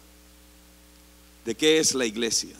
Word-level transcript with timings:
de 1.44 1.54
qué 1.54 1.78
es 1.78 1.94
la 1.94 2.04
iglesia, 2.04 2.54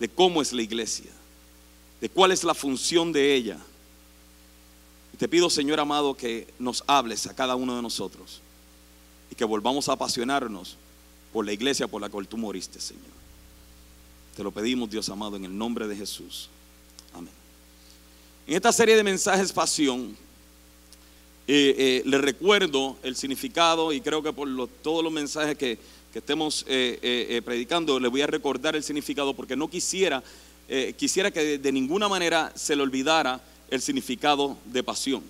de 0.00 0.08
cómo 0.08 0.42
es 0.42 0.52
la 0.52 0.62
iglesia, 0.62 1.10
de 2.00 2.08
cuál 2.08 2.32
es 2.32 2.42
la 2.42 2.54
función 2.54 3.12
de 3.12 3.34
ella. 3.34 3.58
Y 5.12 5.16
te 5.16 5.28
pido, 5.28 5.48
Señor 5.50 5.78
amado, 5.78 6.16
que 6.16 6.52
nos 6.58 6.82
hables 6.88 7.26
a 7.26 7.34
cada 7.34 7.54
uno 7.54 7.76
de 7.76 7.82
nosotros 7.82 8.40
y 9.30 9.36
que 9.36 9.44
volvamos 9.44 9.88
a 9.88 9.92
apasionarnos 9.92 10.76
por 11.32 11.46
la 11.46 11.52
iglesia 11.52 11.86
por 11.86 12.00
la 12.00 12.08
cual 12.08 12.26
tú 12.26 12.36
moriste, 12.36 12.80
Señor. 12.80 13.13
Te 14.34 14.42
lo 14.42 14.50
pedimos, 14.50 14.90
Dios 14.90 15.08
amado, 15.08 15.36
en 15.36 15.44
el 15.44 15.56
nombre 15.56 15.86
de 15.86 15.96
Jesús. 15.96 16.48
Amén. 17.12 17.32
En 18.46 18.56
esta 18.56 18.72
serie 18.72 18.96
de 18.96 19.04
mensajes 19.04 19.52
pasión, 19.52 20.16
eh, 21.46 21.74
eh, 21.78 22.02
le 22.04 22.18
recuerdo 22.18 22.96
el 23.02 23.16
significado 23.16 23.92
y 23.92 24.00
creo 24.00 24.22
que 24.22 24.32
por 24.32 24.48
todos 24.82 25.04
los 25.04 25.12
mensajes 25.12 25.56
que, 25.56 25.78
estemos 26.14 26.64
eh, 26.68 26.98
eh, 27.02 27.26
eh, 27.30 27.42
predicando, 27.42 27.98
le 27.98 28.08
voy 28.08 28.22
a 28.22 28.26
recordar 28.28 28.76
el 28.76 28.84
significado 28.84 29.34
porque 29.34 29.56
no 29.56 29.68
quisiera, 29.68 30.22
quisiera 30.96 31.30
que 31.30 31.58
de 31.58 31.72
ninguna 31.72 32.08
manera 32.08 32.52
se 32.54 32.74
le 32.74 32.82
olvidara 32.82 33.40
el 33.68 33.82
significado 33.82 34.56
de 34.64 34.82
pasión. 34.82 35.22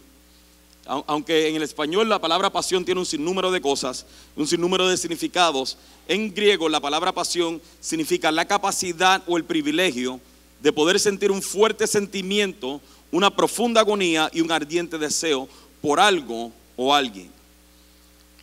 Au- 0.87 1.05
Aunque 1.06 1.49
en 1.49 1.56
el 1.56 1.62
español 1.62 2.09
la 2.09 2.21
palabra 2.21 2.50
pasión 2.50 2.84
tiene 2.84 3.00
un 3.00 3.06
sinnúmero 3.06 3.50
de 3.50 3.61
cosas, 3.61 4.05
un 4.37 4.47
sinnúmero 4.47 4.87
de 4.89 4.97
significados, 4.97 5.78
en 6.09 6.33
griego 6.34 6.69
la 6.69 6.81
palabra 6.81 7.12
pasión 7.12 7.61
significa 7.81 8.31
la 8.31 8.45
capacidad 8.47 9.22
o 9.27 9.37
el 9.39 9.45
privilegio 9.45 10.21
de 10.62 10.72
poder 10.72 11.00
sentir 11.00 11.31
un 11.31 11.41
fuerte 11.43 11.87
sentimiento, 11.87 12.81
una 13.11 13.31
profunda 13.34 13.81
agonía 13.81 14.31
y 14.33 14.41
un 14.43 14.50
ardiente 14.53 14.99
deseo 14.99 15.49
por 15.81 16.00
algo 16.00 16.53
o 16.77 16.95
alguien. 16.95 17.31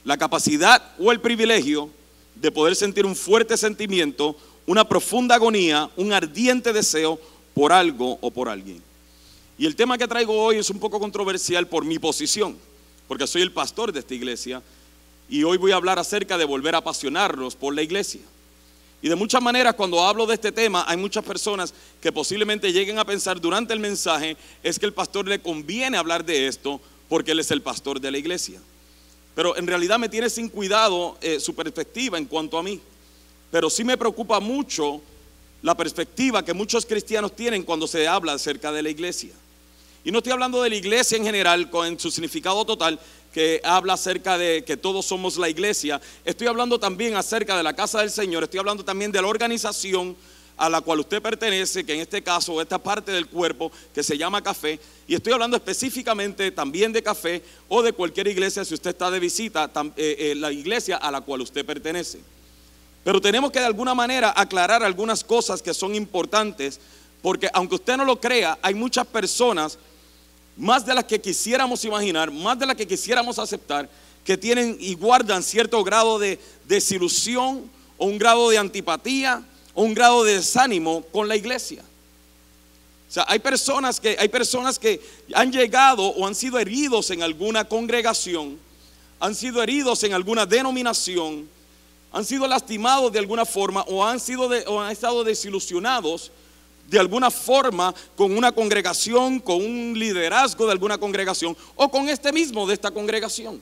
La 0.03 0.17
capacidad 0.17 0.81
o 0.97 1.11
el 1.11 1.19
privilegio 1.19 1.89
de 2.35 2.51
poder 2.51 2.75
sentir 2.75 3.05
un 3.05 3.15
fuerte 3.15 3.55
sentimiento, 3.57 4.35
una 4.65 4.87
profunda 4.87 5.35
agonía, 5.35 5.89
un 5.95 6.11
ardiente 6.13 6.73
deseo 6.73 7.19
por 7.53 7.71
algo 7.71 8.17
o 8.21 8.31
por 8.31 8.49
alguien. 8.49 8.81
Y 9.61 9.67
el 9.67 9.75
tema 9.75 9.95
que 9.95 10.07
traigo 10.07 10.35
hoy 10.35 10.57
es 10.57 10.71
un 10.71 10.79
poco 10.79 10.99
controversial 10.99 11.67
por 11.67 11.85
mi 11.85 11.99
posición, 11.99 12.57
porque 13.07 13.27
soy 13.27 13.43
el 13.43 13.51
pastor 13.51 13.93
de 13.93 13.99
esta 13.99 14.15
iglesia 14.15 14.63
y 15.29 15.43
hoy 15.43 15.59
voy 15.59 15.71
a 15.71 15.75
hablar 15.75 15.99
acerca 15.99 16.35
de 16.35 16.45
volver 16.45 16.73
a 16.73 16.79
apasionarnos 16.79 17.55
por 17.55 17.75
la 17.75 17.83
iglesia. 17.83 18.21
Y 19.03 19.09
de 19.09 19.15
muchas 19.15 19.39
maneras 19.39 19.75
cuando 19.75 20.03
hablo 20.03 20.25
de 20.25 20.33
este 20.33 20.51
tema 20.51 20.83
hay 20.87 20.97
muchas 20.97 21.23
personas 21.23 21.75
que 22.01 22.11
posiblemente 22.11 22.73
lleguen 22.73 22.97
a 22.97 23.05
pensar 23.05 23.39
durante 23.39 23.71
el 23.71 23.79
mensaje 23.79 24.35
es 24.63 24.79
que 24.79 24.87
el 24.87 24.93
pastor 24.93 25.27
le 25.27 25.39
conviene 25.39 25.95
hablar 25.95 26.25
de 26.25 26.47
esto 26.47 26.81
porque 27.07 27.29
él 27.29 27.39
es 27.39 27.51
el 27.51 27.61
pastor 27.61 28.01
de 28.01 28.09
la 28.09 28.17
iglesia. 28.17 28.59
Pero 29.35 29.55
en 29.55 29.67
realidad 29.67 29.99
me 29.99 30.09
tiene 30.09 30.31
sin 30.31 30.49
cuidado 30.49 31.19
eh, 31.21 31.39
su 31.39 31.53
perspectiva 31.53 32.17
en 32.17 32.25
cuanto 32.25 32.57
a 32.57 32.63
mí. 32.63 32.81
Pero 33.51 33.69
sí 33.69 33.83
me 33.83 33.95
preocupa 33.95 34.39
mucho 34.39 35.03
la 35.61 35.77
perspectiva 35.77 36.43
que 36.43 36.55
muchos 36.55 36.83
cristianos 36.83 37.35
tienen 37.35 37.61
cuando 37.61 37.85
se 37.85 38.07
habla 38.07 38.33
acerca 38.33 38.71
de 38.71 38.81
la 38.81 38.89
iglesia. 38.89 39.35
Y 40.03 40.11
no 40.11 40.17
estoy 40.17 40.33
hablando 40.33 40.61
de 40.63 40.69
la 40.69 40.75
iglesia 40.75 41.17
en 41.17 41.23
general 41.23 41.69
con 41.69 41.99
su 41.99 42.09
significado 42.09 42.65
total, 42.65 42.99
que 43.31 43.61
habla 43.63 43.93
acerca 43.93 44.37
de 44.37 44.63
que 44.63 44.75
todos 44.75 45.05
somos 45.05 45.37
la 45.37 45.49
iglesia. 45.49 46.01
Estoy 46.25 46.47
hablando 46.47 46.79
también 46.79 47.15
acerca 47.15 47.55
de 47.55 47.63
la 47.63 47.75
casa 47.75 47.99
del 47.99 48.09
Señor. 48.09 48.43
Estoy 48.43 48.59
hablando 48.59 48.83
también 48.83 49.11
de 49.11 49.21
la 49.21 49.27
organización 49.27 50.15
a 50.57 50.69
la 50.69 50.81
cual 50.81 50.99
usted 50.99 51.21
pertenece, 51.21 51.83
que 51.83 51.93
en 51.93 52.01
este 52.01 52.21
caso 52.21 52.61
esta 52.61 52.77
parte 52.77 53.11
del 53.11 53.27
cuerpo 53.27 53.71
que 53.93 54.03
se 54.03 54.17
llama 54.17 54.43
café. 54.43 54.79
Y 55.07 55.15
estoy 55.15 55.33
hablando 55.33 55.57
específicamente 55.57 56.51
también 56.51 56.93
de 56.93 57.01
café 57.01 57.41
o 57.67 57.81
de 57.81 57.93
cualquier 57.93 58.27
iglesia 58.27 58.63
si 58.63 58.73
usted 58.73 58.91
está 58.91 59.09
de 59.09 59.19
visita, 59.19 59.69
eh, 59.97 60.15
eh, 60.19 60.35
la 60.35 60.51
iglesia 60.51 60.97
a 60.97 61.09
la 61.09 61.21
cual 61.21 61.41
usted 61.41 61.65
pertenece. 61.65 62.19
Pero 63.03 63.19
tenemos 63.19 63.51
que 63.51 63.59
de 63.59 63.65
alguna 63.65 63.95
manera 63.95 64.33
aclarar 64.35 64.83
algunas 64.83 65.23
cosas 65.23 65.61
que 65.61 65.73
son 65.73 65.95
importantes, 65.95 66.79
porque 67.21 67.49
aunque 67.53 67.75
usted 67.75 67.97
no 67.97 68.05
lo 68.05 68.19
crea, 68.19 68.59
hay 68.61 68.75
muchas 68.75 69.07
personas, 69.07 69.79
más 70.57 70.85
de 70.85 70.93
las 70.93 71.05
que 71.05 71.19
quisiéramos 71.19 71.83
imaginar, 71.85 72.31
más 72.31 72.57
de 72.59 72.65
las 72.65 72.75
que 72.75 72.87
quisiéramos 72.87 73.39
aceptar, 73.39 73.89
que 74.23 74.37
tienen 74.37 74.77
y 74.79 74.93
guardan 74.93 75.41
cierto 75.43 75.83
grado 75.83 76.19
de 76.19 76.39
desilusión 76.65 77.69
o 77.97 78.05
un 78.05 78.17
grado 78.17 78.49
de 78.49 78.57
antipatía 78.57 79.43
o 79.73 79.83
un 79.83 79.93
grado 79.93 80.23
de 80.23 80.35
desánimo 80.35 81.03
con 81.11 81.27
la 81.27 81.35
iglesia. 81.35 81.81
O 83.09 83.13
sea, 83.13 83.25
hay 83.27 83.39
personas 83.39 83.99
que 83.99 84.15
hay 84.19 84.29
personas 84.29 84.79
que 84.79 85.01
han 85.33 85.51
llegado 85.51 86.03
o 86.07 86.25
han 86.25 86.35
sido 86.35 86.59
heridos 86.59 87.09
en 87.09 87.23
alguna 87.23 87.65
congregación, 87.65 88.57
han 89.19 89.35
sido 89.35 89.61
heridos 89.61 90.03
en 90.03 90.13
alguna 90.13 90.45
denominación, 90.45 91.49
han 92.13 92.25
sido 92.25 92.47
lastimados 92.47 93.11
de 93.11 93.19
alguna 93.19 93.45
forma 93.45 93.81
o 93.87 94.05
han 94.05 94.19
sido 94.19 94.47
de- 94.47 94.65
o 94.67 94.79
han 94.79 94.91
estado 94.91 95.23
desilusionados 95.23 96.31
de 96.87 96.99
alguna 96.99 97.31
forma 97.31 97.93
con 98.15 98.35
una 98.35 98.51
congregación, 98.51 99.39
con 99.39 99.57
un 99.57 99.93
liderazgo 99.97 100.65
de 100.65 100.73
alguna 100.73 100.97
congregación 100.97 101.55
o 101.75 101.89
con 101.89 102.09
este 102.09 102.31
mismo 102.31 102.67
de 102.67 102.73
esta 102.73 102.91
congregación. 102.91 103.61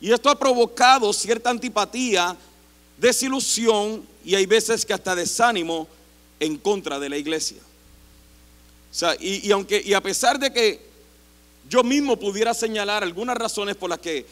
Y 0.00 0.12
esto 0.12 0.30
ha 0.30 0.38
provocado 0.38 1.12
cierta 1.12 1.50
antipatía, 1.50 2.36
desilusión 2.98 4.06
y 4.24 4.34
hay 4.34 4.46
veces 4.46 4.84
que 4.84 4.92
hasta 4.92 5.14
desánimo 5.14 5.88
en 6.38 6.56
contra 6.56 6.98
de 6.98 7.08
la 7.08 7.16
iglesia. 7.16 7.58
O 8.90 8.94
sea, 8.94 9.16
y, 9.20 9.50
aunque 9.50 9.82
y 9.84 9.92
a 9.94 10.00
pesar 10.00 10.38
de 10.38 10.52
que 10.52 10.80
yo 11.68 11.82
mismo 11.82 12.16
pudiera 12.16 12.54
señalar 12.54 13.02
algunas 13.02 13.36
razones 13.36 13.76
por 13.76 13.90
las 13.90 13.98
que 13.98 14.26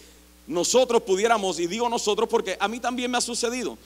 nosotros 0.46 1.02
pudiéramos, 1.02 1.58
y 1.58 1.66
digo 1.66 1.88
nosotros 1.88 2.28
porque 2.28 2.56
a 2.60 2.68
mí 2.68 2.80
también 2.80 3.10
me 3.10 3.18
ha 3.18 3.22
sucedido, 3.22 3.76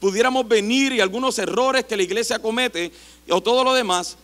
pudiéramos 0.00 0.46
venir 0.46 0.92
y 0.92 1.00
algunos 1.00 1.38
errores 1.38 1.84
que 1.84 1.96
la 1.96 2.02
iglesia 2.02 2.38
comete 2.38 2.92
o 3.28 3.40
todo 3.40 3.64
lo 3.64 3.74
demás, 3.74 4.16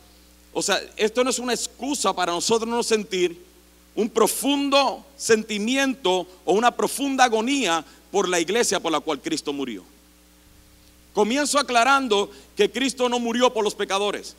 o 0.52 0.62
sea, 0.62 0.80
esto 0.96 1.22
no 1.22 1.30
es 1.30 1.38
una 1.38 1.54
excusa 1.54 2.12
para 2.12 2.32
nosotros 2.32 2.68
no 2.68 2.82
sentir 2.82 3.40
un 3.94 4.08
profundo 4.08 5.04
sentimiento 5.16 6.26
o 6.44 6.52
una 6.52 6.70
profunda 6.70 7.24
agonía 7.24 7.84
por 8.10 8.28
la 8.28 8.40
iglesia 8.40 8.80
por 8.80 8.92
la 8.92 9.00
cual 9.00 9.20
Cristo 9.20 9.52
murió. 9.52 9.84
Comienzo 11.12 11.58
aclarando 11.58 12.30
que 12.56 12.70
Cristo 12.70 13.08
no 13.08 13.18
murió 13.18 13.52
por 13.52 13.64
los 13.64 13.74
pecadores. 13.74 14.36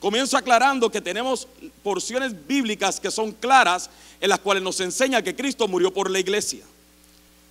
comienzo 0.00 0.38
aclarando 0.38 0.90
que 0.90 1.02
tenemos 1.02 1.46
porciones 1.82 2.34
bíblicas 2.46 2.98
que 2.98 3.10
son 3.10 3.32
claras 3.32 3.90
en 4.18 4.30
las 4.30 4.38
cuales 4.38 4.62
nos 4.62 4.80
enseña 4.80 5.22
que 5.22 5.36
Cristo 5.36 5.68
murió 5.68 5.92
por 5.92 6.10
la 6.10 6.18
iglesia, 6.18 6.64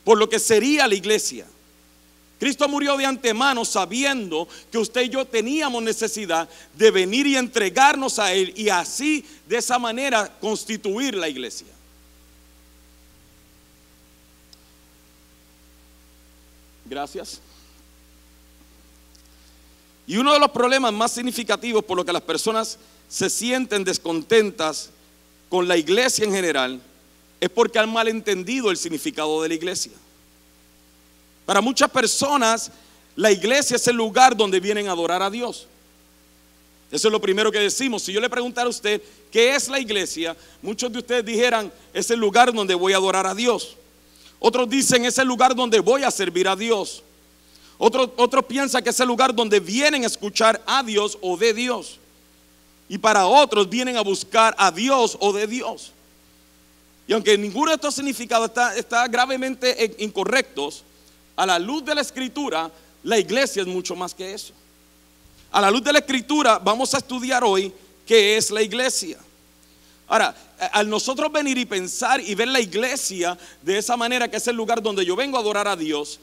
por 0.04 0.18
lo 0.18 0.28
que 0.28 0.40
sería 0.40 0.88
la 0.88 0.96
iglesia. 0.96 1.46
Cristo 2.40 2.70
murió 2.70 2.96
de 2.96 3.06
antemano 3.06 3.66
sabiendo 3.66 4.48
que 4.72 4.78
usted 4.78 5.02
y 5.02 5.10
yo 5.10 5.26
teníamos 5.26 5.84
necesidad 5.84 6.48
de 6.74 6.90
venir 6.90 7.28
y 7.28 7.36
entregarnos 7.36 8.18
a 8.18 8.32
Él 8.32 8.54
y 8.56 8.70
así 8.70 9.26
de 9.48 9.58
esa 9.58 9.78
manera 9.78 10.32
constituir 10.40 11.16
la 11.16 11.28
iglesia. 11.28 11.68
Gracias. 16.86 17.42
Y 20.08 20.18
uno 20.18 20.34
de 20.34 20.40
los 20.40 20.50
problemas 20.50 20.94
más 20.94 21.12
significativos 21.12 21.84
por 21.84 21.98
lo 21.98 22.06
que 22.06 22.14
las 22.14 22.24
personas 22.24 22.80
se 23.10 23.30
sienten 23.30 23.84
descontentas 23.84 24.92
con 25.50 25.68
la 25.68 25.76
iglesia 25.76 26.24
en 26.24 26.32
general 26.32 26.82
es 27.42 27.50
porque 27.50 27.80
han 27.80 27.92
malentendido 27.92 28.72
el 28.72 28.78
significado 28.78 29.42
de 29.42 29.50
la 29.50 29.56
iglesia. 29.56 29.92
Para 31.50 31.62
muchas 31.62 31.90
personas, 31.90 32.70
la 33.16 33.32
iglesia 33.32 33.76
es 33.76 33.88
el 33.88 33.96
lugar 33.96 34.38
donde 34.38 34.60
vienen 34.60 34.88
a 34.88 34.92
adorar 34.92 35.24
a 35.24 35.32
Dios. 35.32 35.66
Eso 36.92 37.08
es 37.08 37.12
lo 37.12 37.20
primero 37.20 37.52
que 37.52 37.58
decimos. 37.58 38.04
Si 38.04 38.14
yo 38.14 38.22
le 38.22 38.30
preguntara 38.30 38.68
a 38.68 38.70
usted 38.70 39.02
qué 39.32 39.56
es 39.56 39.68
la 39.68 39.80
iglesia, 39.80 40.38
muchos 40.62 40.94
de 40.94 41.00
ustedes 41.00 41.26
dijeran, 41.26 41.74
es 41.92 42.12
el 42.12 42.20
lugar 42.20 42.54
donde 42.54 42.76
voy 42.76 42.94
a 42.94 42.98
adorar 42.98 43.26
a 43.26 43.34
Dios. 43.34 43.76
Otros 44.38 44.70
dicen, 44.70 45.06
es 45.06 45.18
el 45.18 45.28
lugar 45.28 45.56
donde 45.56 45.80
voy 45.80 46.04
a 46.04 46.12
servir 46.12 46.48
a 46.48 46.56
Dios. 46.56 47.02
Otros 47.80 48.12
otro 48.18 48.48
piensan 48.48 48.84
que 48.84 48.92
es 48.92 49.00
el 49.00 49.08
lugar 49.08 49.34
donde 49.34 49.60
vienen 49.60 50.04
a 50.04 50.06
escuchar 50.06 50.62
a 50.68 50.84
Dios 50.84 51.18
o 51.20 51.36
de 51.36 51.56
Dios. 51.56 51.98
Y 52.88 53.00
para 53.00 53.26
otros 53.26 53.68
vienen 53.68 53.98
a 53.98 54.02
buscar 54.02 54.54
a 54.56 54.70
Dios 54.70 55.18
o 55.20 55.34
de 55.34 55.48
Dios. 55.48 55.94
Y 57.08 57.14
aunque 57.14 57.36
ninguno 57.40 57.72
de 57.72 57.76
estos 57.78 57.96
significados 57.96 58.50
está, 58.50 58.78
está 58.78 59.08
gravemente 59.08 59.96
incorrectos, 59.98 60.84
a 61.40 61.46
la 61.46 61.58
luz 61.58 61.86
de 61.86 61.96
la 61.96 62.02
escritura, 62.02 62.70
la 63.04 63.18
iglesia 63.18 63.62
es 63.62 63.68
mucho 63.68 63.96
más 63.96 64.14
que 64.14 64.34
eso. 64.34 64.52
A 65.52 65.62
la 65.62 65.72
luz 65.72 65.82
de 65.82 65.94
la 65.94 66.00
escritura 66.00 66.60
vamos 66.60 66.94
a 66.94 66.98
estudiar 66.98 67.46
hoy 67.46 67.72
qué 68.06 68.36
es 68.36 68.52
la 68.52 68.62
iglesia. 68.62 69.18
Ahora, 70.10 70.36
al 70.74 70.90
nosotros 70.90 71.32
venir 71.32 71.58
y 71.58 71.64
pensar 71.64 72.20
y 72.20 72.36
ver 72.36 72.50
la 72.50 72.60
iglesia 72.60 73.38
de 73.62 73.78
esa 73.78 73.96
manera, 73.96 74.28
que 74.28 74.36
es 74.36 74.48
el 74.50 74.58
lugar 74.58 74.84
donde 74.84 75.06
yo 75.06 75.16
vengo 75.16 75.38
a 75.38 75.40
adorar 75.40 75.70
a 75.70 75.78
Dios, 75.78 76.20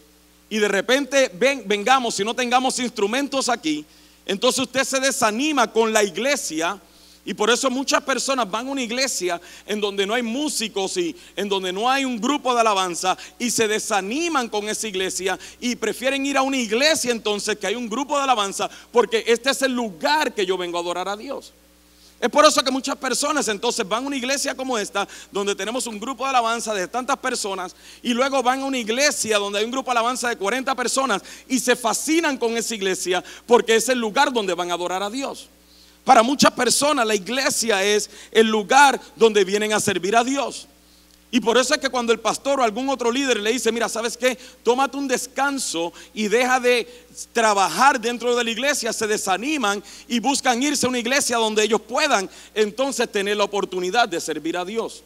y 0.51 0.59
de 0.59 0.69
repente 0.69 1.31
ven, 1.33 1.63
vengamos 1.65 2.21
y 2.21 2.25
no 2.25 2.35
tengamos 2.35 2.79
instrumentos 2.79 3.49
aquí, 3.49 3.87
entonces 4.27 4.65
usted 4.65 4.85
se 4.85 5.01
desanima 5.01 5.73
con 5.73 5.95
la 5.95 6.05
iglesia. 6.05 6.79
Y 7.27 7.35
por 7.35 7.51
eso 7.51 7.69
muchas 7.69 8.03
personas 8.05 8.49
van 8.49 8.69
a 8.69 8.71
una 8.71 8.83
iglesia 8.83 9.41
en 9.67 9.81
donde 9.81 10.07
no 10.07 10.15
hay 10.15 10.23
músicos 10.23 10.97
y 10.97 11.15
en 11.35 11.49
donde 11.49 11.73
no 11.73 11.91
hay 11.91 12.05
un 12.05 12.21
grupo 12.21 12.55
de 12.55 12.61
alabanza 12.61 13.19
y 13.37 13.51
se 13.51 13.67
desaniman 13.67 14.49
con 14.49 14.69
esa 14.69 14.87
iglesia 14.87 15.37
y 15.61 15.75
prefieren 15.75 16.25
ir 16.25 16.37
a 16.37 16.43
una 16.43 16.57
iglesia 16.57 17.11
entonces 17.11 17.59
que 17.59 17.67
hay 17.67 17.75
un 17.75 17.89
grupo 17.89 18.17
de 18.17 18.23
alabanza 18.23 18.71
porque 18.93 19.25
este 19.27 19.51
es 19.51 19.61
el 19.63 19.73
lugar 19.73 20.35
que 20.35 20.47
yo 20.47 20.57
vengo 20.57 20.79
a 20.79 20.81
adorar 20.81 21.09
a 21.09 21.17
Dios. 21.17 21.53
Es 22.21 22.31
por 22.31 22.47
eso 22.47 22.63
que 22.63 22.71
muchas 22.71 22.97
personas 22.97 23.47
entonces 23.49 23.87
van 23.87 24.05
a 24.05 24.07
una 24.07 24.17
iglesia 24.17 24.55
como 24.55 24.79
esta, 24.79 25.07
donde 25.33 25.55
tenemos 25.57 25.87
un 25.89 25.99
grupo 25.99 26.25
de 26.25 26.31
alabanza 26.31 26.73
de 26.73 26.89
tantas 26.89 27.19
personas, 27.19 27.77
y 28.03 28.15
luego 28.15 28.43
van 28.43 28.63
a 28.63 28.65
una 28.65 28.79
iglesia 28.79 29.39
donde 29.39 29.59
hay 29.59 29.65
un 29.65 29.71
grupo 29.71 29.91
de 29.91 29.99
alabanza 29.99 30.29
de 30.29 30.37
40 30.37 30.75
personas 30.77 31.23
y 31.49 31.59
se 31.59 31.75
fascinan 31.77 32.39
con 32.39 32.57
esa 32.57 32.75
iglesia 32.75 33.23
porque 33.47 33.75
es 33.75 33.89
el 33.89 33.99
lugar 33.99 34.33
donde 34.33 34.55
van 34.55 34.71
a 34.71 34.75
adorar 34.75 35.03
a 35.03 35.11
Dios. 35.11 35.51
Para 36.07 36.23
muchas 36.23 36.53
personas 36.53 37.05
la 37.05 37.17
iglesia 37.17 37.83
es 37.83 38.09
el 38.31 38.47
lugar 38.47 39.01
donde 39.17 39.45
vienen 39.45 39.73
a 39.73 39.81
servir 39.81 40.15
a 40.15 40.23
Dios. 40.23 40.69
Y 41.33 41.41
por 41.41 41.59
eso 41.59 41.75
es 41.75 41.81
que 41.81 41.89
cuando 41.89 42.13
el 42.13 42.21
pastor 42.21 42.61
o 42.61 42.63
algún 42.63 42.89
otro 42.89 43.11
líder 43.11 43.41
le 43.41 43.51
dice, 43.51 43.73
mira, 43.73 43.89
¿sabes 43.89 44.17
qué? 44.17 44.39
Tómate 44.63 44.97
un 44.97 45.09
descanso 45.09 45.93
y 46.15 46.29
deja 46.29 46.61
de 46.61 46.87
trabajar 47.33 48.01
dentro 48.01 48.37
de 48.37 48.45
la 48.45 48.51
iglesia, 48.53 48.93
se 48.93 49.09
desaniman 49.09 49.83
y 50.07 50.21
buscan 50.21 50.63
irse 50.63 50.87
a 50.87 50.91
una 50.91 51.01
iglesia 51.01 51.39
donde 51.39 51.65
ellos 51.65 51.81
puedan 51.81 52.31
entonces 52.55 53.11
tener 53.11 53.37
la 53.37 53.43
oportunidad 53.43 54.09
de 54.09 54.21
servir 54.21 54.57
a 54.57 54.65
Dios. 54.65 55.03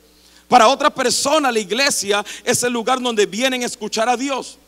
Para 0.49 0.69
otras 0.69 0.93
personas 0.93 1.51
la 1.51 1.61
iglesia 1.61 2.23
es 2.45 2.63
el 2.63 2.75
lugar 2.75 3.01
donde 3.01 3.25
vienen 3.25 3.63
a 3.63 3.67
escuchar 3.67 4.07
a 4.11 4.19
Dios. 4.19 4.59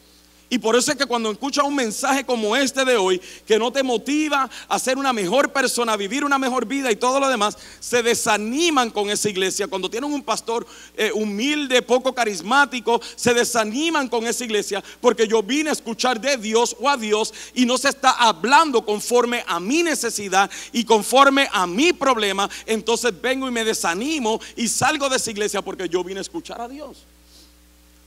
Y 0.52 0.58
por 0.58 0.76
eso 0.76 0.92
es 0.92 0.98
que 0.98 1.06
cuando 1.06 1.30
escuchas 1.30 1.64
un 1.64 1.74
mensaje 1.74 2.26
como 2.26 2.54
este 2.54 2.84
de 2.84 2.98
hoy, 2.98 3.18
que 3.46 3.58
no 3.58 3.72
te 3.72 3.82
motiva 3.82 4.50
a 4.68 4.78
ser 4.78 4.98
una 4.98 5.10
mejor 5.14 5.50
persona, 5.50 5.94
a 5.94 5.96
vivir 5.96 6.26
una 6.26 6.38
mejor 6.38 6.66
vida 6.66 6.92
y 6.92 6.96
todo 6.96 7.18
lo 7.18 7.30
demás, 7.30 7.56
se 7.80 8.02
desaniman 8.02 8.90
con 8.90 9.08
esa 9.08 9.30
iglesia. 9.30 9.66
Cuando 9.66 9.88
tienen 9.88 10.12
un 10.12 10.22
pastor 10.22 10.66
eh, 10.94 11.10
humilde, 11.14 11.80
poco 11.80 12.14
carismático, 12.14 13.00
se 13.16 13.32
desaniman 13.32 14.10
con 14.10 14.26
esa 14.26 14.44
iglesia 14.44 14.84
porque 15.00 15.26
yo 15.26 15.42
vine 15.42 15.70
a 15.70 15.72
escuchar 15.72 16.20
de 16.20 16.36
Dios 16.36 16.76
o 16.78 16.90
a 16.90 16.98
Dios 16.98 17.32
y 17.54 17.64
no 17.64 17.78
se 17.78 17.88
está 17.88 18.10
hablando 18.10 18.84
conforme 18.84 19.42
a 19.46 19.58
mi 19.58 19.82
necesidad 19.82 20.50
y 20.70 20.84
conforme 20.84 21.48
a 21.50 21.66
mi 21.66 21.94
problema. 21.94 22.50
Entonces 22.66 23.18
vengo 23.22 23.48
y 23.48 23.52
me 23.52 23.64
desanimo 23.64 24.38
y 24.54 24.68
salgo 24.68 25.08
de 25.08 25.16
esa 25.16 25.30
iglesia 25.30 25.62
porque 25.62 25.88
yo 25.88 26.04
vine 26.04 26.18
a 26.18 26.20
escuchar 26.20 26.60
a 26.60 26.68
Dios. 26.68 27.06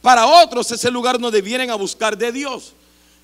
Para 0.05 0.27
otros 0.27 0.71
es 0.71 0.85
el 0.85 0.93
lugar 0.93 1.19
donde 1.19 1.41
vienen 1.41 1.71
a 1.71 1.75
buscar 1.75 2.15
de 2.15 2.31
Dios. 2.31 2.73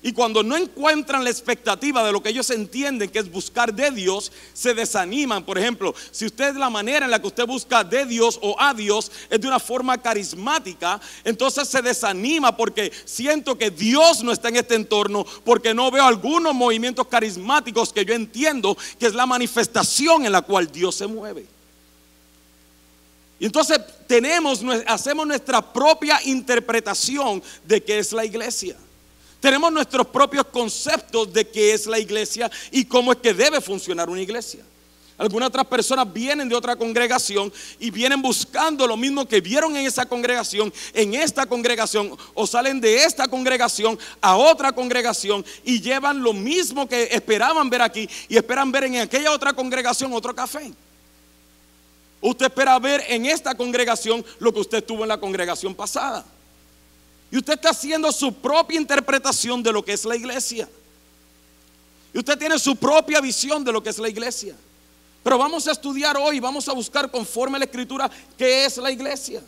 Y 0.02 0.12
cuando 0.12 0.42
no 0.42 0.56
encuentran 0.56 1.22
la 1.22 1.30
expectativa 1.30 2.02
de 2.02 2.10
lo 2.10 2.20
que 2.20 2.30
ellos 2.30 2.50
entienden 2.50 3.08
que 3.08 3.20
es 3.20 3.30
buscar 3.30 3.72
de 3.72 3.92
Dios, 3.92 4.32
se 4.52 4.74
desaniman. 4.74 5.44
Por 5.44 5.58
ejemplo, 5.58 5.94
si 6.10 6.26
usted 6.26 6.56
la 6.56 6.70
manera 6.70 7.04
en 7.04 7.12
la 7.12 7.20
que 7.20 7.28
usted 7.28 7.46
busca 7.46 7.84
de 7.84 8.04
Dios 8.04 8.36
o 8.42 8.60
a 8.60 8.74
Dios 8.74 9.12
es 9.30 9.40
de 9.40 9.46
una 9.46 9.60
forma 9.60 9.96
carismática, 9.96 11.00
entonces 11.22 11.68
se 11.68 11.82
desanima 11.82 12.56
porque 12.56 12.90
siento 13.04 13.56
que 13.56 13.70
Dios 13.70 14.24
no 14.24 14.32
está 14.32 14.48
en 14.48 14.56
este 14.56 14.74
entorno, 14.74 15.24
porque 15.44 15.74
no 15.74 15.88
veo 15.88 16.02
algunos 16.02 16.52
movimientos 16.52 17.06
carismáticos 17.06 17.92
que 17.92 18.04
yo 18.04 18.12
entiendo 18.12 18.76
que 18.98 19.06
es 19.06 19.14
la 19.14 19.24
manifestación 19.24 20.26
en 20.26 20.32
la 20.32 20.42
cual 20.42 20.66
Dios 20.66 20.96
se 20.96 21.06
mueve. 21.06 21.46
Y 23.42 23.46
entonces 23.46 23.80
tenemos, 24.06 24.62
hacemos 24.86 25.26
nuestra 25.26 25.60
propia 25.60 26.20
interpretación 26.26 27.42
de 27.64 27.82
qué 27.82 27.98
es 27.98 28.12
la 28.12 28.24
iglesia. 28.24 28.76
Tenemos 29.40 29.72
nuestros 29.72 30.06
propios 30.06 30.46
conceptos 30.46 31.32
de 31.32 31.48
qué 31.48 31.74
es 31.74 31.88
la 31.88 31.98
iglesia 31.98 32.48
y 32.70 32.84
cómo 32.84 33.10
es 33.10 33.18
que 33.18 33.34
debe 33.34 33.60
funcionar 33.60 34.08
una 34.08 34.20
iglesia. 34.20 34.60
Algunas 35.18 35.48
otras 35.48 35.66
personas 35.66 36.12
vienen 36.12 36.48
de 36.48 36.54
otra 36.54 36.76
congregación 36.76 37.52
y 37.80 37.90
vienen 37.90 38.22
buscando 38.22 38.86
lo 38.86 38.96
mismo 38.96 39.26
que 39.26 39.40
vieron 39.40 39.76
en 39.76 39.86
esa 39.86 40.06
congregación, 40.06 40.72
en 40.94 41.14
esta 41.14 41.44
congregación, 41.44 42.16
o 42.34 42.46
salen 42.46 42.80
de 42.80 43.02
esta 43.02 43.26
congregación 43.26 43.98
a 44.20 44.36
otra 44.36 44.70
congregación 44.70 45.44
y 45.64 45.80
llevan 45.80 46.22
lo 46.22 46.32
mismo 46.32 46.88
que 46.88 47.08
esperaban 47.10 47.68
ver 47.68 47.82
aquí 47.82 48.08
y 48.28 48.36
esperan 48.36 48.70
ver 48.70 48.84
en 48.84 48.98
aquella 48.98 49.32
otra 49.32 49.52
congregación 49.52 50.12
otro 50.12 50.32
café. 50.32 50.72
Usted 52.22 52.46
espera 52.46 52.78
ver 52.78 53.04
en 53.08 53.26
esta 53.26 53.54
congregación 53.56 54.24
lo 54.38 54.54
que 54.54 54.60
usted 54.60 54.82
tuvo 54.82 55.02
en 55.02 55.08
la 55.08 55.18
congregación 55.18 55.74
pasada. 55.74 56.24
Y 57.32 57.36
usted 57.36 57.54
está 57.54 57.70
haciendo 57.70 58.12
su 58.12 58.32
propia 58.32 58.78
interpretación 58.78 59.60
de 59.60 59.72
lo 59.72 59.84
que 59.84 59.92
es 59.92 60.04
la 60.04 60.14
iglesia. 60.14 60.68
Y 62.14 62.18
usted 62.18 62.38
tiene 62.38 62.60
su 62.60 62.76
propia 62.76 63.20
visión 63.20 63.64
de 63.64 63.72
lo 63.72 63.82
que 63.82 63.90
es 63.90 63.98
la 63.98 64.08
iglesia. 64.08 64.54
Pero 65.24 65.36
vamos 65.36 65.66
a 65.66 65.72
estudiar 65.72 66.16
hoy, 66.16 66.38
vamos 66.38 66.68
a 66.68 66.72
buscar 66.72 67.10
conforme 67.10 67.56
a 67.56 67.58
la 67.58 67.64
escritura 67.64 68.08
qué 68.38 68.66
es 68.66 68.76
la 68.76 68.92
iglesia. 68.92 69.42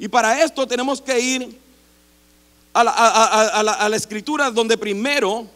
Y 0.00 0.08
para 0.08 0.42
esto 0.42 0.66
tenemos 0.66 1.00
que 1.00 1.20
ir 1.20 1.60
a 2.72 2.82
la, 2.82 2.90
a 2.90 3.88
la 3.88 3.96
escritura 3.96 4.50
donde 4.50 4.76
primero 4.76 5.46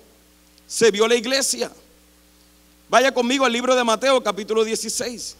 se 0.69 0.93
vio 0.93 1.09
la 1.09 1.17
iglesia. 1.17 1.73
Vaya 2.89 3.13
conmigo 3.13 3.45
al 3.45 3.53
libro 3.53 3.75
de 3.75 3.83
Mateo 3.83 4.23
capítulo 4.23 4.63
16. 4.63 5.40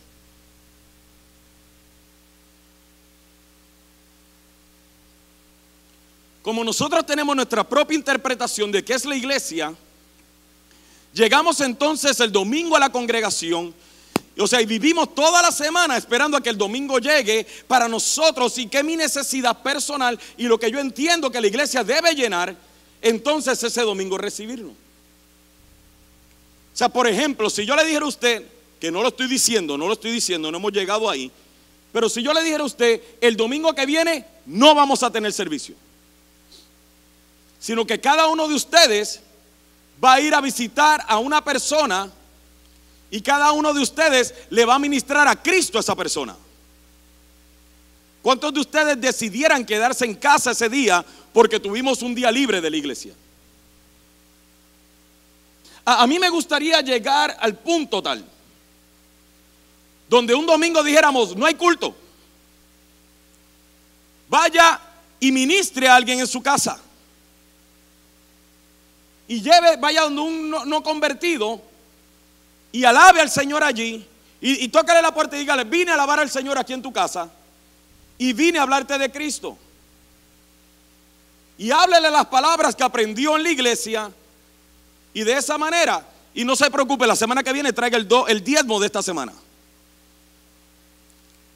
Como 6.42 6.64
nosotros 6.64 7.04
tenemos 7.04 7.37
nuestra 7.37 7.68
propia 7.68 7.97
interpretación 7.97 8.73
de 8.73 8.82
qué 8.82 8.94
es 8.94 9.04
la 9.04 9.16
iglesia, 9.16 9.75
llegamos 11.12 11.61
entonces 11.61 12.18
el 12.20 12.32
domingo 12.32 12.76
a 12.76 12.80
la 12.80 12.90
congregación, 12.90 13.75
o 14.38 14.47
sea, 14.47 14.62
y 14.62 14.66
vivimos 14.66 15.14
toda 15.14 15.42
la 15.42 15.52
semana 15.52 15.99
esperando 15.99 16.37
a 16.37 16.42
que 16.42 16.49
el 16.49 16.56
domingo 16.56 16.99
llegue 16.99 17.47
para 17.66 17.88
nosotros 17.88 18.56
y 18.56 18.68
que 18.68 18.82
mi 18.82 18.97
necesidad 18.97 19.61
personal 19.62 20.18
y 20.38 20.44
lo 20.44 20.59
que 20.59 20.70
yo 20.70 20.78
entiendo 20.78 21.30
que 21.30 21.40
la 21.40 21.47
iglesia 21.47 21.85
debe 21.85 22.14
llenar, 22.14 22.56
entonces 23.02 23.62
ese 23.62 23.82
domingo 23.82 24.16
recibirlo. 24.16 24.70
O 24.70 24.76
sea, 26.73 26.88
por 26.88 27.06
ejemplo, 27.06 27.50
si 27.50 27.66
yo 27.66 27.76
le 27.76 27.85
dijera 27.85 28.06
a 28.06 28.09
usted, 28.09 28.44
que 28.80 28.90
no 28.90 29.02
lo 29.02 29.09
estoy 29.09 29.28
diciendo, 29.28 29.76
no 29.76 29.87
lo 29.87 29.92
estoy 29.92 30.12
diciendo, 30.12 30.50
no 30.50 30.56
hemos 30.56 30.73
llegado 30.73 31.11
ahí, 31.11 31.30
pero 31.92 32.09
si 32.09 32.23
yo 32.23 32.32
le 32.32 32.42
dijera 32.42 32.62
a 32.62 32.66
usted, 32.66 33.02
el 33.20 33.37
domingo 33.37 33.75
que 33.75 33.85
viene 33.85 34.25
no 34.47 34.75
vamos 34.75 35.02
a 35.02 35.11
tener 35.11 35.35
servicio 35.35 35.75
sino 37.60 37.86
que 37.86 38.00
cada 38.00 38.26
uno 38.26 38.48
de 38.48 38.54
ustedes 38.54 39.20
va 40.02 40.14
a 40.14 40.20
ir 40.20 40.34
a 40.34 40.40
visitar 40.40 41.04
a 41.06 41.18
una 41.18 41.44
persona 41.44 42.10
Y 43.10 43.20
cada 43.22 43.50
uno 43.52 43.74
de 43.74 43.80
ustedes 43.80 44.32
le 44.50 44.64
va 44.64 44.76
a 44.76 44.78
ministrar 44.78 45.26
a 45.26 45.34
Cristo 45.34 45.78
a 45.78 45.80
esa 45.80 45.96
persona. 45.96 46.36
¿Cuántos 48.22 48.54
de 48.54 48.60
ustedes 48.60 49.00
decidieran 49.00 49.64
quedarse 49.64 50.04
en 50.04 50.14
casa 50.14 50.52
ese 50.52 50.68
día 50.68 51.04
porque 51.32 51.58
tuvimos 51.58 52.02
un 52.02 52.14
día 52.14 52.30
libre 52.30 52.60
de 52.60 52.70
la 52.70 52.76
iglesia? 52.76 53.14
A, 55.84 56.06
mí 56.06 56.18
me 56.18 56.28
gustaría 56.28 56.80
llegar 56.82 57.36
al 57.40 57.56
punto 57.56 58.00
tal, 58.00 58.24
donde 60.08 60.34
un 60.34 60.46
domingo 60.46 60.84
dijéramos, 60.84 61.34
no 61.34 61.46
hay 61.46 61.54
culto. 61.54 61.96
Vaya 64.28 64.80
y 65.18 65.32
ministre 65.32 65.88
a 65.88 65.96
alguien 65.96 66.20
en 66.20 66.26
su 66.26 66.40
casa. 66.42 66.80
Y 69.30 69.42
lleve, 69.42 69.76
vaya 69.76 70.02
donde 70.02 70.22
un 70.22 70.50
no, 70.50 70.64
no 70.64 70.82
convertido 70.82 71.62
y 72.72 72.82
alabe 72.82 73.20
al 73.20 73.30
Señor 73.30 73.62
allí. 73.62 74.04
Y, 74.40 74.66
tócale 74.70 75.00
la 75.00 75.14
puerta 75.14 75.37
y 75.37 75.40
dígale, 75.40 75.62
vine 75.62 75.92
a 75.92 75.94
alabar 75.94 76.18
al 76.18 76.28
Señor 76.28 76.58
aquí 76.58 76.72
en 76.72 76.82
tu 76.82 76.92
casa. 76.92 77.30
Y 78.18 78.32
vine 78.32 78.58
a 78.58 78.62
hablarte 78.62 78.99
de 78.99 79.08
Cristo. 79.12 79.56
Y 81.58 81.70
háblele 81.70 82.10
las 82.10 82.26
palabras 82.26 82.75
que 82.75 82.82
aprendió 82.82 83.37
en 83.37 83.44
la 83.44 83.50
iglesia. 83.50 84.10
Y 85.14 85.22
de 85.22 85.34
esa 85.34 85.56
manera, 85.56 86.04
y 86.34 86.44
no 86.44 86.56
se 86.56 86.68
preocupe, 86.68 87.06
la 87.06 87.14
semana 87.14 87.44
que 87.44 87.52
viene 87.52 87.72
traiga 87.72 87.96
el, 87.96 88.08
do, 88.08 88.26
el 88.26 88.42
diezmo 88.42 88.80
de 88.80 88.87
esta 88.87 89.00
semana. 89.00 89.32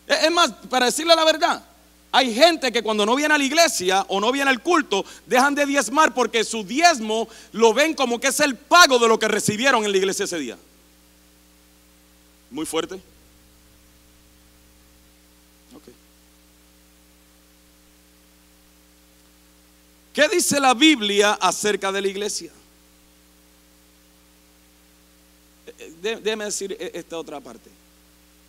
Es 0.07 0.31
más, 0.31 0.53
para 0.71 0.87
decirle 0.87 1.17
la 1.17 1.25
verdad, 1.25 1.61
hay 2.15 2.33
gente 2.33 2.71
que 2.71 2.81
cuando 2.81 3.05
no 3.05 3.17
viene 3.17 3.35
a 3.35 3.39
la 3.39 3.43
iglesia 3.43 4.07
o 4.07 4.21
no 4.21 4.31
viene 4.31 4.49
al 4.49 4.63
culto, 4.63 5.05
dejan 5.27 5.53
de 5.53 5.67
diezmar 5.67 6.15
porque 6.15 6.45
su 6.45 6.63
diezmo 6.63 7.27
lo 7.51 7.75
ven 7.75 7.93
como 7.93 8.21
que 8.21 8.29
es 8.29 8.39
el 8.39 8.55
pago 8.55 9.01
de 9.01 9.09
lo 9.09 9.19
que 9.19 9.27
recibieron 9.27 9.85
en 9.85 9.91
la 9.91 9.99
iglesia 9.99 10.25
ese 10.25 10.39
día. 10.39 10.57
Muy 12.53 12.67
fuerte. 12.67 13.01
¿Qué 20.13 20.29
dice 20.29 20.61
la 20.61 20.73
Biblia 20.73 21.33
acerca 21.33 21.91
de 21.91 22.01
la 22.01 22.07
iglesia? 22.07 22.53
Déjeme 26.01 26.45
decir 26.45 26.77
esta 26.79 27.19
otra 27.19 27.41
parte. 27.41 27.71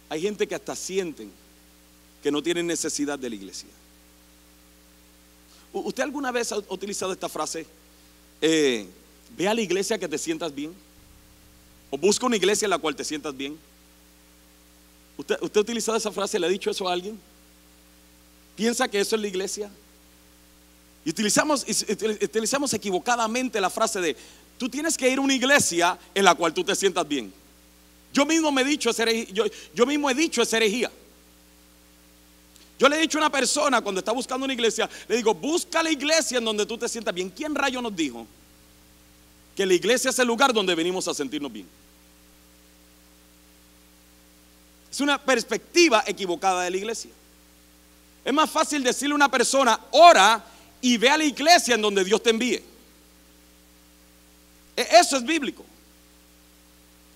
Hay 0.07 0.21
gente 0.21 0.47
que 0.47 0.53
hasta 0.53 0.75
sienten 0.75 1.44
que 2.25 2.31
no 2.31 2.41
tienen 2.41 2.65
necesidad 2.65 3.19
de 3.19 3.29
la 3.29 3.35
iglesia. 3.35 3.69
¿Usted 5.71 6.01
alguna 6.01 6.31
vez 6.31 6.51
ha 6.51 6.57
utilizado 6.57 7.13
esta 7.13 7.29
frase? 7.29 7.67
Eh, 8.41 8.87
ve 9.37 9.47
a 9.47 9.53
la 9.53 9.61
iglesia 9.61 9.99
que 9.99 10.07
te 10.07 10.17
sientas 10.17 10.55
bien. 10.55 10.73
O 11.91 11.99
busca 11.99 12.25
una 12.25 12.35
iglesia 12.35 12.65
en 12.65 12.71
la 12.71 12.79
cual 12.79 12.95
te 12.95 13.03
sientas 13.03 13.37
bien. 13.37 13.55
¿Usted, 15.15 15.37
ha 15.39 15.59
utilizado 15.59 15.95
esa 15.99 16.11
frase? 16.11 16.39
¿Le 16.39 16.47
ha 16.47 16.49
dicho 16.49 16.71
eso 16.71 16.89
a 16.89 16.93
alguien? 16.93 17.19
¿Piensa 18.55 18.87
que 18.87 18.99
eso 18.99 19.15
es 19.15 19.21
la 19.21 19.27
iglesia? 19.27 19.69
Y 21.05 21.11
utilizamos, 21.11 21.63
utilizamos 22.23 22.73
equivocadamente 22.73 23.61
la 23.61 23.69
frase 23.69 24.01
de, 24.01 24.17
tú 24.57 24.67
tienes 24.67 24.97
que 24.97 25.07
ir 25.07 25.19
a 25.19 25.21
una 25.21 25.35
iglesia 25.35 25.95
en 26.15 26.25
la 26.25 26.33
cual 26.33 26.55
tú 26.55 26.63
te 26.63 26.75
sientas 26.75 27.07
bien. 27.07 27.31
Yo 28.11 28.25
mismo 28.25 28.51
me 28.51 28.63
he 28.63 28.65
dicho 28.65 28.89
yo, 29.31 29.43
yo 29.75 29.85
mismo 29.85 30.09
he 30.09 30.15
dicho 30.15 30.41
esa 30.41 30.57
herejía. 30.57 30.91
Yo 32.77 32.89
le 32.89 32.97
he 32.97 33.01
dicho 33.01 33.17
a 33.17 33.21
una 33.21 33.31
persona 33.31 33.81
cuando 33.81 33.99
está 33.99 34.11
buscando 34.11 34.43
una 34.43 34.53
iglesia, 34.53 34.89
le 35.07 35.15
digo, 35.15 35.33
busca 35.33 35.81
la 35.81 35.91
iglesia 35.91 36.39
en 36.39 36.45
donde 36.45 36.65
tú 36.65 36.77
te 36.77 36.89
sientas 36.89 37.13
bien. 37.13 37.29
¿Quién 37.29 37.55
rayo 37.55 37.81
nos 37.81 37.95
dijo 37.95 38.27
que 39.55 39.65
la 39.65 39.73
iglesia 39.73 40.09
es 40.09 40.19
el 40.19 40.27
lugar 40.27 40.53
donde 40.53 40.75
venimos 40.75 41.07
a 41.07 41.13
sentirnos 41.13 41.51
bien? 41.51 41.67
Es 44.91 44.99
una 44.99 45.21
perspectiva 45.21 46.03
equivocada 46.05 46.63
de 46.63 46.71
la 46.71 46.77
iglesia. 46.77 47.11
Es 48.25 48.33
más 48.33 48.49
fácil 48.49 48.83
decirle 48.83 49.13
a 49.13 49.15
una 49.15 49.29
persona, 49.31 49.79
ora 49.91 50.43
y 50.81 50.97
ve 50.97 51.09
a 51.09 51.17
la 51.17 51.25
iglesia 51.25 51.75
en 51.75 51.81
donde 51.81 52.03
Dios 52.03 52.21
te 52.21 52.31
envíe. 52.31 52.63
Eso 54.75 55.17
es 55.17 55.23
bíblico. 55.23 55.65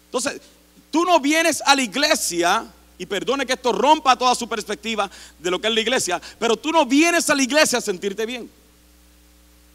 Entonces, 0.06 0.42
tú 0.90 1.04
no 1.04 1.20
vienes 1.20 1.62
a 1.66 1.76
la 1.76 1.82
iglesia 1.82 2.66
y 3.00 3.06
perdone 3.06 3.46
que 3.46 3.54
esto 3.54 3.72
rompa 3.72 4.18
toda 4.18 4.36
su 4.36 4.48
perspectiva 4.48 5.10
de 5.40 5.50
lo 5.50 5.60
que 5.60 5.68
es 5.68 5.74
la 5.74 5.80
iglesia, 5.80 6.22
pero 6.38 6.58
tú 6.58 6.72
no 6.72 6.86
vienes 6.86 7.30
a 7.30 7.34
la 7.34 7.42
iglesia 7.42 7.80
a 7.80 7.82
sentirte 7.82 8.26
bien. 8.26 8.52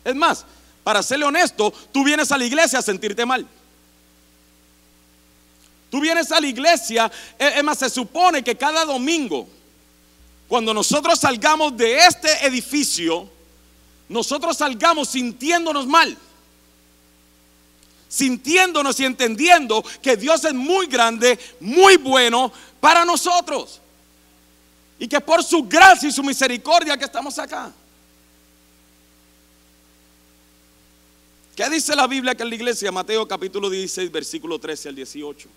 Es 0.04 0.14
más, 0.14 0.44
para 0.84 1.02
serle 1.02 1.24
honesto, 1.24 1.72
tú 1.90 2.04
vienes 2.04 2.30
a 2.30 2.36
la 2.36 2.44
iglesia 2.44 2.78
a 2.78 2.82
sentirte 2.82 3.24
mal. 3.24 3.46
Tú 5.90 6.00
vienes 6.00 6.30
a 6.30 6.40
la 6.40 6.46
iglesia, 6.46 7.10
es 7.38 7.64
más, 7.64 7.78
se 7.78 7.88
supone 7.88 8.44
que 8.44 8.56
cada 8.56 8.84
domingo, 8.84 9.48
cuando 10.46 10.74
nosotros 10.74 11.18
salgamos 11.18 11.74
de 11.76 11.96
este 12.04 12.46
edificio, 12.46 13.26
nosotros 14.06 14.58
salgamos 14.58 15.08
sintiéndonos 15.08 15.86
mal 15.86 16.18
sintiéndonos 18.14 18.98
y 19.00 19.04
entendiendo 19.04 19.84
que 20.00 20.16
Dios 20.16 20.44
es 20.44 20.54
muy 20.54 20.86
grande, 20.86 21.36
muy 21.58 21.96
bueno 21.96 22.52
para 22.78 23.04
nosotros. 23.04 23.80
Y 25.00 25.08
que 25.08 25.20
por 25.20 25.42
su 25.42 25.64
gracia 25.64 26.08
y 26.08 26.12
su 26.12 26.22
misericordia 26.22 26.96
que 26.96 27.06
estamos 27.06 27.36
acá. 27.40 27.72
¿Qué 31.56 31.68
dice 31.68 31.96
la 31.96 32.06
Biblia 32.06 32.36
que 32.36 32.44
en 32.44 32.50
la 32.50 32.54
iglesia? 32.54 32.92
Mateo 32.92 33.26
capítulo 33.26 33.68
16, 33.68 34.10
versículo 34.12 34.60
13 34.60 34.90
al 34.90 34.94
18. 34.94 35.48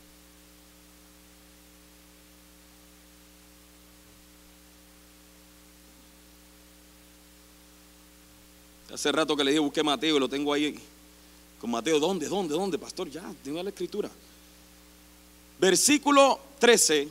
Hace 8.94 9.12
rato 9.12 9.36
que 9.38 9.44
le 9.44 9.52
dije 9.52 9.60
busqué 9.60 9.84
Mateo 9.84 10.18
y 10.18 10.20
lo 10.20 10.28
tengo 10.28 10.54
ahí 10.54 10.80
con 11.60 11.72
Mateo, 11.72 12.00
¿dónde? 12.00 12.28
¿Dónde? 12.28 12.54
¿Dónde, 12.54 12.78
pastor? 12.78 13.10
Ya, 13.10 13.24
tengo 13.44 13.62
la 13.64 13.70
escritura. 13.70 14.10
Versículo 15.60 16.40
13. 16.60 17.10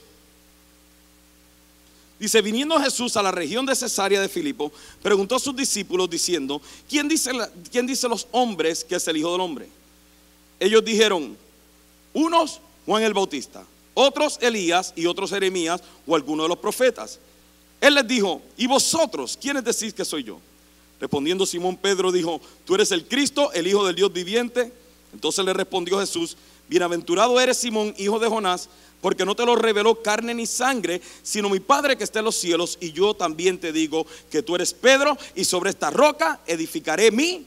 Dice, 2.18 2.40
viniendo 2.40 2.80
Jesús 2.80 3.16
a 3.16 3.22
la 3.22 3.30
región 3.30 3.66
de 3.66 3.76
Cesarea 3.76 4.20
de 4.20 4.28
Filipo, 4.28 4.72
preguntó 5.02 5.36
a 5.36 5.38
sus 5.38 5.54
discípulos 5.54 6.08
diciendo, 6.08 6.62
¿quién 6.88 7.08
dice, 7.08 7.30
¿quién 7.70 7.86
dice 7.86 8.08
los 8.08 8.26
hombres 8.30 8.84
que 8.84 8.94
es 8.94 9.06
el 9.08 9.18
Hijo 9.18 9.32
del 9.32 9.40
Hombre? 9.42 9.68
Ellos 10.58 10.82
dijeron, 10.82 11.36
unos 12.14 12.60
Juan 12.86 13.02
el 13.02 13.12
Bautista, 13.12 13.66
otros 13.92 14.38
Elías 14.40 14.94
y 14.96 15.06
otros 15.06 15.30
Jeremías 15.30 15.82
o 16.06 16.16
alguno 16.16 16.44
de 16.44 16.48
los 16.48 16.58
profetas. 16.58 17.18
Él 17.80 17.94
les 17.94 18.06
dijo, 18.06 18.40
¿y 18.56 18.66
vosotros 18.66 19.36
quiénes 19.38 19.64
decís 19.64 19.92
que 19.92 20.04
soy 20.04 20.24
yo? 20.24 20.40
Respondiendo 21.00 21.44
Simón 21.44 21.76
Pedro 21.76 22.10
dijo, 22.10 22.40
tú 22.64 22.74
eres 22.74 22.90
el 22.90 23.06
Cristo, 23.06 23.52
el 23.52 23.66
Hijo 23.66 23.84
del 23.84 23.96
Dios 23.96 24.12
viviente. 24.12 24.72
Entonces 25.12 25.44
le 25.44 25.52
respondió 25.52 25.98
Jesús, 25.98 26.36
bienaventurado 26.68 27.40
eres 27.40 27.58
Simón, 27.58 27.94
hijo 27.98 28.18
de 28.18 28.28
Jonás, 28.28 28.68
porque 29.00 29.24
no 29.24 29.34
te 29.34 29.46
lo 29.46 29.56
reveló 29.56 30.02
carne 30.02 30.34
ni 30.34 30.46
sangre, 30.46 31.00
sino 31.22 31.48
mi 31.48 31.60
Padre 31.60 31.96
que 31.96 32.04
está 32.04 32.18
en 32.18 32.24
los 32.24 32.36
cielos. 32.36 32.78
Y 32.80 32.92
yo 32.92 33.14
también 33.14 33.58
te 33.58 33.72
digo 33.72 34.06
que 34.30 34.42
tú 34.42 34.54
eres 34.54 34.72
Pedro, 34.72 35.16
y 35.34 35.44
sobre 35.44 35.70
esta 35.70 35.90
roca 35.90 36.40
edificaré 36.46 37.10
mi. 37.10 37.46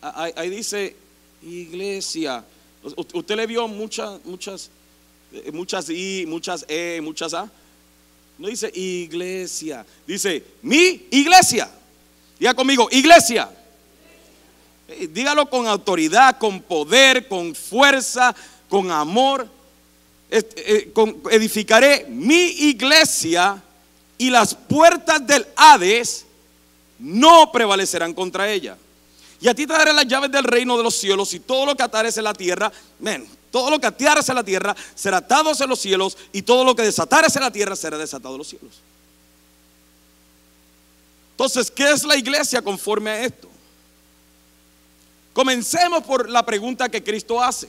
Ahí, 0.00 0.32
ahí 0.36 0.50
dice 0.50 0.96
iglesia. 1.42 2.44
Usted 3.14 3.36
le 3.36 3.46
vio 3.46 3.68
muchas, 3.68 4.24
muchas, 4.24 4.70
muchas 5.52 5.88
I, 5.88 6.24
muchas 6.26 6.64
E, 6.68 7.00
muchas 7.02 7.34
A. 7.34 7.50
No 8.42 8.48
dice 8.48 8.72
iglesia, 8.74 9.86
dice 10.04 10.42
mi 10.62 11.06
iglesia. 11.12 11.70
Diga 12.40 12.52
conmigo, 12.54 12.88
iglesia. 12.90 13.48
Dígalo 15.10 15.48
con 15.48 15.68
autoridad, 15.68 16.38
con 16.38 16.60
poder, 16.60 17.28
con 17.28 17.54
fuerza, 17.54 18.34
con 18.68 18.90
amor. 18.90 19.46
Edificaré 21.30 22.06
mi 22.08 22.46
iglesia 22.66 23.62
y 24.18 24.28
las 24.28 24.56
puertas 24.56 25.24
del 25.24 25.46
Hades 25.54 26.26
no 26.98 27.52
prevalecerán 27.52 28.12
contra 28.12 28.50
ella. 28.50 28.76
Y 29.40 29.46
a 29.46 29.54
ti 29.54 29.68
te 29.68 29.72
daré 29.72 29.92
las 29.92 30.08
llaves 30.08 30.32
del 30.32 30.42
reino 30.42 30.76
de 30.76 30.82
los 30.82 30.96
cielos 30.96 31.32
y 31.32 31.38
todo 31.38 31.64
lo 31.64 31.76
que 31.76 31.84
atares 31.84 32.16
en 32.16 32.24
la 32.24 32.34
tierra, 32.34 32.72
men, 32.98 33.24
todo 33.52 33.70
lo 33.70 33.78
que 33.78 33.86
atares 33.86 34.28
en 34.30 34.34
la 34.34 34.42
tierra 34.42 34.74
será 34.94 35.18
atado 35.18 35.52
en 35.56 35.68
los 35.68 35.78
cielos 35.78 36.16
y 36.32 36.40
todo 36.40 36.64
lo 36.64 36.74
que 36.74 36.82
desatares 36.82 37.36
en 37.36 37.42
la 37.42 37.52
tierra 37.52 37.76
será 37.76 37.98
desatado 37.98 38.34
en 38.34 38.38
los 38.38 38.48
cielos. 38.48 38.80
Entonces, 41.32 41.70
¿qué 41.70 41.90
es 41.90 42.02
la 42.02 42.16
iglesia 42.16 42.62
conforme 42.62 43.10
a 43.10 43.24
esto? 43.24 43.48
Comencemos 45.34 46.02
por 46.02 46.30
la 46.30 46.44
pregunta 46.44 46.88
que 46.88 47.04
Cristo 47.04 47.42
hace. 47.42 47.68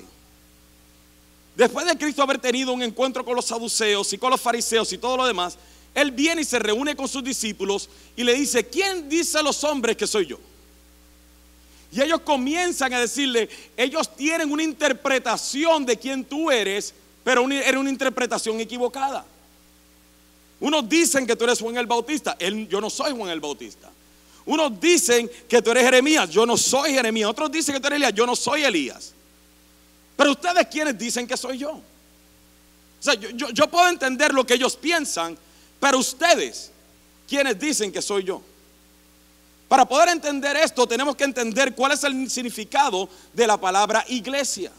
Después 1.55 1.85
de 1.85 1.97
Cristo 1.97 2.23
haber 2.23 2.39
tenido 2.39 2.71
un 2.71 2.81
encuentro 2.81 3.25
con 3.25 3.35
los 3.35 3.45
saduceos 3.45 4.11
y 4.13 4.17
con 4.17 4.31
los 4.31 4.39
fariseos 4.39 4.91
y 4.93 4.97
todo 4.97 5.17
lo 5.17 5.25
demás, 5.25 5.57
Él 5.93 6.11
viene 6.11 6.43
y 6.43 6.45
se 6.45 6.59
reúne 6.59 6.95
con 6.95 7.09
sus 7.09 7.23
discípulos 7.23 7.89
y 8.15 8.23
le 8.23 8.33
dice, 8.35 8.65
¿quién 8.67 9.09
dice 9.09 9.37
a 9.37 9.43
los 9.43 9.61
hombres 9.65 9.97
que 9.97 10.07
soy 10.07 10.27
yo? 10.27 10.39
Y 11.93 12.01
ellos 12.01 12.21
comienzan 12.21 12.91
a 12.93 12.99
decirle, 12.99 13.47
ellos 13.77 14.15
tienen 14.15 14.51
una 14.51 14.63
interpretación 14.63 15.85
de 15.85 15.95
quién 15.95 16.25
tú 16.25 16.49
eres, 16.49 16.91
pero 17.23 17.47
era 17.51 17.77
una 17.77 17.89
interpretación 17.89 18.59
equivocada. 18.59 19.23
Unos 20.59 20.89
dicen 20.89 21.27
que 21.27 21.35
tú 21.35 21.43
eres 21.43 21.59
Juan 21.59 21.77
el 21.77 21.85
Bautista, 21.85 22.35
yo 22.39 22.81
no 22.81 22.89
soy 22.89 23.11
Juan 23.15 23.29
el 23.29 23.39
Bautista. 23.39 23.91
Unos 24.45 24.79
dicen 24.79 25.29
que 25.47 25.61
tú 25.61 25.69
eres 25.69 25.83
Jeremías, 25.83 26.31
yo 26.31 26.47
no 26.47 26.57
soy 26.57 26.93
Jeremías. 26.93 27.29
Otros 27.29 27.51
dicen 27.51 27.75
que 27.75 27.79
tú 27.79 27.87
eres 27.87 27.97
Elías, 27.97 28.13
yo 28.15 28.25
no 28.25 28.35
soy 28.35 28.63
Elías. 28.63 29.13
Pero 30.17 30.31
ustedes 30.31 30.65
quienes 30.71 30.97
dicen 30.97 31.27
que 31.27 31.37
soy 31.37 31.59
yo. 31.59 31.73
O 31.73 31.81
sea, 32.99 33.13
yo, 33.13 33.51
yo 33.51 33.67
puedo 33.67 33.87
entender 33.87 34.33
lo 34.33 34.47
que 34.47 34.55
ellos 34.55 34.75
piensan, 34.75 35.37
pero 35.79 35.99
ustedes 35.99 36.71
quienes 37.27 37.59
dicen 37.59 37.91
que 37.91 38.01
soy 38.01 38.23
yo. 38.23 38.41
Para 39.73 39.85
poder 39.85 40.09
entender 40.09 40.55
esto 40.55 40.85
tenemos 40.85 41.15
que 41.15 41.23
entender 41.23 41.73
cuál 41.73 41.93
es 41.93 42.03
el 42.03 42.29
significado 42.29 43.09
de 43.33 43.47
la 43.47 43.57
palabra 43.57 44.05
iglesia. 44.07 44.71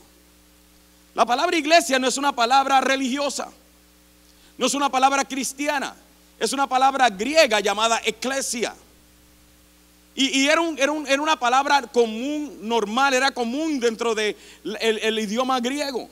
La 1.16 1.26
palabra 1.26 1.56
iglesia 1.56 1.98
no 1.98 2.06
es 2.06 2.16
una 2.16 2.32
palabra 2.32 2.80
religiosa, 2.80 3.50
no 4.56 4.66
es 4.66 4.72
una 4.72 4.88
palabra 4.88 5.24
cristiana, 5.24 5.96
es 6.38 6.52
una 6.52 6.68
palabra 6.68 7.10
griega 7.10 7.58
llamada 7.58 8.02
eclesia. 8.04 8.72
Y, 10.14 10.46
era, 10.46 10.60
una 10.60 11.40
palabra 11.40 11.82
común, 11.82 12.58
normal, 12.60 13.14
era 13.14 13.32
común 13.32 13.80
dentro 13.80 14.14
del 14.14 14.36
el 14.62 15.18
idioma 15.18 15.58
griego. 15.58 16.08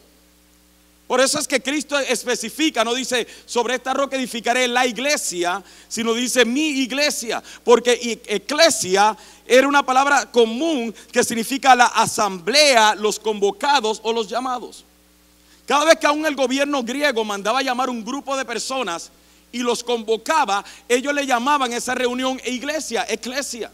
Por 1.12 1.21
eso 1.21 1.38
es 1.38 1.47
que 1.47 1.61
Cristo 1.61 1.99
especifica, 1.99 2.83
no 2.83 2.95
dice 2.95 3.26
sobre 3.45 3.75
esta 3.75 3.92
roca 3.92 4.16
edificaré 4.16 4.66
la 4.66 4.87
iglesia, 4.87 5.62
sino 5.87 6.14
dice 6.14 6.47
mi 6.47 6.69
iglesia, 6.69 7.42
porque 7.62 8.23
eclesia 8.26 9.14
era 9.45 9.69
una 9.69 9.85
palabra 9.85 10.25
común 10.33 10.95
que 11.12 11.23
significa 11.23 11.75
la 11.75 11.85
asamblea, 11.85 12.95
los 12.95 13.21
convocados 13.21 14.00
o 14.02 14.11
los 14.11 14.26
llamados. 14.26 14.87
Cada 15.66 15.85
vez 15.85 15.97
que 15.97 16.07
aún 16.07 16.25
el 16.25 16.35
gobierno 16.35 16.83
griego 16.83 17.23
mandaba 17.26 17.61
llamar 17.61 17.90
un 17.90 18.02
grupo 18.02 18.35
de 18.35 18.47
personas 18.47 19.11
y 19.52 19.59
los 19.59 19.85
convocaba, 19.85 20.64
ellos 20.88 21.12
le 21.12 21.26
llamaban 21.26 21.75
esa 21.75 21.95
reunión 21.95 22.40
iglesia, 22.47 23.04
eclesia. 23.07 23.71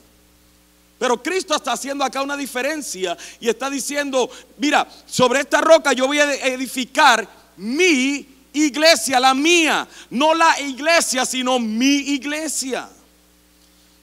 Pero 0.99 1.23
Cristo 1.23 1.55
está 1.55 1.73
haciendo 1.73 2.05
acá 2.05 2.23
una 2.23 2.37
diferencia 2.37 3.17
y 3.39 3.49
está 3.49 3.71
diciendo, 3.71 4.29
mira, 4.57 4.87
sobre 5.07 5.41
esta 5.41 5.61
roca 5.61 5.93
yo 5.93 6.07
voy 6.07 6.19
a 6.19 6.35
edificar 6.47 7.27
mi 7.57 8.27
iglesia, 8.53 9.21
la 9.21 9.33
mía, 9.33 9.87
no 10.11 10.35
la 10.35 10.61
iglesia, 10.61 11.25
sino 11.25 11.59
mi 11.59 11.97
iglesia. 12.15 12.89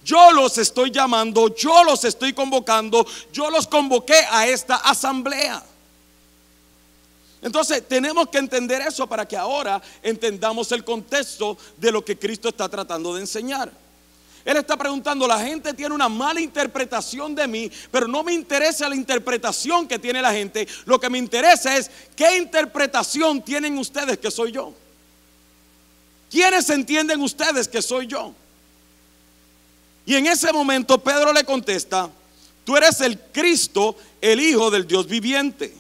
Yo 0.06 0.32
los 0.32 0.58
estoy 0.58 0.92
llamando, 0.92 1.54
yo 1.56 1.84
los 1.84 2.06
estoy 2.06 2.32
convocando, 2.32 3.06
yo 3.34 3.50
los 3.50 3.68
convoqué 3.68 4.20
a 4.30 4.48
esta 4.48 4.76
asamblea. 4.76 5.64
Entonces 7.42 7.88
tenemos 7.88 8.30
que 8.30 8.38
entender 8.38 8.82
eso 8.82 9.06
para 9.08 9.28
que 9.28 9.36
ahora 9.36 9.82
entendamos 10.02 10.72
el 10.72 10.84
contexto 10.84 11.58
de 11.78 11.92
lo 11.92 12.06
que 12.06 12.18
Cristo 12.18 12.50
está 12.50 12.70
tratando 12.70 13.14
de 13.16 13.22
enseñar. 13.22 13.72
Él 14.46 14.58
está 14.58 14.78
preguntando, 14.78 15.28
la 15.28 15.40
gente 15.40 15.74
tiene 15.74 15.96
una 15.96 16.08
mala 16.08 16.40
interpretación 16.40 17.34
de 17.34 17.48
mí, 17.48 17.72
pero 17.90 18.08
no 18.08 18.24
me 18.24 18.32
interesa 18.32 18.88
la 18.88 18.96
interpretación 18.96 19.88
que 19.88 19.98
tiene 19.98 20.22
la 20.22 20.32
gente. 20.32 20.68
Lo 20.86 21.00
que 21.00 21.10
me 21.10 21.18
interesa 21.18 21.76
es 21.76 21.90
qué 22.16 22.38
interpretación 22.38 23.42
tienen 23.42 23.76
ustedes 23.80 24.20
que 24.20 24.30
soy 24.30 24.52
yo. 24.52 24.72
¿Quiénes 26.30 26.70
entienden 26.70 27.22
ustedes 27.22 27.68
que 27.68 27.82
soy 27.82 28.06
yo? 28.06 28.36
Y 30.06 30.14
en 30.14 30.28
ese 30.28 30.54
momento 30.54 31.00
Pedro 31.00 31.34
le 31.34 31.44
contesta, 31.44 32.12
tú 32.64 32.78
eres 32.78 33.02
el 33.02 33.20
Cristo, 33.20 33.98
el 34.22 34.40
Hijo 34.40 34.70
del 34.70 34.86
Dios 34.86 35.08
viviente. 35.08 35.74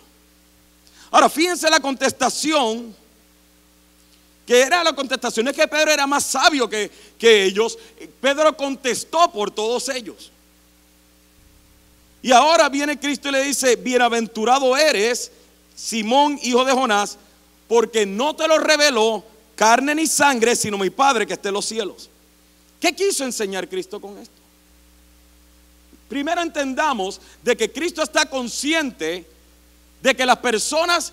Ahora, 1.11 1.29
fíjense 1.29 1.69
la 1.69 1.79
contestación 1.79 2.95
que 4.45 4.61
era 4.61 4.83
la 4.83 4.93
contestación, 4.93 5.47
es 5.47 5.55
que 5.55 5.67
Pedro 5.67 5.91
era 5.91 6.05
más 6.05 6.23
sabio 6.23 6.69
que, 6.69 6.91
que 7.17 7.43
ellos. 7.45 7.77
Pedro 8.21 8.55
contestó 8.55 9.31
por 9.31 9.49
todos 9.49 9.89
ellos. 9.89 10.31
Y 12.21 12.31
ahora 12.31 12.69
viene 12.69 12.99
Cristo 12.99 13.29
y 13.29 13.31
le 13.31 13.43
dice, 13.43 13.75
bienaventurado 13.75 14.75
eres, 14.75 15.31
Simón, 15.75 16.39
hijo 16.41 16.63
de 16.63 16.73
Jonás, 16.73 17.17
porque 17.67 18.05
no 18.05 18.35
te 18.35 18.47
lo 18.47 18.57
reveló 18.57 19.23
carne 19.55 19.95
ni 19.95 20.07
sangre, 20.07 20.55
sino 20.55 20.77
mi 20.77 20.89
Padre 20.89 21.25
que 21.25 21.33
esté 21.33 21.49
en 21.49 21.53
los 21.53 21.65
cielos. 21.65 22.09
¿Qué 22.79 22.93
quiso 22.93 23.23
enseñar 23.23 23.67
Cristo 23.67 23.99
con 23.99 24.17
esto? 24.17 24.33
Primero 26.07 26.41
entendamos 26.41 27.19
de 27.41 27.55
que 27.57 27.71
Cristo 27.71 28.03
está 28.03 28.29
consciente 28.29 29.25
de 30.01 30.15
que 30.15 30.25
las 30.25 30.37
personas 30.37 31.11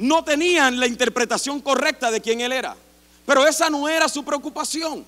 no 0.00 0.24
tenían 0.24 0.80
la 0.80 0.86
interpretación 0.86 1.60
correcta 1.60 2.10
de 2.10 2.22
quién 2.22 2.40
él 2.40 2.52
era. 2.52 2.74
Pero 3.26 3.46
esa 3.46 3.68
no 3.68 3.86
era 3.86 4.08
su 4.08 4.24
preocupación. 4.24 5.04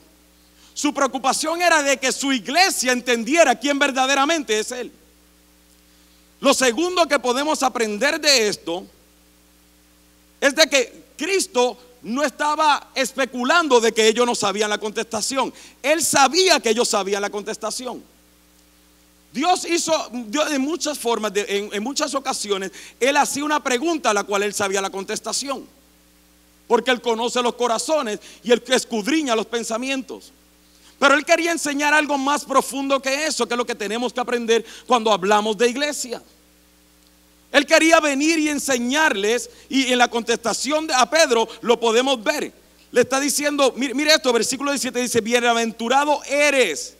Su 0.74 0.92
preocupación 0.92 1.62
era 1.62 1.82
de 1.82 1.96
que 1.96 2.12
su 2.12 2.30
iglesia 2.30 2.92
entendiera 2.92 3.54
quién 3.54 3.78
verdaderamente 3.78 4.58
es 4.58 4.70
él. 4.70 4.92
Lo 6.40 6.52
segundo 6.52 7.08
que 7.08 7.18
podemos 7.18 7.62
aprender 7.62 8.20
de 8.20 8.48
esto 8.48 8.86
es 10.40 10.54
de 10.54 10.66
que 10.66 11.04
Cristo 11.16 11.78
no 12.02 12.22
estaba 12.22 12.90
especulando 12.94 13.80
de 13.80 13.92
que 13.92 14.08
ellos 14.08 14.26
no 14.26 14.34
sabían 14.34 14.68
la 14.68 14.78
contestación. 14.78 15.54
Él 15.82 16.02
sabía 16.04 16.60
que 16.60 16.70
ellos 16.70 16.88
sabían 16.88 17.22
la 17.22 17.30
contestación. 17.30 18.02
Dios 19.32 19.64
hizo 19.64 20.10
de 20.12 20.58
muchas 20.58 20.98
formas, 20.98 21.32
en, 21.34 21.82
muchas 21.82 22.14
ocasiones, 22.14 22.70
Él 23.00 23.16
hacía 23.16 23.44
una 23.44 23.62
pregunta 23.62 24.10
a 24.10 24.14
la 24.14 24.24
cual 24.24 24.42
Él 24.42 24.52
sabía 24.52 24.82
la 24.82 24.90
contestación. 24.90 25.66
Porque 26.68 26.90
Él 26.90 27.00
conoce 27.00 27.42
los 27.42 27.54
corazones 27.54 28.20
y 28.42 28.52
Él 28.52 28.62
escudriña 28.68 29.34
los 29.34 29.46
pensamientos. 29.46 30.32
Pero 30.98 31.14
Él 31.14 31.24
quería 31.24 31.50
enseñar 31.50 31.94
algo 31.94 32.18
más 32.18 32.44
profundo 32.44 33.00
que 33.00 33.26
eso, 33.26 33.46
que 33.48 33.54
es 33.54 33.58
lo 33.58 33.66
que 33.66 33.74
tenemos 33.74 34.12
que 34.12 34.20
aprender 34.20 34.64
cuando 34.86 35.10
hablamos 35.10 35.56
de 35.56 35.68
iglesia. 35.68 36.22
Él 37.50 37.66
quería 37.66 38.00
venir 38.00 38.38
y 38.38 38.48
enseñarles, 38.48 39.50
y 39.68 39.92
en 39.92 39.98
la 39.98 40.08
contestación 40.08 40.88
a 40.94 41.08
Pedro 41.08 41.48
lo 41.62 41.80
podemos 41.80 42.22
ver. 42.22 42.52
Le 42.90 43.00
está 43.00 43.18
diciendo, 43.18 43.72
mire, 43.76 43.94
mire 43.94 44.14
esto, 44.14 44.32
versículo 44.32 44.70
17 44.70 45.00
dice, 45.00 45.20
bienaventurado 45.20 46.22
eres, 46.24 46.94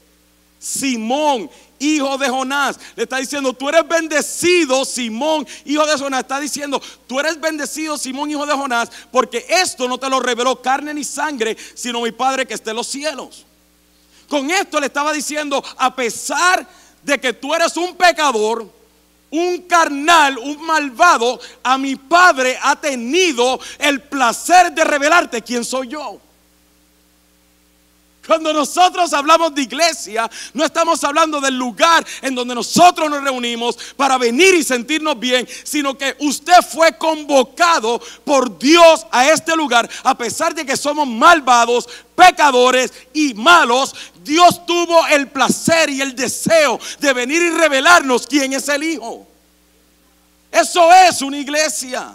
Simón, 0.59 1.51
hijo 1.83 2.17
de 2.19 2.29
Jonás. 2.29 2.79
Le 2.97 3.05
está 3.05 3.17
diciendo, 3.19 3.53
tú 3.53 3.69
eres 3.69 3.87
bendecido, 3.87 4.85
Simón, 4.85 5.47
hijo 5.65 5.87
de 5.87 5.97
Jonás. 5.97 6.21
Está 6.21 6.41
diciendo, 6.41 6.81
tú 7.07 7.21
eres 7.21 7.41
bendecido, 7.41 7.99
Simón, 7.99 8.31
hijo 8.31 8.47
de 8.47 8.55
Jonás, 8.55 8.91
porque 9.11 9.45
esto 9.49 9.89
no 9.89 9.99
te 9.99 10.09
lo 10.09 10.21
reveló 10.21 10.61
carne 10.61 10.95
ni 10.95 11.05
sangre, 11.05 11.57
sino 11.75 12.01
mi 12.01 12.13
Padre 12.13 12.47
que 12.47 12.55
esté 12.55 12.71
en 12.71 12.77
los 12.77 12.87
cielos. 12.87 13.45
Con 14.29 14.51
esto 14.51 14.81
le 14.81 14.87
estaba 14.87 15.13
diciendo, 15.13 15.63
a 15.77 15.95
pesar 15.95 16.67
de 17.03 17.21
que 17.21 17.33
tú 17.33 17.55
eres 17.55 17.77
un 17.77 17.95
pecador, 17.97 18.67
un 19.31 19.63
carnal, 19.63 20.39
un 20.39 20.65
malvado, 20.65 21.41
a 21.63 21.77
mi 21.79 21.97
Padre 21.97 22.59
ha 22.63 22.77
tenido 22.77 23.59
el 23.79 24.03
placer 24.03 24.73
de 24.73 24.85
revelarte 24.85 25.43
quién 25.43 25.65
soy 25.65 25.89
yo. 25.89 26.21
Cuando 28.27 28.53
nosotros 28.53 29.13
hablamos 29.13 29.53
de 29.53 29.63
iglesia, 29.63 30.31
no 30.55 30.65
estamos 30.65 31.03
hablando 31.03 31.41
del 31.41 31.59
lugar 31.59 32.07
en 32.21 32.37
donde 32.37 32.55
nosotros 32.55 33.11
nos 33.11 33.25
reunimos 33.25 33.77
para 33.97 34.17
venir 34.17 34.55
y 34.55 34.63
sentirnos 34.63 35.19
bien, 35.19 35.49
sino 35.65 35.99
que 35.99 36.15
usted 36.21 36.63
fue 36.63 36.97
convocado 36.97 38.01
por 38.25 38.57
Dios 38.59 39.05
a 39.11 39.29
este 39.29 39.57
lugar, 39.57 39.91
a 40.05 40.17
pesar 40.17 40.55
de 40.55 40.65
que 40.65 40.77
somos 40.77 41.09
malvados, 41.09 41.89
pecadores 42.15 42.93
y 43.13 43.35
malos, 43.35 43.93
Dios 44.23 44.65
tuvo 44.67 45.05
el 45.09 45.29
placer 45.29 45.91
y 45.91 46.01
el 46.01 46.15
deseo 46.15 46.79
de 47.01 47.13
venir 47.13 47.43
y 47.43 47.51
revelarnos 47.51 48.29
quién 48.29 48.53
es 48.53 48.69
el 48.69 48.85
Hijo. 48.85 49.27
Eso 50.53 50.93
es 50.93 51.23
una 51.23 51.39
iglesia. 51.39 52.15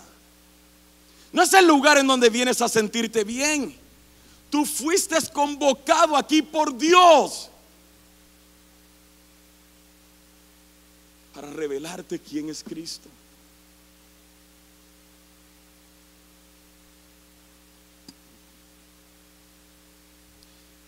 No 1.33 1.43
es 1.43 1.51
el 1.53 1.67
lugar 1.67 1.97
en 1.97 2.07
donde 2.07 2.29
vienes 2.29 2.61
a 2.61 2.69
sentirte 2.69 3.25
bien. 3.25 3.86
Tú 4.49 4.65
fuiste 4.65 5.15
convocado 5.33 6.15
aquí 6.15 6.41
por 6.41 6.75
Dios 6.77 7.49
para 11.33 11.51
revelarte 11.51 12.17
quién 12.19 12.49
es 12.49 12.63
Cristo. 12.63 13.09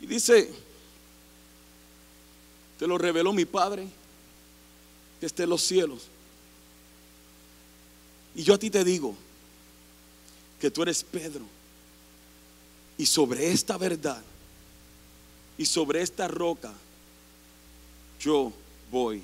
Y 0.02 0.06
dice, 0.06 0.50
te 2.80 2.88
lo 2.88 2.98
reveló 2.98 3.34
mi 3.34 3.46
Padre 3.46 3.88
que 5.20 5.26
esté 5.26 5.44
en 5.44 5.50
los 5.50 5.62
cielos. 5.62 6.08
Y 8.34 8.44
yo 8.44 8.54
a 8.54 8.58
ti 8.58 8.70
te 8.70 8.84
digo 8.86 9.16
que 10.62 10.72
tú 10.72 10.82
eres 10.82 11.04
Pedro 11.04 11.59
y 13.00 13.06
sobre 13.06 13.50
esta 13.50 13.78
verdad 13.78 14.22
y 15.58 15.66
sobre 15.66 16.02
esta 16.02 16.28
roca 16.28 16.70
yo 18.20 18.52
voy 18.92 19.24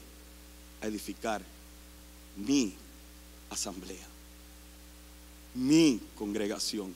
a 0.81 0.87
edificar 0.87 1.41
mi 2.37 2.73
asamblea, 3.49 4.07
mi 5.55 5.99
congregación, 6.17 6.95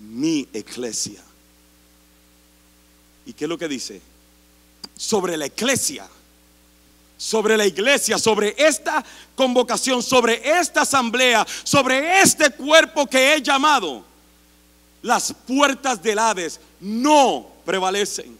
mi 0.00 0.46
iglesia. 0.52 1.22
¿Y 3.24 3.32
qué 3.32 3.46
es 3.46 3.48
lo 3.48 3.56
que 3.56 3.68
dice? 3.68 4.02
Sobre 4.94 5.38
la 5.38 5.46
iglesia, 5.46 6.06
sobre 7.16 7.56
la 7.56 7.64
iglesia, 7.64 8.18
sobre 8.18 8.54
esta 8.58 9.02
convocación, 9.34 10.02
sobre 10.02 10.58
esta 10.58 10.82
asamblea, 10.82 11.46
sobre 11.64 12.20
este 12.20 12.50
cuerpo 12.50 13.06
que 13.06 13.34
he 13.34 13.40
llamado, 13.40 14.11
las 15.02 15.34
puertas 15.46 16.02
del 16.02 16.18
Hades 16.18 16.60
no 16.80 17.46
prevalecen. 17.64 18.38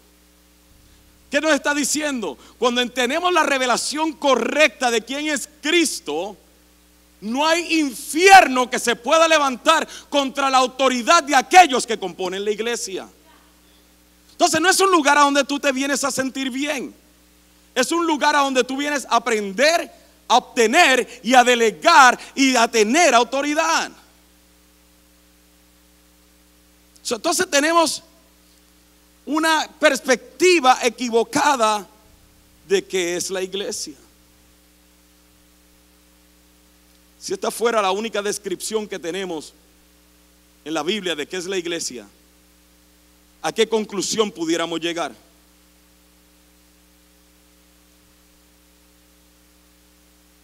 ¿Qué 1.30 1.40
nos 1.40 1.52
está 1.52 1.74
diciendo? 1.74 2.36
Cuando 2.58 2.86
tenemos 2.90 3.32
la 3.32 3.42
revelación 3.42 4.12
correcta 4.12 4.90
de 4.90 5.02
quién 5.02 5.26
es 5.28 5.48
Cristo, 5.60 6.36
no 7.22 7.46
hay 7.46 7.80
infierno 7.80 8.68
que 8.68 8.78
se 8.78 8.96
pueda 8.96 9.26
levantar 9.26 9.88
contra 10.08 10.50
la 10.50 10.58
autoridad 10.58 11.22
de 11.22 11.34
aquellos 11.34 11.86
que 11.86 11.98
componen 11.98 12.44
la 12.44 12.50
iglesia. 12.50 13.08
Entonces 14.32 14.60
no 14.60 14.68
es 14.68 14.80
un 14.80 14.90
lugar 14.90 15.16
a 15.16 15.22
donde 15.22 15.44
tú 15.44 15.58
te 15.58 15.72
vienes 15.72 16.04
a 16.04 16.10
sentir 16.10 16.50
bien. 16.50 16.94
Es 17.74 17.92
un 17.92 18.06
lugar 18.06 18.36
a 18.36 18.40
donde 18.40 18.64
tú 18.64 18.76
vienes 18.76 19.06
a 19.08 19.16
aprender, 19.16 19.90
a 20.28 20.36
obtener 20.36 21.20
y 21.22 21.34
a 21.34 21.44
delegar 21.44 22.18
y 22.34 22.56
a 22.56 22.68
tener 22.68 23.14
autoridad. 23.14 23.90
Entonces 27.16 27.48
tenemos 27.50 28.02
una 29.24 29.68
perspectiva 29.78 30.78
equivocada 30.82 31.86
de 32.68 32.84
qué 32.84 33.16
es 33.16 33.30
la 33.30 33.42
iglesia. 33.42 33.94
Si 37.20 37.32
esta 37.32 37.50
fuera 37.50 37.80
la 37.80 37.92
única 37.92 38.20
descripción 38.20 38.88
que 38.88 38.98
tenemos 38.98 39.52
en 40.64 40.74
la 40.74 40.82
Biblia 40.82 41.14
de 41.14 41.26
qué 41.26 41.36
es 41.36 41.46
la 41.46 41.56
iglesia, 41.56 42.06
¿a 43.40 43.52
qué 43.52 43.68
conclusión 43.68 44.30
pudiéramos 44.30 44.80
llegar? 44.80 45.12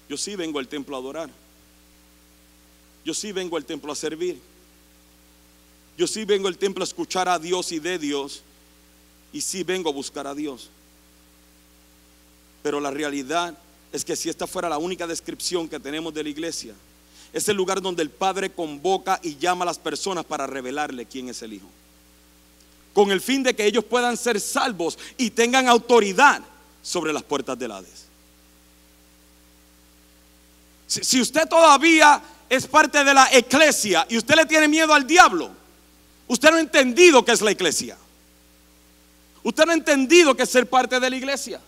Yo 0.09 0.17
sí 0.17 0.37
vengo 0.37 0.59
al 0.59 0.69
templo 0.69 0.97
a 0.97 1.01
adorar. 1.01 1.31
Yo 3.05 3.13
sí 3.13 3.33
vengo 3.33 3.57
al 3.57 3.65
templo 3.65 3.93
a 3.93 3.97
servir. 3.97 4.41
Yo 5.99 6.07
sí 6.07 6.25
vengo 6.25 6.47
al 6.47 6.57
templo 6.57 6.85
a 6.85 6.87
escuchar 6.87 7.29
a 7.29 7.41
Dios 7.41 7.73
y 7.73 7.81
de 7.81 7.99
Dios 7.99 8.43
y 9.33 9.41
sí 9.41 9.65
vengo 9.65 9.91
a 9.91 9.93
buscar 9.93 10.29
a 10.29 10.35
Dios. 10.35 10.71
Pero 12.63 12.79
la 12.79 12.93
realidad 12.93 13.59
es 13.91 14.05
que 14.05 14.15
si 14.15 14.29
esta 14.29 14.47
fuera 14.47 14.69
la 14.69 14.79
única 14.79 15.09
descripción 15.09 15.69
que 15.69 15.81
tenemos 15.81 16.15
de 16.15 16.23
la 16.23 16.29
iglesia, 16.29 16.73
es 17.33 17.49
el 17.49 17.57
lugar 17.57 17.83
donde 17.83 18.05
el 18.05 18.11
Padre 18.11 18.53
convoca 18.53 19.19
y 19.25 19.39
llama 19.39 19.65
a 19.65 19.67
las 19.67 19.79
personas 19.81 20.25
para 20.25 20.47
revelarle 20.47 21.05
quién 21.05 21.31
es 21.31 21.43
el 21.43 21.55
Hijo. 21.55 21.67
Con 22.95 23.11
el 23.11 23.21
fin 23.21 23.43
de 23.43 23.57
que 23.57 23.67
ellos 23.67 23.83
puedan 23.85 24.17
ser 24.17 24.41
salvos 24.41 24.97
y 25.17 25.31
tengan 25.31 25.67
autoridad 25.67 26.43
sobre 26.81 27.13
las 27.13 27.25
puertas 27.25 27.59
del 27.59 27.73
Hades. 27.73 28.07
Si, 30.87 31.03
si 31.03 31.21
usted 31.21 31.49
todavía 31.49 32.23
es 32.49 32.69
parte 32.69 33.03
de 33.03 33.13
la 33.13 33.29
iglesia 33.37 34.07
y 34.09 34.17
usted 34.17 34.37
le 34.37 34.47
tiene 34.47 34.69
miedo 34.69 34.95
al 34.95 35.05
diablo, 35.05 35.58
usted 36.29 36.51
no 36.51 36.57
ha 36.57 36.61
entendido 36.61 37.25
qué 37.25 37.33
es 37.33 37.41
la 37.41 37.51
iglesia. 37.51 37.97
Usted 39.43 39.65
no 39.65 39.73
ha 39.73 39.75
entendido 39.75 40.37
que 40.37 40.43
es 40.45 40.51
ser 40.51 40.69
parte 40.69 41.01
de 41.01 41.11
la 41.11 41.17
iglesia. 41.17 41.61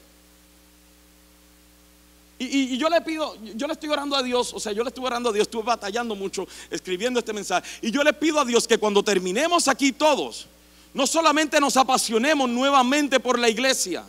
Y, 2.39 2.79
yo 2.79 2.89
le 2.89 3.03
pido, 3.03 3.37
yo 3.55 3.67
le 3.67 3.75
estoy 3.75 3.91
orando 3.91 4.17
a 4.17 4.23
Dios, 4.23 4.55
o 4.55 4.61
sea, 4.61 4.73
yo 4.73 4.83
le 4.83 4.89
estoy 4.89 5.05
orando 5.05 5.29
a 5.29 5.33
Dios, 5.33 5.43
estuve 5.43 5.63
batallando 5.63 6.15
mucho 6.15 6.49
escribiendo 6.71 7.21
este 7.21 7.35
mensaje. 7.35 7.69
Y 7.83 7.91
yo 7.91 8.03
le 8.03 8.15
pido 8.15 8.41
a 8.41 8.47
Dios 8.47 8.67
que 8.67 8.79
cuando 8.79 9.03
terminemos 9.03 9.69
aquí 9.69 9.93
todos, 9.93 10.47
no 10.95 11.07
solamente 11.07 11.61
nos 11.61 11.77
apasionemos 11.77 12.49
nuevamente 12.49 13.21
por 13.21 13.39
la 13.39 13.51
iglesia, 13.51 14.05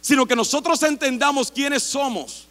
sino 0.00 0.26
que 0.26 0.34
nosotros 0.34 0.82
entendamos 0.82 1.52
quiénes 1.52 1.84
somos 1.84 2.45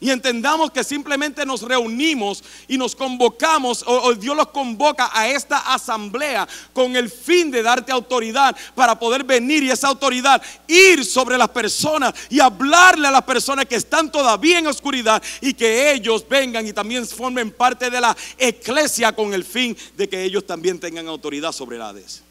y 0.00 0.08
entendamos 0.08 0.70
que 0.70 0.82
simplemente 0.82 1.44
nos 1.44 1.60
reunimos 1.60 2.42
y 2.66 2.78
nos 2.78 2.96
convocamos, 2.96 3.84
o, 3.86 4.14
Dios 4.14 4.34
los 4.34 4.48
convoca 4.48 5.10
a 5.12 5.28
esta 5.28 5.74
asamblea 5.74 6.48
con 6.72 6.96
el 6.96 7.10
fin 7.10 7.50
de 7.50 7.62
darte 7.62 7.92
autoridad 7.92 8.56
para 8.74 8.98
poder 8.98 9.22
venir 9.24 9.62
y 9.62 9.70
esa 9.70 9.88
autoridad 9.88 10.42
ir 10.66 11.04
sobre 11.04 11.36
las 11.36 11.50
personas 11.50 12.14
y 12.30 12.40
hablarle 12.40 13.08
a 13.08 13.10
las 13.10 13.24
personas 13.24 13.66
que 13.66 13.76
están 13.76 14.10
todavía 14.10 14.58
en 14.58 14.66
oscuridad 14.66 15.22
y 15.42 15.52
que 15.52 15.92
ellos 15.92 16.26
vengan 16.26 16.66
y 16.66 16.72
también 16.72 17.06
formen 17.06 17.50
parte 17.50 17.90
de 17.90 18.00
la 18.00 18.16
iglesia 18.38 19.14
con 19.14 19.34
el 19.34 19.44
fin 19.44 19.76
de 19.98 20.08
que 20.08 20.24
ellos 20.24 20.46
también 20.46 20.80
tengan 20.80 21.08
autoridad 21.08 21.52
sobre 21.52 21.76
el 21.76 21.82
Hades. 21.82 22.22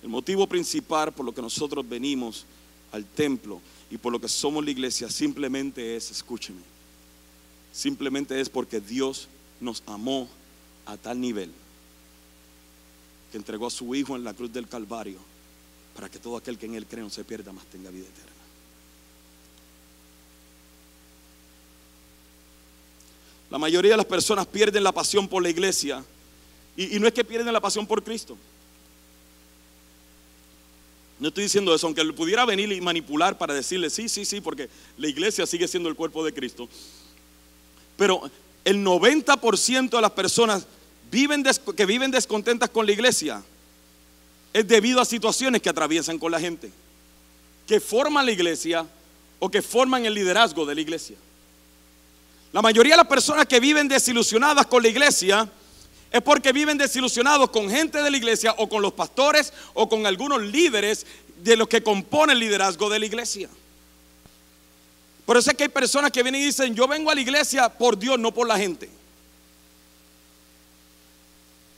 El 0.00 0.08
motivo 0.08 0.46
principal 0.46 1.10
por 1.10 1.26
lo 1.26 1.34
que 1.34 1.42
nosotros 1.42 1.88
venimos 1.88 2.46
al 2.92 3.04
templo 3.04 3.60
y 3.92 3.98
por 3.98 4.10
lo 4.10 4.18
que 4.18 4.26
somos 4.26 4.64
la 4.64 4.70
iglesia 4.70 5.10
simplemente 5.10 5.96
es, 5.96 6.10
escúcheme, 6.10 6.62
simplemente 7.74 8.40
es 8.40 8.48
porque 8.48 8.80
Dios 8.80 9.28
nos 9.60 9.82
amó 9.84 10.30
a 10.86 10.96
tal 10.96 11.20
nivel 11.20 11.52
que 13.30 13.36
entregó 13.36 13.66
a 13.66 13.70
su 13.70 13.94
Hijo 13.94 14.16
en 14.16 14.24
la 14.24 14.32
cruz 14.32 14.50
del 14.50 14.66
Calvario 14.66 15.18
para 15.94 16.08
que 16.08 16.18
todo 16.18 16.38
aquel 16.38 16.56
que 16.56 16.64
en 16.64 16.74
Él 16.74 16.86
cree 16.86 17.02
no 17.02 17.10
se 17.10 17.22
pierda, 17.22 17.52
más 17.52 17.66
tenga 17.66 17.90
vida 17.90 18.06
eterna. 18.06 18.32
La 23.50 23.58
mayoría 23.58 23.90
de 23.90 23.98
las 23.98 24.06
personas 24.06 24.46
pierden 24.46 24.84
la 24.84 24.92
pasión 24.92 25.28
por 25.28 25.42
la 25.42 25.50
iglesia 25.50 26.02
y, 26.78 26.96
y 26.96 26.98
no 26.98 27.06
es 27.06 27.12
que 27.12 27.24
pierden 27.24 27.52
la 27.52 27.60
pasión 27.60 27.86
por 27.86 28.02
Cristo. 28.02 28.38
No 31.22 31.28
estoy 31.28 31.44
diciendo 31.44 31.72
eso, 31.72 31.86
aunque 31.86 32.04
pudiera 32.06 32.44
venir 32.44 32.72
y 32.72 32.80
manipular 32.80 33.38
para 33.38 33.54
decirle, 33.54 33.90
sí, 33.90 34.08
sí, 34.08 34.24
sí, 34.24 34.40
porque 34.40 34.68
la 34.98 35.06
iglesia 35.06 35.46
sigue 35.46 35.68
siendo 35.68 35.88
el 35.88 35.94
cuerpo 35.94 36.24
de 36.24 36.34
Cristo. 36.34 36.68
Pero 37.96 38.28
el 38.64 38.84
90% 38.84 39.90
de 39.90 40.00
las 40.00 40.10
personas 40.10 40.66
viven 41.12 41.44
que 41.76 41.86
viven 41.86 42.10
descontentas 42.10 42.70
con 42.70 42.86
la 42.86 42.92
iglesia 42.92 43.40
es 44.52 44.66
debido 44.66 45.00
a 45.00 45.04
situaciones 45.04 45.62
que 45.62 45.68
atraviesan 45.68 46.18
con 46.18 46.32
la 46.32 46.40
gente, 46.40 46.72
que 47.68 47.78
forman 47.78 48.26
la 48.26 48.32
iglesia 48.32 48.84
o 49.38 49.48
que 49.48 49.62
forman 49.62 50.04
el 50.04 50.14
liderazgo 50.14 50.66
de 50.66 50.74
la 50.74 50.80
iglesia. 50.80 51.16
La 52.52 52.62
mayoría 52.62 52.94
de 52.94 52.98
las 52.98 53.06
personas 53.06 53.46
que 53.46 53.60
viven 53.60 53.86
desilusionadas 53.86 54.66
con 54.66 54.82
la 54.82 54.88
iglesia 54.88 55.48
es 56.12 56.20
porque 56.20 56.52
viven 56.52 56.76
desilusionados 56.76 57.50
con 57.50 57.70
gente 57.70 58.02
de 58.02 58.10
la 58.10 58.16
iglesia 58.16 58.54
o 58.58 58.68
con 58.68 58.82
los 58.82 58.92
pastores 58.92 59.52
o 59.72 59.88
con 59.88 60.06
algunos 60.06 60.42
líderes 60.42 61.06
de 61.42 61.56
los 61.56 61.66
que 61.66 61.82
componen 61.82 62.34
el 62.34 62.40
liderazgo 62.40 62.90
de 62.90 62.98
la 62.98 63.06
iglesia. 63.06 63.48
Por 65.24 65.38
eso 65.38 65.50
es 65.50 65.56
que 65.56 65.62
hay 65.62 65.68
personas 65.70 66.10
que 66.10 66.22
vienen 66.22 66.42
y 66.42 66.46
dicen, 66.46 66.74
yo 66.74 66.86
vengo 66.86 67.10
a 67.10 67.14
la 67.14 67.20
iglesia 67.22 67.68
por 67.70 67.98
Dios, 67.98 68.18
no 68.18 68.32
por 68.32 68.46
la 68.46 68.58
gente. 68.58 68.90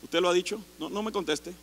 ¿Usted 0.03 0.21
lo 0.21 0.29
ha 0.29 0.33
dicho? 0.33 0.61
No, 0.81 0.91
no 0.91 1.03
me 1.03 1.13
conteste. 1.13 1.55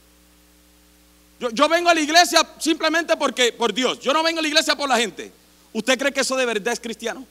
Yo, 1.42 1.50
yo, 1.50 1.68
vengo 1.68 1.90
a 1.90 1.94
la 1.94 2.00
iglesia 2.00 2.48
simplemente 2.58 3.18
porque, 3.18 3.52
por 3.52 3.74
Dios. 3.74 4.00
Yo 4.00 4.14
no 4.14 4.24
vengo 4.24 4.40
a 4.40 4.42
la 4.44 4.48
iglesia 4.48 4.76
por 4.78 4.88
la 4.88 4.98
gente. 4.98 5.32
¿Usted 5.74 6.00
cree 6.00 6.14
que 6.14 6.22
eso 6.22 6.38
de 6.38 6.46
verdad 6.46 6.72
es 6.72 6.80
cristiano? 6.80 7.26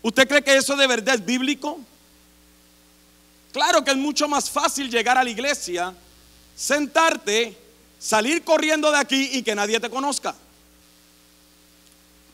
¿Usted 0.00 0.26
cree 0.26 0.42
que 0.42 0.56
eso 0.56 0.76
de 0.76 0.86
verdad 0.86 1.16
es 1.16 1.24
bíblico? 1.24 1.80
Claro 3.54 3.84
que 3.84 3.92
es 3.92 3.96
mucho 3.96 4.26
más 4.26 4.50
fácil 4.50 4.90
llegar 4.90 5.16
a 5.16 5.22
la 5.22 5.30
iglesia, 5.30 5.94
sentarte, 6.56 7.56
salir 8.00 8.42
corriendo 8.42 8.90
de 8.90 8.98
aquí 8.98 9.30
y 9.32 9.44
que 9.44 9.54
nadie 9.54 9.78
te 9.78 9.88
conozca. 9.88 10.34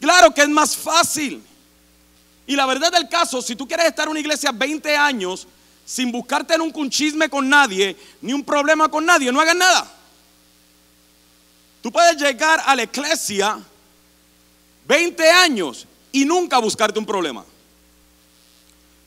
Claro 0.01 0.33
que 0.33 0.41
es 0.41 0.49
más 0.49 0.75
fácil. 0.75 1.43
Y 2.47 2.57
la 2.57 2.65
verdad 2.65 2.91
del 2.91 3.07
caso, 3.07 3.43
si 3.43 3.55
tú 3.55 3.69
quieres 3.69 3.89
estar 3.89 4.07
en 4.07 4.13
una 4.13 4.21
iglesia 4.21 4.51
20 4.51 4.97
años 4.97 5.47
sin 5.85 6.11
buscarte 6.11 6.55
en 6.55 6.63
un 6.63 6.89
chisme 6.89 7.29
con 7.29 7.47
nadie, 7.47 7.95
ni 8.23 8.33
un 8.33 8.43
problema 8.43 8.89
con 8.89 9.05
nadie, 9.05 9.31
no 9.31 9.43
hagas 9.43 9.57
nada. 9.57 9.93
Tú 11.83 11.93
puedes 11.93 12.17
llegar 12.17 12.63
a 12.65 12.75
la 12.75 12.85
iglesia 12.85 13.61
20 14.89 15.31
años 15.31 15.87
y 16.13 16.25
nunca 16.25 16.57
buscarte 16.61 16.99
un 16.99 17.05
problema. 17.05 17.45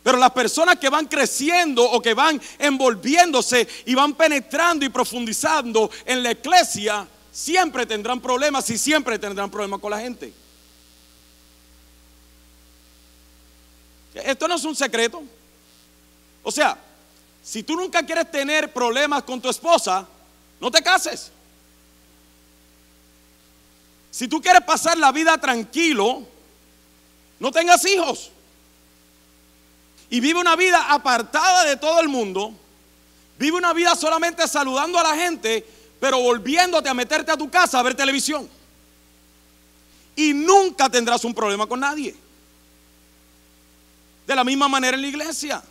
Pero 0.03 0.17
las 0.17 0.31
personas 0.31 0.77
que 0.77 0.89
van 0.89 1.07
creciendo 1.07 1.83
o 1.83 2.01
que 2.01 2.13
van 2.13 2.39
envolviéndose 2.59 3.67
y 3.85 3.95
van 3.95 4.13
penetrando 4.13 4.85
y 4.85 4.89
profundizando 4.89 5.89
en 6.05 6.21
la 6.21 6.31
iglesia, 6.31 7.07
siempre 7.31 7.85
tendrán 7.85 8.19
problemas 8.19 8.69
y 8.69 8.77
siempre 8.77 9.17
tendrán 9.17 9.49
problemas 9.49 9.79
con 9.79 9.91
la 9.91 9.99
gente. 9.99 10.33
Esto 14.13 14.47
no 14.47 14.55
es 14.55 14.63
un 14.65 14.75
secreto. 14.75 15.23
O 16.43 16.51
sea, 16.51 16.77
si 17.41 17.63
tú 17.63 17.75
nunca 17.75 18.05
quieres 18.05 18.29
tener 18.29 18.71
problemas 18.73 19.23
con 19.23 19.41
tu 19.41 19.49
esposa, 19.49 20.05
no 20.59 20.69
te 20.69 20.83
cases. 20.83 21.31
Si 24.11 24.27
tú 24.27 24.41
quieres 24.41 24.61
pasar 24.61 24.97
la 24.97 25.11
vida 25.13 25.37
tranquilo, 25.37 26.23
no 27.39 27.51
tengas 27.51 27.85
hijos. 27.85 28.32
Y 30.13 30.19
vive 30.19 30.39
una 30.39 30.55
vida 30.55 30.93
apartada 30.93 31.65
de 31.65 31.75
todo 31.75 31.99
el 31.99 32.07
mundo. 32.07 32.53
Vive 33.39 33.57
una 33.57 33.73
vida 33.73 33.95
solamente 33.95 34.47
saludando 34.47 34.99
a 34.99 35.03
la 35.03 35.15
gente, 35.15 35.65
pero 35.99 36.19
volviéndote 36.19 36.87
a 36.87 36.93
meterte 36.93 37.31
a 37.31 37.35
tu 37.35 37.49
casa 37.49 37.79
a 37.79 37.81
ver 37.81 37.95
televisión. 37.95 38.47
Y 40.15 40.33
nunca 40.35 40.87
tendrás 40.87 41.25
un 41.25 41.33
problema 41.33 41.65
con 41.65 41.79
nadie. 41.79 42.15
De 44.27 44.35
la 44.35 44.43
misma 44.43 44.67
manera 44.67 44.95
en 44.95 45.01
la 45.01 45.07
iglesia. 45.07 45.63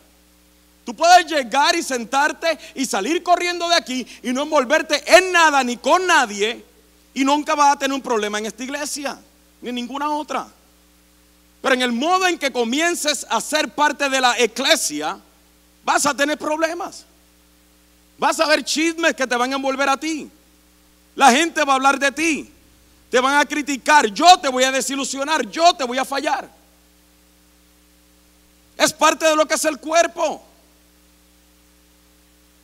Tú 0.83 0.93
puedes 0.93 1.25
llegar 1.25 1.73
y 1.77 1.81
sentarte 1.81 2.59
y 2.75 2.85
salir 2.85 3.23
corriendo 3.23 3.69
de 3.69 3.75
aquí 3.75 4.05
y 4.23 4.33
no 4.33 4.41
envolverte 4.41 5.03
en 5.15 5.31
nada 5.31 5.63
ni 5.63 5.77
con 5.77 6.05
nadie 6.05 6.65
y 7.13 7.23
nunca 7.23 7.55
vas 7.55 7.77
a 7.77 7.79
tener 7.79 7.95
un 7.95 8.01
problema 8.01 8.39
en 8.39 8.47
esta 8.47 8.61
iglesia 8.61 9.17
ni 9.61 9.69
en 9.69 9.75
ninguna 9.75 10.09
otra. 10.09 10.49
Pero 11.63 11.75
en 11.75 11.81
el 11.81 11.93
modo 11.93 12.27
en 12.27 12.37
que 12.37 12.51
comiences 12.51 13.25
a 13.29 13.39
ser 13.39 13.69
parte 13.69 14.09
de 14.09 14.19
la 14.19 14.37
iglesia, 14.37 15.17
vas 15.85 16.05
a 16.05 16.13
tener 16.13 16.37
problemas. 16.37 17.05
Vas 18.17 18.37
a 18.41 18.47
ver 18.47 18.65
chismes 18.65 19.15
que 19.15 19.25
te 19.25 19.33
van 19.37 19.53
a 19.53 19.55
envolver 19.55 19.87
a 19.87 19.95
ti. 19.95 20.29
La 21.15 21.31
gente 21.31 21.63
va 21.63 21.71
a 21.71 21.75
hablar 21.77 21.97
de 21.97 22.11
ti. 22.11 22.51
Te 23.09 23.17
van 23.17 23.37
a 23.39 23.45
criticar. 23.45 24.07
Yo 24.07 24.37
te 24.39 24.49
voy 24.49 24.65
a 24.65 24.73
desilusionar. 24.73 25.49
Yo 25.49 25.73
te 25.73 25.85
voy 25.85 25.97
a 25.97 26.03
fallar. 26.03 26.49
Es 28.75 28.91
parte 28.91 29.25
de 29.25 29.33
lo 29.37 29.47
que 29.47 29.53
es 29.53 29.63
el 29.63 29.79
cuerpo. 29.79 30.43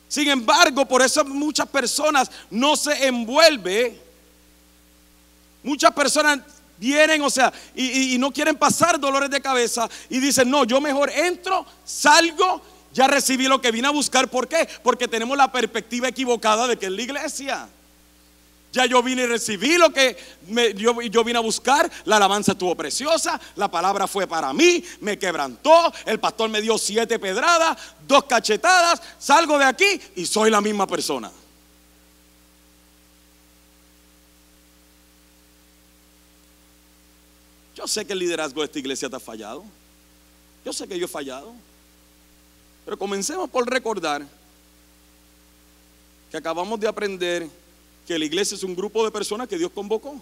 Sin 0.08 0.28
embargo, 0.28 0.84
por 0.84 1.00
eso 1.00 1.24
muchas 1.24 1.66
personas 1.68 2.30
no 2.50 2.76
se 2.76 3.06
envuelve. 3.06 3.98
Muchas 5.62 5.90
personas 5.94 6.40
vienen, 6.80 7.22
o 7.22 7.30
sea, 7.30 7.52
y, 7.76 8.16
no 8.18 8.32
quieren 8.32 8.56
pasar 8.56 8.98
dolores 8.98 9.30
de 9.30 9.40
cabeza 9.40 9.88
y 10.08 10.18
dicen, 10.18 10.50
no, 10.50 10.64
yo 10.64 10.80
mejor 10.80 11.10
entro, 11.10 11.64
salgo, 11.84 12.62
ya 12.92 13.06
recibí 13.06 13.46
lo 13.46 13.60
que 13.60 13.70
vine 13.70 13.86
a 13.86 13.92
buscar. 13.92 14.28
¿Por 14.28 14.48
qué? 14.48 14.68
Porque 14.82 15.06
tenemos 15.06 15.36
la 15.36 15.52
perspectiva 15.52 16.08
equivocada 16.08 16.66
de 16.66 16.76
que 16.76 16.86
es 16.86 16.92
la 16.92 17.02
iglesia. 17.02 17.68
Ya 18.72 18.86
yo 18.86 19.02
vine 19.02 19.22
y 19.22 19.26
recibí 19.26 19.76
lo 19.76 19.92
que 19.92 20.16
yo, 20.76 21.00
yo, 21.02 21.24
vine 21.24 21.38
a 21.38 21.42
buscar. 21.42 21.90
La 22.04 22.16
alabanza 22.16 22.52
estuvo 22.52 22.74
preciosa. 22.76 23.40
La 23.56 23.68
palabra 23.68 24.06
fue 24.06 24.26
para 24.26 24.52
mí. 24.52 24.84
Me 25.00 25.18
quebrantó. 25.18 25.92
El 26.06 26.20
pastor 26.20 26.48
me 26.50 26.60
dio 26.60 26.78
siete 26.78 27.18
pedradas, 27.18 27.76
dos 28.06 28.24
cachetadas. 28.24 29.02
Salgo 29.18 29.58
de 29.58 29.64
aquí 29.64 30.00
y 30.14 30.24
soy 30.24 30.50
la 30.50 30.60
misma 30.60 30.86
persona. 30.86 31.30
Yo 37.80 37.88
sé 37.88 38.04
que 38.04 38.12
el 38.12 38.18
liderazgo 38.18 38.60
de 38.60 38.66
esta 38.66 38.78
iglesia 38.78 39.08
te 39.08 39.16
ha 39.16 39.20
fallado. 39.20 39.64
Yo 40.66 40.70
sé 40.70 40.86
que 40.86 40.98
yo 40.98 41.06
he 41.06 41.08
fallado. 41.08 41.54
Pero 42.84 42.98
comencemos 42.98 43.48
por 43.48 43.66
recordar 43.66 44.22
que 46.30 46.36
acabamos 46.36 46.78
de 46.78 46.86
aprender 46.86 47.48
que 48.06 48.18
la 48.18 48.24
iglesia 48.26 48.54
es 48.54 48.62
un 48.64 48.76
grupo 48.76 49.02
de 49.02 49.10
personas 49.10 49.48
que 49.48 49.56
Dios 49.56 49.70
convocó. 49.74 50.20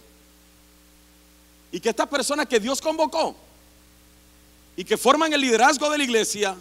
Y 1.69 1.81
que 1.81 1.89
estas 1.89 2.07
personas 2.07 2.47
que 2.47 2.61
Dios 2.61 2.79
convocó 2.79 3.35
y 4.77 4.85
que 4.85 4.95
forman 4.95 5.33
el 5.33 5.41
liderazgo 5.41 5.89
de 5.89 5.97
la 5.97 6.03
iglesia 6.05 6.55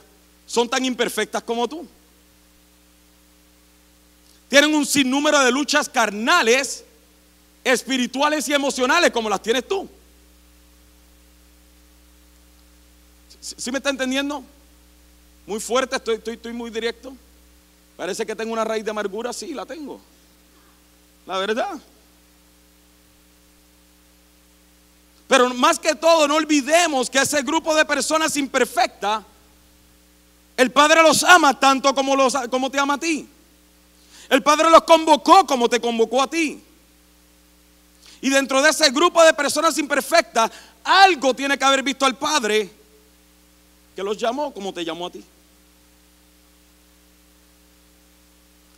son 0.49 0.69
tan 0.69 0.85
imperfectas 0.85 1.45
como 1.45 1.69
tú. 1.69 1.87
Tienen 4.49 4.75
un 4.75 4.85
sinnúmero 4.85 5.39
de 5.45 5.53
luchas 5.53 5.89
carnales, 5.89 6.85
espirituales 7.63 8.49
y 8.49 8.55
emocionales 8.55 9.13
como 9.13 9.31
las 9.31 9.41
tienes 9.41 9.69
tú. 9.69 9.89
¿Sí 13.57 13.71
me 13.71 13.79
está 13.79 13.91
entendiendo? 13.91 14.45
Muy 15.47 15.61
fuerte, 15.61 15.97
estoy, 15.97 16.17
estoy, 16.17 16.35
estoy 16.35 16.53
muy 16.53 16.71
directo. 16.71 17.15
Parece 17.97 18.27
que 18.27 18.37
tengo 18.37 18.53
una 18.53 18.65
raíz 18.65 18.85
de 18.85 18.91
amargura, 18.91 19.33
sí, 19.33 19.55
la 19.55 19.65
tengo. 19.65 20.01
La 21.27 21.39
verdad. 21.39 21.79
Pero 25.27 25.53
más 25.55 25.79
que 25.79 25.95
todo, 25.95 26.29
no 26.29 26.37
olvidemos 26.37 27.11
que 27.11 27.19
ese 27.19 27.43
grupo 27.43 27.75
de 27.75 27.85
personas 27.85 28.37
imperfectas, 28.37 29.23
el 30.57 30.71
Padre 30.71 31.03
los 31.03 31.23
ama 31.23 31.59
tanto 31.59 31.95
como, 31.95 32.17
los, 32.17 32.35
como 32.51 32.71
te 32.71 32.79
ama 32.79 32.95
a 32.95 32.99
ti. 32.99 33.29
El 34.29 34.43
Padre 34.43 34.71
los 34.71 34.83
convocó 34.83 35.47
como 35.47 35.69
te 35.69 35.81
convocó 35.81 36.23
a 36.23 36.31
ti. 36.31 36.63
Y 38.21 38.31
dentro 38.31 38.61
de 38.63 38.71
ese 38.71 38.91
grupo 38.91 39.23
de 39.23 39.33
personas 39.33 39.77
imperfectas, 39.79 40.51
algo 40.83 41.35
tiene 41.35 41.57
que 41.59 41.65
haber 41.65 41.83
visto 41.83 42.05
al 42.05 42.17
Padre 42.17 42.78
que 43.99 44.05
los 44.05 44.17
llamó 44.17 44.55
como 44.55 44.73
te 44.73 44.85
llamó 44.85 45.09
a 45.09 45.11
ti. 45.11 45.25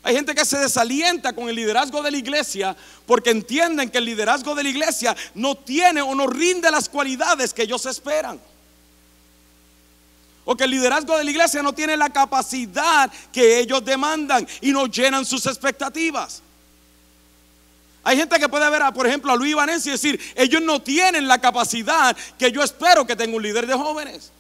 Hay 0.03 0.15
gente 0.15 0.35
que 0.35 0.47
se 0.47 0.57
desalienta 0.57 1.35
con 1.35 1.47
el 1.51 1.57
liderazgo 1.57 2.03
de 2.03 2.11
la 2.11 2.17
iglesia 2.17 2.75
porque 3.05 3.29
entienden 3.29 3.91
que 3.91 3.99
el 3.99 4.07
liderazgo 4.07 4.55
de 4.55 4.63
la 4.63 4.71
iglesia 4.71 5.15
no 5.35 5.57
tiene 5.57 6.01
o 6.01 6.15
no 6.15 6.27
rinde 6.27 6.71
las 6.71 6.89
cualidades 6.89 7.53
que 7.53 7.65
ellos 7.65 7.85
esperan. 7.85 8.41
O 10.47 10.57
que 10.57 10.65
el 10.65 10.71
liderazgo 10.71 11.19
de 11.19 11.25
la 11.25 11.31
iglesia 11.31 11.63
no 11.63 11.75
tiene 11.75 11.99
la 11.99 12.09
capacidad 12.09 13.13
que 13.31 13.59
ellos 13.59 13.85
demandan 13.85 14.49
y 14.63 14.73
no 14.73 14.87
llenan 14.87 15.27
sus 15.27 15.45
expectativas. 15.45 16.41
Hay 18.05 18.17
gente 18.17 18.39
que 18.39 18.49
puede 18.49 18.71
ver, 18.71 18.81
por 18.95 19.07
ejemplo, 19.07 19.33
a 19.33 19.37
Luis 19.37 19.55
Vanessa 19.55 19.91
y 19.91 19.93
decir, 19.93 20.19
ellos 20.35 20.63
no 20.63 20.81
tienen 20.81 21.29
la 21.29 21.39
capacidad 21.39 22.17
que 22.39 22.51
yo 22.51 22.63
espero 22.63 23.07
que 23.07 23.17
tenga 23.17 23.37
un 23.37 23.43
líder 23.43 23.67
de 23.67 23.75
jóvenes. 23.75 24.33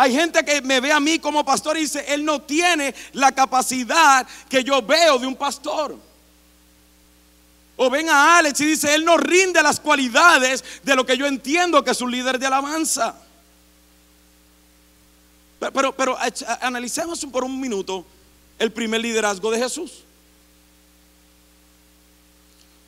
Hay 0.00 0.14
gente 0.14 0.44
que 0.44 0.62
me 0.62 0.78
ve 0.78 0.92
a 0.92 1.00
mí 1.00 1.18
como 1.18 1.44
pastor 1.44 1.76
y 1.76 1.80
dice, 1.80 2.04
él 2.06 2.24
no 2.24 2.40
tiene 2.40 2.94
la 3.14 3.32
capacidad 3.32 4.24
que 4.48 4.62
yo 4.62 4.80
veo 4.80 5.18
de 5.18 5.26
un 5.26 5.34
pastor. 5.34 5.98
O 7.76 7.90
ven 7.90 8.08
a 8.08 8.38
Alex 8.38 8.60
y 8.60 8.66
dice, 8.66 8.94
él 8.94 9.04
no 9.04 9.16
rinde 9.16 9.60
las 9.60 9.80
cualidades 9.80 10.62
de 10.84 10.94
lo 10.94 11.04
que 11.04 11.16
yo 11.16 11.26
entiendo 11.26 11.82
que 11.82 11.90
es 11.90 12.00
un 12.00 12.12
líder 12.12 12.38
de 12.38 12.46
alabanza. 12.46 13.16
Pero, 15.58 15.92
pero, 15.96 16.16
analicemos 16.60 17.26
por 17.32 17.42
un 17.42 17.60
minuto 17.60 18.06
el 18.56 18.70
primer 18.70 19.00
liderazgo 19.00 19.50
de 19.50 19.58
Jesús. 19.58 20.04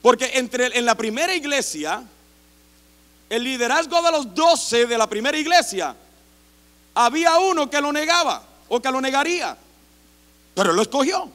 Porque 0.00 0.30
entre, 0.34 0.78
en 0.78 0.84
la 0.84 0.94
primera 0.94 1.34
iglesia, 1.34 2.04
el 3.28 3.42
liderazgo 3.42 4.00
de 4.00 4.12
los 4.12 4.32
doce 4.32 4.86
de 4.86 4.96
la 4.96 5.08
primera 5.08 5.36
iglesia 5.36 5.96
había 6.94 7.38
uno 7.38 7.68
que 7.70 7.80
lo 7.80 7.92
negaba 7.92 8.42
o 8.68 8.80
que 8.80 8.90
lo 8.90 9.00
negaría, 9.00 9.56
pero 10.54 10.72
lo 10.72 10.82
escogió. 10.82 11.28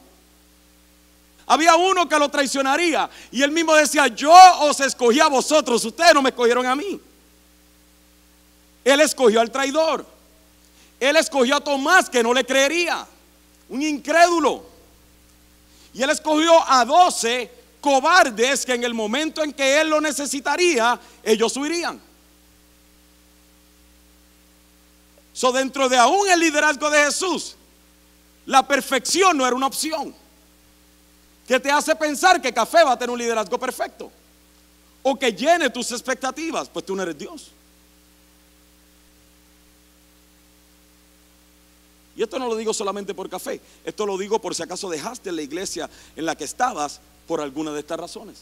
Había 1.48 1.76
uno 1.76 2.08
que 2.08 2.18
lo 2.18 2.28
traicionaría 2.28 3.08
y 3.30 3.42
él 3.42 3.52
mismo 3.52 3.74
decía, 3.74 4.08
yo 4.08 4.34
os 4.60 4.80
escogí 4.80 5.20
a 5.20 5.28
vosotros, 5.28 5.84
ustedes 5.84 6.14
no 6.14 6.22
me 6.22 6.30
escogieron 6.30 6.66
a 6.66 6.74
mí. 6.74 7.00
Él 8.84 9.00
escogió 9.00 9.40
al 9.40 9.50
traidor. 9.50 10.06
Él 10.98 11.16
escogió 11.16 11.56
a 11.56 11.60
Tomás 11.60 12.08
que 12.08 12.22
no 12.22 12.32
le 12.32 12.44
creería, 12.44 13.06
un 13.68 13.82
incrédulo. 13.82 14.64
Y 15.92 16.02
él 16.02 16.10
escogió 16.10 16.68
a 16.68 16.84
doce 16.84 17.50
cobardes 17.80 18.64
que 18.64 18.74
en 18.74 18.84
el 18.84 18.94
momento 18.94 19.42
en 19.42 19.52
que 19.52 19.80
él 19.80 19.90
lo 19.90 20.00
necesitaría, 20.00 20.98
ellos 21.22 21.56
huirían. 21.56 22.00
So, 25.36 25.52
dentro 25.52 25.86
de 25.90 25.98
aún 25.98 26.30
el 26.30 26.40
liderazgo 26.40 26.88
de 26.88 27.04
Jesús, 27.04 27.56
la 28.46 28.66
perfección 28.66 29.36
no 29.36 29.46
era 29.46 29.54
una 29.54 29.66
opción. 29.66 30.14
Que 31.46 31.60
te 31.60 31.70
hace 31.70 31.94
pensar 31.94 32.40
que 32.40 32.54
café 32.54 32.82
va 32.82 32.92
a 32.92 32.98
tener 32.98 33.10
un 33.10 33.18
liderazgo 33.18 33.58
perfecto. 33.58 34.10
O 35.02 35.14
que 35.18 35.34
llene 35.34 35.68
tus 35.68 35.92
expectativas, 35.92 36.70
pues 36.70 36.86
tú 36.86 36.96
no 36.96 37.02
eres 37.02 37.18
Dios. 37.18 37.50
Y 42.16 42.22
esto 42.22 42.38
no 42.38 42.48
lo 42.48 42.56
digo 42.56 42.72
solamente 42.72 43.12
por 43.12 43.28
café, 43.28 43.60
esto 43.84 44.06
lo 44.06 44.16
digo 44.16 44.40
por 44.40 44.54
si 44.54 44.62
acaso 44.62 44.88
dejaste 44.88 45.30
la 45.32 45.42
iglesia 45.42 45.90
en 46.16 46.24
la 46.24 46.34
que 46.34 46.44
estabas 46.44 46.98
por 47.28 47.42
alguna 47.42 47.72
de 47.72 47.80
estas 47.80 48.00
razones. 48.00 48.38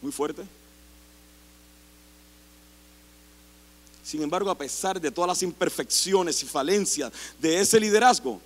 Muy 0.00 0.10
fuerte. 0.10 0.42
Sin 4.04 4.22
embargo, 4.22 4.50
a 4.50 4.58
pesar 4.58 5.00
de 5.00 5.10
todas 5.10 5.28
las 5.28 5.42
imperfecciones 5.42 6.42
y 6.42 6.46
falencias 6.46 7.12
de 7.38 7.60
ese 7.60 7.78
liderazgo, 7.78 8.40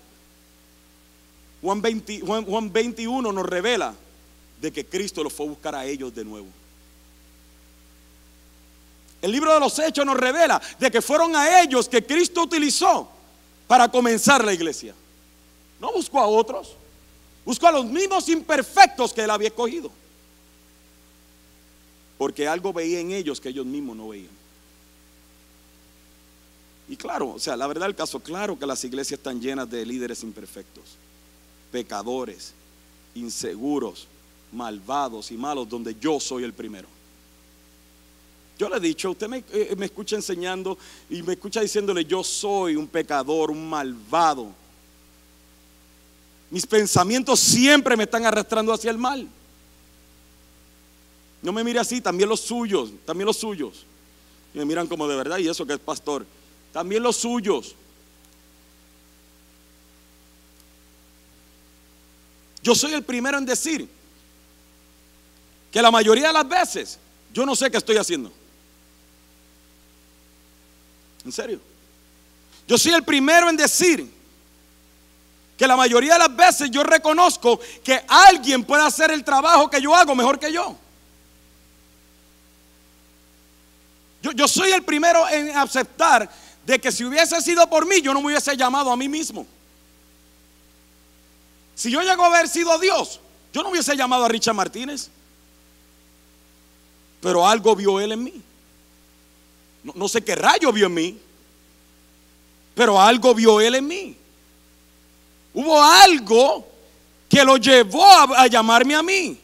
Juan, 1.62 1.80
21 1.80 3.32
nos 3.32 3.46
revela 3.46 3.94
de 4.60 4.72
que 4.72 4.84
Cristo 4.84 5.24
los 5.24 5.32
fue 5.32 5.46
a 5.46 5.48
buscar 5.48 5.74
a 5.74 5.84
ellos 5.84 6.14
de 6.14 6.24
nuevo. 6.24 6.46
El 9.22 9.32
libro 9.32 9.52
de 9.52 9.60
los 9.60 9.78
Hechos 9.78 10.04
nos 10.04 10.16
revela 10.16 10.60
de 10.78 10.90
que 10.90 11.00
fueron 11.00 11.34
a 11.34 11.60
ellos 11.62 11.88
que 11.88 12.04
Cristo 12.04 12.42
utilizó 12.42 13.08
para 13.66 13.90
comenzar 13.90 14.44
la 14.44 14.52
iglesia. 14.52 14.94
No 15.80 15.92
buscó 15.92 16.20
a 16.20 16.26
otros. 16.26 16.76
Buscó 17.44 17.68
a 17.68 17.72
los 17.72 17.86
mismos 17.86 18.28
imperfectos 18.28 19.12
que 19.12 19.22
él 19.22 19.30
había 19.30 19.48
escogido. 19.48 19.90
Porque 22.18 22.46
algo 22.46 22.72
veía 22.72 23.00
en 23.00 23.12
ellos 23.12 23.40
que 23.40 23.48
ellos 23.48 23.66
mismos 23.66 23.96
no 23.96 24.08
veían. 24.08 24.30
Y 26.88 26.96
claro, 26.96 27.30
o 27.30 27.38
sea, 27.38 27.56
la 27.56 27.66
verdad 27.66 27.86
del 27.86 27.96
caso, 27.96 28.20
claro 28.20 28.58
que 28.58 28.66
las 28.66 28.84
iglesias 28.84 29.18
están 29.18 29.40
llenas 29.40 29.68
de 29.68 29.84
líderes 29.84 30.22
imperfectos, 30.22 30.84
pecadores, 31.72 32.52
inseguros, 33.14 34.06
malvados 34.52 35.32
y 35.32 35.36
malos, 35.36 35.68
donde 35.68 35.96
yo 36.00 36.20
soy 36.20 36.44
el 36.44 36.52
primero. 36.52 36.88
Yo 38.58 38.68
le 38.68 38.76
he 38.76 38.80
dicho, 38.80 39.10
usted 39.10 39.28
me, 39.28 39.44
eh, 39.52 39.74
me, 39.76 39.86
escucha 39.86 40.16
enseñando 40.16 40.78
y 41.10 41.22
me 41.22 41.34
escucha 41.34 41.60
diciéndole, 41.60 42.04
yo 42.04 42.24
soy 42.24 42.76
un 42.76 42.86
pecador, 42.86 43.50
un 43.50 43.68
malvado. 43.68 44.46
Mis 46.50 46.66
pensamientos 46.66 47.40
siempre 47.40 47.96
me 47.96 48.04
están 48.04 48.24
arrastrando 48.24 48.72
hacia 48.72 48.90
el 48.90 48.98
mal. 48.98 49.28
No 51.42 51.52
me 51.52 51.62
mire 51.62 51.80
así, 51.80 52.00
también 52.00 52.28
los 52.28 52.40
suyos, 52.40 52.90
también 53.04 53.26
los 53.26 53.36
suyos. 53.36 53.84
Y 54.54 54.58
me 54.58 54.64
miran 54.64 54.86
como 54.86 55.06
de 55.06 55.16
verdad, 55.16 55.38
y 55.38 55.48
eso 55.48 55.66
que 55.66 55.74
es 55.74 55.78
pastor. 55.78 56.24
También 56.76 57.02
los 57.02 57.16
suyos. 57.16 57.74
Yo 62.62 62.74
soy 62.74 62.92
el 62.92 63.02
primero 63.02 63.38
en 63.38 63.46
decir 63.46 63.88
que 65.72 65.80
la 65.80 65.90
mayoría 65.90 66.26
de 66.26 66.32
las 66.34 66.46
veces 66.46 66.98
yo 67.32 67.46
no 67.46 67.56
sé 67.56 67.70
qué 67.70 67.78
estoy 67.78 67.96
haciendo. 67.96 68.30
En 71.24 71.32
serio. 71.32 71.62
Yo 72.68 72.76
soy 72.76 72.92
el 72.92 73.04
primero 73.04 73.48
en 73.48 73.56
decir 73.56 74.12
que 75.56 75.66
la 75.66 75.78
mayoría 75.78 76.12
de 76.12 76.28
las 76.28 76.36
veces 76.36 76.70
yo 76.70 76.82
reconozco 76.82 77.58
que 77.82 78.04
alguien 78.06 78.62
puede 78.64 78.82
hacer 78.84 79.10
el 79.12 79.24
trabajo 79.24 79.70
que 79.70 79.80
yo 79.80 79.94
hago 79.94 80.14
mejor 80.14 80.38
que 80.38 80.52
yo. 80.52 80.76
Yo, 84.20 84.32
yo 84.32 84.46
soy 84.46 84.72
el 84.72 84.82
primero 84.82 85.26
en 85.30 85.56
aceptar 85.56 86.28
de 86.66 86.80
que 86.80 86.90
si 86.90 87.04
hubiese 87.04 87.40
sido 87.40 87.68
por 87.70 87.86
mí, 87.86 88.02
yo 88.02 88.12
no 88.12 88.20
me 88.20 88.26
hubiese 88.26 88.56
llamado 88.56 88.90
a 88.90 88.96
mí 88.96 89.08
mismo. 89.08 89.46
Si 91.76 91.92
yo 91.92 92.02
llego 92.02 92.24
a 92.24 92.26
haber 92.26 92.48
sido 92.48 92.76
Dios, 92.80 93.20
yo 93.52 93.62
no 93.62 93.70
hubiese 93.70 93.96
llamado 93.96 94.24
a 94.24 94.28
Richard 94.28 94.54
Martínez. 94.54 95.08
Pero 97.20 97.46
algo 97.46 97.76
vio 97.76 98.00
él 98.00 98.12
en 98.12 98.24
mí. 98.24 98.42
No, 99.94 100.08
sé 100.08 100.24
qué 100.24 100.34
rayo 100.34 100.72
vio 100.72 100.86
en 100.86 100.94
mí, 100.94 101.18
pero 102.74 103.00
algo 103.00 103.32
vio 103.32 103.60
él 103.60 103.76
en 103.76 103.86
mí. 103.86 104.16
Hubo 105.54 105.80
algo 105.80 106.66
que 107.28 107.44
lo 107.44 107.56
llevó 107.58 108.04
a, 108.04 108.48
llamarme 108.48 108.96
a 108.96 109.02
mí. 109.04 109.38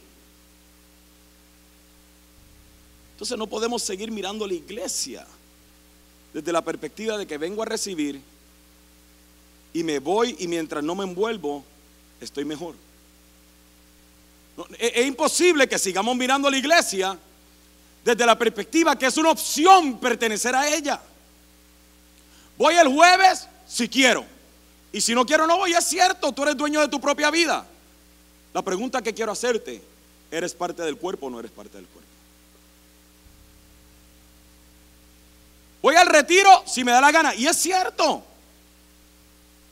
Entonces 3.13 3.37
no 3.37 3.47
podemos 3.47 3.81
seguir 3.81 4.11
mirando 4.11 4.45
la 4.45 4.55
iglesia 4.55 5.25
desde 6.33 6.51
la 6.51 6.63
perspectiva 6.63 7.17
de 7.17 7.27
que 7.27 7.37
vengo 7.37 7.61
a 7.61 7.65
recibir 7.65 8.19
y 9.73 9.83
me 9.83 9.99
voy 9.99 10.35
y 10.39 10.47
mientras 10.47 10.83
no 10.83 10.95
me 10.95 11.03
envuelvo, 11.03 11.63
estoy 12.19 12.45
mejor. 12.45 12.75
es, 14.77 14.91
es 14.95 15.05
imposible 15.05 15.67
que 15.67 15.79
sigamos 15.79 16.15
mirando 16.15 16.47
a 16.47 16.51
la 16.51 16.57
iglesia 16.57 17.17
desde 18.03 18.25
la 18.25 18.37
perspectiva 18.37 18.97
que 18.97 19.05
es 19.05 19.17
una 19.17 19.31
opción 19.31 19.99
pertenecer 19.99 20.55
a 20.55 20.67
ella. 20.67 21.01
Voy 22.57 22.75
el 22.75 22.87
jueves 22.87 23.47
si 23.67 23.87
quiero. 23.87 24.25
Y 24.91 25.01
si 25.01 25.15
no 25.15 25.25
quiero, 25.25 25.47
no 25.47 25.57
voy. 25.57 25.73
Es 25.73 25.85
cierto, 25.85 26.31
tú 26.31 26.43
eres 26.43 26.55
dueño 26.55 26.79
de 26.79 26.87
tu 26.87 27.01
propia 27.01 27.31
vida. 27.31 27.65
La 28.53 28.61
pregunta 28.61 29.01
que 29.01 29.13
quiero 29.13 29.31
hacerte, 29.31 29.81
¿eres 30.29 30.53
parte 30.53 30.83
del 30.83 30.97
cuerpo 30.97 31.25
o 31.25 31.29
no 31.31 31.39
eres 31.39 31.51
parte 31.51 31.77
del 31.77 31.87
cuerpo? 31.87 32.12
Voy 35.83 35.97
al 35.97 36.07
retiro 36.07 36.63
si 36.65 36.81
me 36.85 36.93
da 36.93 37.01
la 37.01 37.11
gana. 37.11 37.35
Y 37.35 37.45
es 37.45 37.57
cierto. 37.57 38.23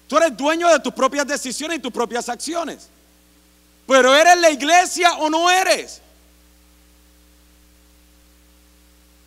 Tú 0.10 0.18
eres 0.18 0.36
dueño 0.36 0.68
de 0.68 0.82
tus 0.82 0.94
propias 0.94 1.26
decisiones 1.26 1.78
y 1.78 1.82
tus 1.82 1.92
propias 1.92 2.28
acciones. 2.28 2.90
Pero 3.88 4.14
¿eres 4.14 4.38
la 4.38 4.50
iglesia 4.50 5.14
o 5.14 5.30
no 5.30 5.50
eres? 5.50 6.02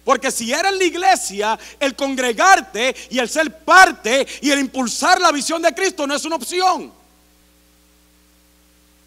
Porque 0.04 0.30
si 0.30 0.52
eres 0.52 0.76
la 0.76 0.84
iglesia, 0.84 1.58
el 1.80 1.96
congregarte 1.96 2.94
y 3.08 3.18
el 3.18 3.30
ser 3.30 3.64
parte 3.64 4.26
y 4.42 4.50
el 4.50 4.58
impulsar 4.58 5.18
la 5.18 5.32
visión 5.32 5.62
de 5.62 5.74
Cristo 5.74 6.06
no 6.06 6.14
es 6.14 6.24
una 6.26 6.36
opción. 6.36 6.92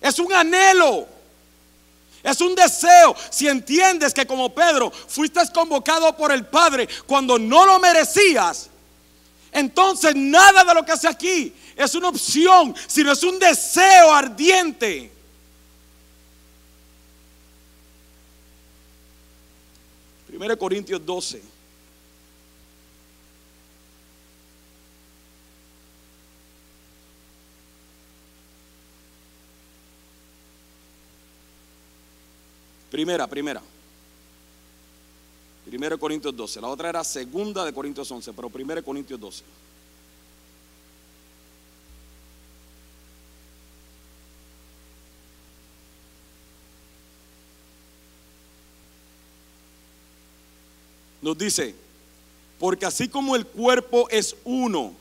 Es 0.01 0.17
un 0.17 0.33
anhelo. 0.33 1.07
Es 2.27 2.41
un 2.41 2.53
deseo. 2.55 3.15
Si 3.29 3.47
entiendes 3.47 4.13
que 4.13 4.27
como 4.27 4.53
Pedro 4.53 4.91
fuiste 4.91 5.39
convocado 5.53 6.13
por 6.17 6.29
el 6.33 6.45
Padre 6.45 6.89
cuando 7.05 7.39
no 7.39 7.65
lo 7.65 7.79
merecías, 7.79 8.69
entonces 9.49 10.13
nada 10.13 10.65
de 10.65 10.73
lo 10.73 10.83
que 10.83 10.91
hace 10.91 11.07
aquí 11.07 11.53
es 11.73 11.95
una 11.95 12.09
opción, 12.09 12.75
sino 12.85 13.13
es 13.13 13.23
un 13.23 13.39
deseo 13.39 14.11
ardiente. 14.11 15.09
1 20.29 20.57
Corintios 20.57 21.05
12. 21.05 21.56
Primera, 32.91 33.27
primera. 33.27 33.61
1 35.71 35.99
Corintios 35.99 36.35
12. 36.35 36.61
La 36.61 36.67
otra 36.67 36.89
era 36.89 37.03
segunda 37.03 37.65
de 37.65 37.73
Corintios 37.73 38.09
11, 38.09 38.33
pero 38.33 38.49
1 38.53 38.83
Corintios 38.83 39.19
12. 39.19 39.43
nos 51.27 51.37
dice, 51.37 51.75
porque 52.59 52.85
así 52.85 53.07
como 53.07 53.35
el 53.35 53.45
cuerpo 53.45 54.07
es 54.09 54.35
uno 54.45 54.93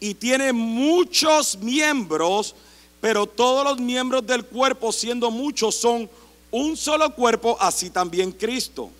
y 0.00 0.14
tiene 0.14 0.52
muchos 0.52 1.58
miembros, 1.58 2.54
pero 3.00 3.26
todos 3.26 3.64
los 3.64 3.78
miembros 3.78 4.26
del 4.26 4.44
cuerpo, 4.44 4.92
siendo 4.92 5.30
muchos, 5.30 5.76
son 5.76 6.10
un 6.50 6.76
solo 6.76 7.14
cuerpo, 7.14 7.56
así 7.60 7.90
también 7.90 8.32
Cristo. 8.32 8.90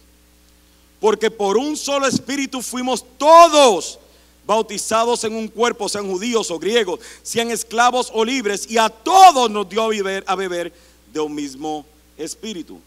Porque 1.01 1.31
por 1.31 1.57
un 1.57 1.77
solo 1.77 2.07
espíritu 2.07 2.63
fuimos 2.63 3.05
todos 3.19 3.99
bautizados 4.47 5.25
en 5.25 5.35
un 5.35 5.49
cuerpo, 5.49 5.89
sean 5.89 6.09
judíos 6.09 6.51
o 6.51 6.59
griegos, 6.59 7.01
sean 7.23 7.51
esclavos 7.51 8.11
o 8.13 8.25
libres, 8.25 8.71
y 8.71 8.79
a 8.79 8.89
todos 8.89 9.51
nos 9.51 9.69
dio 9.69 9.83
a 9.83 10.35
beber, 10.37 10.73
de 11.13 11.21
un 11.21 11.35
mismo 11.35 11.85
espíritu. 12.17 12.79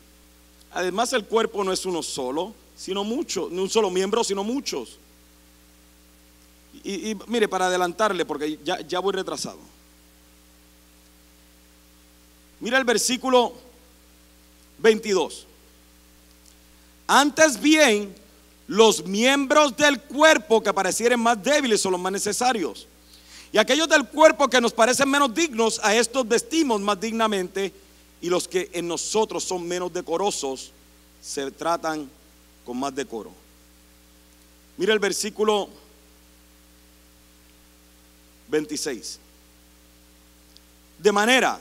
Además 0.72 1.12
el 1.14 1.26
cuerpo 1.26 1.64
no 1.64 1.74
es 1.74 1.86
uno 1.86 2.02
solo, 2.02 2.54
sino 2.78 3.04
muchos, 3.04 3.52
no 3.52 3.64
un 3.64 3.70
solo 3.70 3.90
miembro, 3.90 4.24
sino 4.24 4.44
muchos. 4.44 4.98
Y, 6.84 7.16
mire, 7.28 7.48
para 7.48 7.66
adelantarle, 7.66 8.26
porque 8.26 8.58
ya, 8.64 8.80
ya 8.82 9.00
voy 9.00 9.14
retrasado. 9.14 9.60
Mira 12.62 12.78
el 12.78 12.86
versículo 12.86 13.54
22. 14.82 15.46
Antes 17.08 17.60
bien, 17.60 18.14
los 18.68 19.04
miembros 19.06 19.76
del 19.76 20.00
cuerpo 20.00 20.62
que 20.62 20.74
parecieren 20.74 21.20
más 21.20 21.42
débiles 21.42 21.82
son 21.82 21.94
los 21.94 22.02
más 22.02 22.12
necesarios. 22.12 22.88
Y 23.52 23.58
aquellos 23.58 23.90
del 23.90 24.08
cuerpo 24.08 24.48
que 24.48 24.62
nos 24.62 24.74
parecen 24.74 25.10
menos 25.10 25.34
dignos, 25.34 25.80
a 25.84 25.96
estos 25.96 26.28
vestimos 26.28 26.80
más 26.80 27.00
dignamente. 27.00 27.74
Y 28.22 28.30
los 28.30 28.48
que 28.48 28.70
en 28.74 28.88
nosotros 28.88 29.44
son 29.44 29.68
menos 29.68 29.92
decorosos, 29.92 30.72
se 31.22 31.50
tratan 31.52 32.10
con 32.66 32.78
más 32.78 32.94
decoro. 32.94 33.32
Mira 34.78 34.94
el 34.94 35.00
versículo 35.00 35.68
26. 38.50 39.20
De 41.00 41.12
manera 41.12 41.60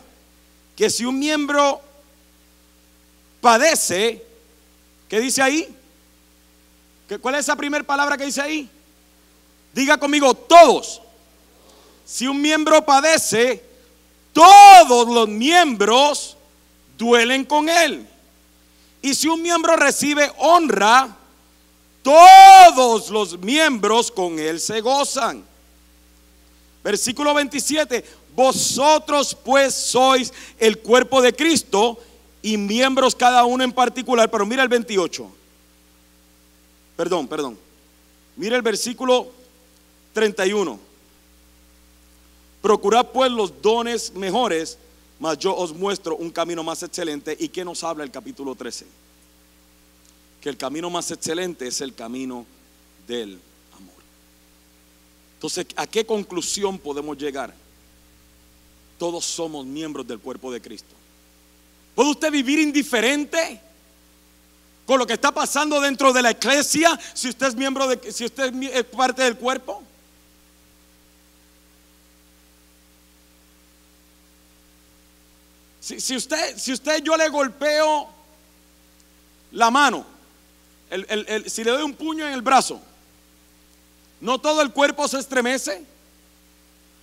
que 0.76 0.90
si 0.90 1.04
un 1.04 1.18
miembro 1.18 1.80
padece, 3.40 4.24
¿qué 5.08 5.20
dice 5.20 5.42
ahí? 5.42 5.68
¿Cuál 7.20 7.36
es 7.36 7.40
esa 7.40 7.56
primera 7.56 7.84
palabra 7.84 8.16
que 8.16 8.26
dice 8.26 8.40
ahí? 8.40 8.68
Diga 9.72 9.96
conmigo, 9.96 10.34
todos. 10.34 11.00
Si 12.04 12.26
un 12.26 12.40
miembro 12.40 12.84
padece, 12.84 13.62
todos 14.32 15.08
los 15.08 15.28
miembros 15.28 16.36
duelen 16.96 17.44
con 17.44 17.68
él. 17.68 18.06
Y 19.00 19.14
si 19.14 19.28
un 19.28 19.40
miembro 19.40 19.76
recibe 19.76 20.30
honra, 20.38 21.16
todos 22.02 23.10
los 23.10 23.38
miembros 23.38 24.10
con 24.10 24.38
él 24.38 24.60
se 24.60 24.80
gozan. 24.80 25.44
Versículo 26.82 27.34
27, 27.34 28.04
Vosotros 28.38 29.36
pues 29.44 29.74
sois 29.74 30.32
el 30.60 30.78
cuerpo 30.78 31.20
de 31.20 31.34
Cristo 31.34 31.98
y 32.48 32.56
miembros 32.56 33.14
cada 33.14 33.44
uno 33.44 33.62
en 33.62 33.72
particular. 33.72 34.30
Pero 34.30 34.46
mira 34.46 34.62
el 34.62 34.68
28. 34.68 35.30
Perdón, 36.96 37.28
perdón. 37.28 37.58
Mira 38.36 38.56
el 38.56 38.62
versículo 38.62 39.30
31. 40.14 40.78
Procurad 42.62 43.06
pues 43.08 43.30
los 43.30 43.60
dones 43.60 44.14
mejores, 44.14 44.78
mas 45.20 45.38
yo 45.38 45.54
os 45.54 45.74
muestro 45.74 46.16
un 46.16 46.30
camino 46.30 46.64
más 46.64 46.82
excelente. 46.82 47.36
¿Y 47.38 47.48
qué 47.48 47.64
nos 47.64 47.84
habla 47.84 48.02
el 48.02 48.10
capítulo 48.10 48.54
13? 48.54 48.86
Que 50.40 50.48
el 50.48 50.56
camino 50.56 50.88
más 50.88 51.10
excelente 51.10 51.68
es 51.68 51.82
el 51.82 51.94
camino 51.94 52.46
del 53.06 53.38
amor. 53.76 54.02
Entonces, 55.34 55.66
¿a 55.76 55.86
qué 55.86 56.06
conclusión 56.06 56.78
podemos 56.78 57.18
llegar? 57.18 57.54
Todos 58.98 59.26
somos 59.26 59.66
miembros 59.66 60.06
del 60.06 60.18
cuerpo 60.18 60.50
de 60.50 60.62
Cristo. 60.62 60.97
¿Puede 61.98 62.10
usted 62.10 62.30
vivir 62.30 62.60
indiferente 62.60 63.60
con 64.86 65.00
lo 65.00 65.04
que 65.04 65.14
está 65.14 65.32
pasando 65.32 65.80
dentro 65.80 66.12
de 66.12 66.22
la 66.22 66.30
iglesia 66.30 66.96
si 67.12 67.28
usted 67.28 67.48
es 67.48 67.56
miembro 67.56 67.88
de 67.88 68.12
si 68.12 68.24
usted 68.24 68.54
es 68.54 68.84
parte 68.84 69.24
del 69.24 69.36
cuerpo? 69.36 69.82
Si, 75.80 76.14
usted, 76.14 76.56
si 76.56 76.72
usted 76.72 77.02
yo 77.02 77.16
le 77.16 77.28
golpeo 77.30 78.08
la 79.50 79.68
mano, 79.68 80.06
si 81.46 81.64
le 81.64 81.70
doy 81.72 81.82
un 81.82 81.94
puño 81.94 82.28
en 82.28 82.32
el 82.32 82.42
brazo, 82.42 82.80
¿no 84.20 84.40
todo 84.40 84.62
el 84.62 84.70
cuerpo 84.70 85.08
se 85.08 85.18
estremece? 85.18 85.84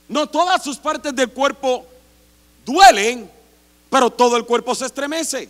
¿No 0.08 0.28
todas 0.28 0.64
sus 0.64 0.78
partes 0.78 1.14
del 1.14 1.32
cuerpo 1.32 1.86
duelen, 2.66 3.35
pero 3.96 4.10
todo 4.10 4.36
el 4.36 4.44
cuerpo 4.44 4.76
se 4.76 4.88
estremece? 4.88 5.48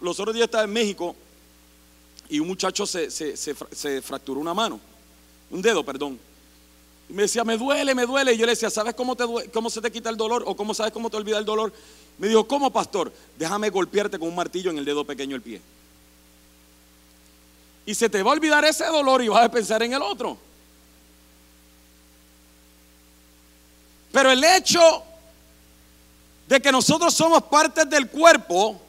Los 0.00 0.18
otros 0.18 0.34
días 0.34 0.46
estaba 0.46 0.64
en 0.64 0.72
México 0.72 1.14
y 2.30 2.40
un 2.40 2.48
muchacho 2.48 2.86
se, 2.86 3.10
se 3.10 4.00
fracturó 4.00 4.40
una 4.40 4.54
mano, 4.54 4.80
un 5.50 5.60
dedo, 5.60 5.84
perdón. 5.84 6.18
Y 7.10 7.12
me 7.12 7.24
decía, 7.24 7.44
me 7.44 7.58
duele, 7.58 7.94
me 7.94 8.06
duele. 8.06 8.32
Y 8.32 8.38
yo 8.38 8.46
le 8.46 8.52
decía, 8.52 8.70
¿sabes 8.70 8.94
cómo, 8.94 9.14
te 9.14 9.26
cómo 9.52 9.68
se 9.68 9.82
te 9.82 9.92
quita 9.92 10.08
el 10.08 10.16
dolor? 10.16 10.42
¿O 10.46 10.56
cómo 10.56 10.72
sabes 10.72 10.94
cómo 10.94 11.10
te 11.10 11.18
olvida 11.18 11.36
el 11.36 11.44
dolor? 11.44 11.70
Me 12.16 12.28
dijo, 12.28 12.48
¿cómo, 12.48 12.70
pastor? 12.70 13.12
Déjame 13.38 13.68
golpearte 13.68 14.18
con 14.18 14.28
un 14.28 14.34
martillo 14.34 14.70
en 14.70 14.78
el 14.78 14.86
dedo 14.86 15.04
pequeño 15.04 15.32
del 15.32 15.42
pie. 15.42 15.60
Y 17.84 17.94
se 17.94 18.08
te 18.08 18.22
va 18.22 18.30
a 18.30 18.32
olvidar 18.32 18.64
ese 18.64 18.86
dolor 18.86 19.22
y 19.22 19.28
vas 19.28 19.44
a 19.44 19.50
pensar 19.50 19.82
en 19.82 19.92
el 19.92 20.00
otro. 20.00 20.38
Pero 24.14 24.30
el 24.30 24.44
hecho 24.44 25.02
de 26.46 26.62
que 26.62 26.70
nosotros 26.70 27.12
somos 27.12 27.42
parte 27.42 27.84
del 27.84 28.08
cuerpo, 28.08 28.80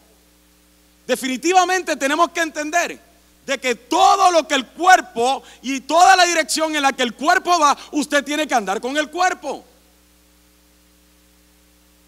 definitivamente 1.07 1.95
tenemos 1.95 2.29
que 2.29 2.41
entender 2.41 2.99
de 3.43 3.57
que 3.57 3.73
todo 3.73 4.29
lo 4.29 4.47
que 4.47 4.53
el 4.53 4.67
cuerpo 4.67 5.41
y 5.63 5.79
toda 5.79 6.15
la 6.15 6.25
dirección 6.25 6.75
en 6.75 6.83
la 6.83 6.93
que 6.93 7.01
el 7.01 7.15
cuerpo 7.15 7.59
va, 7.59 7.75
usted 7.93 8.23
tiene 8.23 8.47
que 8.47 8.53
andar 8.53 8.79
con 8.79 8.95
el 8.97 9.09
cuerpo. 9.09 9.65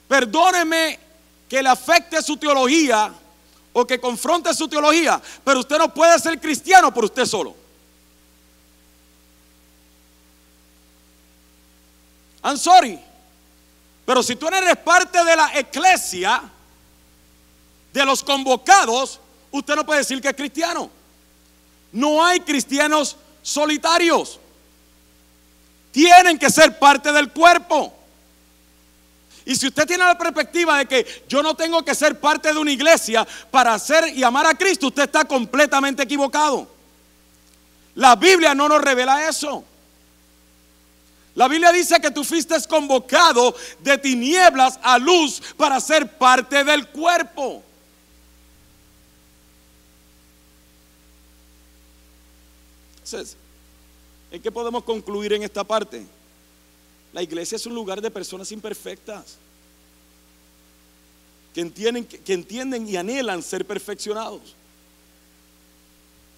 Perdóneme 0.08 1.00
que 1.50 1.64
le 1.64 1.70
afecte 1.70 2.22
su 2.22 2.38
teología 2.38 3.12
o 3.74 3.88
que 3.88 4.00
confronte 4.00 4.54
su 4.54 4.68
teología, 4.68 5.20
pero 5.44 5.62
usted 5.62 5.80
no 5.80 5.92
puede 5.92 6.20
ser 6.20 6.40
cristiano 6.40 6.94
por 6.94 7.06
usted 7.06 7.26
solo. 7.26 7.56
I'm 12.44 12.58
sorry. 12.58 13.07
Pero 14.08 14.24
si 14.24 14.38
tú 14.38 14.48
eres 14.48 14.78
parte 14.78 15.22
de 15.22 15.36
la 15.36 15.52
iglesia, 15.60 16.42
de 17.92 18.06
los 18.06 18.24
convocados, 18.24 19.20
usted 19.52 19.76
no 19.76 19.86
puede 19.86 20.00
decir 20.00 20.22
que 20.22 20.30
es 20.30 20.34
cristiano. 20.34 20.90
No 21.92 22.24
hay 22.24 22.40
cristianos 22.40 23.18
solitarios. 23.42 24.40
Tienen 25.92 26.40
que 26.40 26.50
ser 26.50 26.80
parte 26.80 27.12
del 27.12 27.34
cuerpo. 27.34 27.94
Y 29.44 29.58
si 29.58 29.68
usted 29.68 29.86
tiene 29.86 30.06
la 30.06 30.18
perspectiva 30.18 30.78
de 30.78 30.86
que 30.86 31.26
yo 31.28 31.44
no 31.44 31.54
tengo 31.54 31.84
que 31.84 31.94
ser 31.94 32.18
parte 32.18 32.54
de 32.54 32.60
una 32.60 32.72
iglesia 32.72 33.28
para 33.52 33.74
hacer 33.74 34.16
y 34.16 34.24
amar 34.24 34.46
a 34.46 34.56
Cristo, 34.56 34.88
usted 34.88 35.04
está 35.04 35.26
completamente 35.26 36.04
equivocado. 36.04 36.66
La 37.96 38.16
Biblia 38.16 38.56
no 38.56 38.70
nos 38.70 38.82
revela 38.82 39.28
eso. 39.28 39.66
La 41.38 41.48
Biblia 41.48 41.72
dice 41.72 42.00
que 42.00 42.10
tú 42.10 42.24
fuiste 42.24 42.56
convocado 42.68 43.56
de 43.82 43.96
tinieblas 44.00 44.80
a 44.82 44.98
luz 44.98 45.40
para 45.56 45.80
ser 45.80 46.18
parte 46.18 46.64
del 46.64 46.88
cuerpo. 46.88 47.64
Entonces, 52.96 53.38
¿en 54.32 54.42
qué 54.42 54.52
podemos 54.52 54.84
concluir 54.84 55.34
en 55.34 55.44
esta 55.44 55.64
parte? 55.64 56.08
La 57.14 57.22
iglesia 57.22 57.56
es 57.56 57.68
un 57.68 57.76
lugar 57.76 58.02
de 58.02 58.10
personas 58.10 58.52
imperfectas 58.52 59.38
que 61.54 61.62
entienden, 61.62 62.04
que 62.04 62.34
entienden 62.34 62.90
y 62.90 62.96
anhelan 62.96 63.44
ser 63.44 63.64
perfeccionados. 63.64 64.56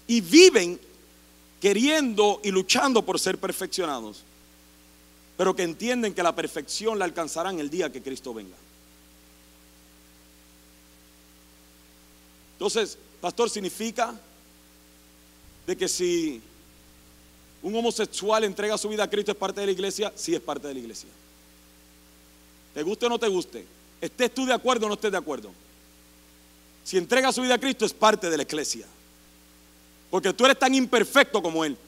Y 0.06 0.20
viven 0.20 0.78
queriendo 1.58 2.38
y 2.44 2.50
luchando 2.50 3.00
por 3.00 3.18
ser 3.18 3.38
perfeccionados, 3.38 4.24
pero 5.40 5.56
que 5.56 5.62
entienden 5.62 6.12
que 6.12 6.22
la 6.22 6.36
perfección 6.36 6.98
la 6.98 7.06
alcanzarán 7.06 7.58
el 7.60 7.70
día 7.70 7.90
que 7.90 8.02
Cristo 8.02 8.34
venga. 8.34 8.58
Entonces, 12.52 12.98
pastor, 13.22 13.48
significa 13.48 14.14
de 15.66 15.76
que 15.78 15.88
si 15.88 16.42
un 17.62 17.74
homosexual 17.74 18.44
entrega 18.44 18.76
su 18.76 18.90
vida 18.90 19.04
a 19.04 19.08
Cristo, 19.08 19.32
¿es 19.32 19.38
parte 19.38 19.60
de 19.62 19.68
la 19.68 19.72
iglesia? 19.72 20.12
Sí, 20.14 20.34
es 20.34 20.42
parte 20.42 20.68
de 20.68 20.74
la 20.74 20.80
iglesia. 20.80 21.08
¿Te 22.74 22.82
guste 22.82 23.06
o 23.06 23.08
no 23.08 23.18
te 23.18 23.28
guste? 23.28 23.64
¿Estés 23.98 24.34
tú 24.34 24.44
de 24.44 24.52
acuerdo 24.52 24.84
o 24.84 24.88
no 24.90 24.94
estés 24.96 25.10
de 25.10 25.16
acuerdo? 25.16 25.50
Si 26.84 26.98
entrega 26.98 27.32
su 27.32 27.40
vida 27.40 27.54
a 27.54 27.58
Cristo, 27.58 27.86
es 27.86 27.94
parte 27.94 28.28
de 28.28 28.36
la 28.36 28.42
iglesia. 28.42 28.86
Porque 30.10 30.34
tú 30.34 30.44
eres 30.44 30.58
tan 30.58 30.74
imperfecto 30.74 31.40
como 31.40 31.64
Él. 31.64 31.78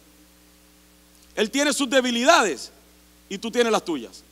Él 1.37 1.51
tiene 1.51 1.75
sus 1.75 1.91
debilidades 1.91 2.73
y 3.33 3.39
tú 3.39 3.51
tienes 3.51 3.73
las 3.73 3.83
tuyas. 3.83 4.23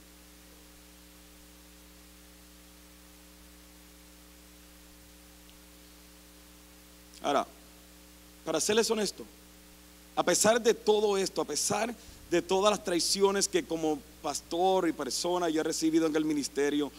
Ahora, 7.22 7.46
para 8.44 8.60
serles 8.60 8.90
honesto, 8.90 9.24
a 10.14 10.22
pesar 10.22 10.60
de 10.60 10.74
todo 10.74 11.16
esto, 11.16 11.40
a 11.40 11.46
pesar 11.46 11.94
de 12.30 12.42
todas 12.42 12.72
las 12.72 12.84
traiciones 12.84 13.48
que 13.48 13.64
como 13.64 13.98
pastor 14.20 14.86
y 14.86 14.92
persona 14.92 15.48
yo 15.48 15.62
he 15.62 15.64
recibido 15.64 16.06
en 16.06 16.14
el 16.14 16.26
ministerio, 16.26 16.92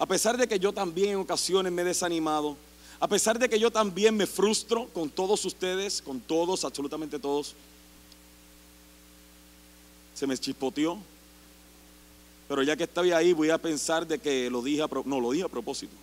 a 0.00 0.06
pesar 0.06 0.36
de 0.36 0.48
que 0.48 0.58
yo 0.58 0.72
también 0.72 1.10
en 1.10 1.16
ocasiones 1.18 1.70
me 1.70 1.82
he 1.82 1.84
desanimado, 1.84 2.56
a 2.98 3.06
pesar 3.06 3.38
de 3.38 3.48
que 3.48 3.60
yo 3.60 3.70
también 3.70 4.16
me 4.16 4.26
frustro 4.26 4.88
con 4.88 5.10
todos 5.10 5.44
ustedes, 5.44 6.02
con 6.02 6.18
todos, 6.18 6.64
absolutamente 6.64 7.20
todos, 7.20 7.54
se 10.12 10.26
me 10.26 10.36
chispoteó. 10.36 10.98
Pero 12.48 12.62
ya 12.62 12.76
que 12.76 12.84
estoy 12.84 13.12
ahí, 13.12 13.32
voy 13.32 13.50
a 13.50 13.58
pensar 13.58 14.06
de 14.06 14.18
que 14.18 14.48
lo 14.50 14.62
dije 14.62 14.82
a, 14.82 14.88
no, 15.04 15.20
lo 15.20 15.32
dije 15.32 15.44
a 15.44 15.48
propósito. 15.48 15.94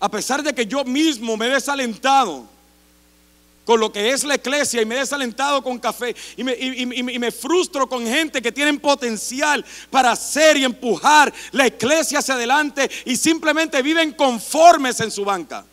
A 0.00 0.10
pesar 0.10 0.42
de 0.42 0.54
que 0.54 0.66
yo 0.66 0.84
mismo 0.84 1.36
me 1.36 1.46
he 1.46 1.50
desalentado, 1.50 2.46
con 3.68 3.80
lo 3.80 3.92
que 3.92 4.12
es 4.12 4.24
la 4.24 4.36
iglesia 4.36 4.80
y 4.80 4.86
me 4.86 4.94
he 4.94 5.00
desalentado 5.00 5.62
con 5.62 5.78
café 5.78 6.16
y 6.38 6.42
me, 6.42 7.30
frustro 7.30 7.86
con 7.86 8.02
gente 8.06 8.40
que 8.40 8.50
tienen 8.50 8.80
potencial 8.80 9.62
para 9.90 10.12
hacer 10.12 10.56
y 10.56 10.64
empujar 10.64 11.30
la 11.52 11.66
iglesia 11.66 12.20
hacia 12.20 12.32
adelante 12.32 12.90
y 13.04 13.14
simplemente 13.14 13.82
viven 13.82 14.12
conformes 14.12 15.00
en 15.00 15.10
su 15.10 15.22
banca. 15.22 15.66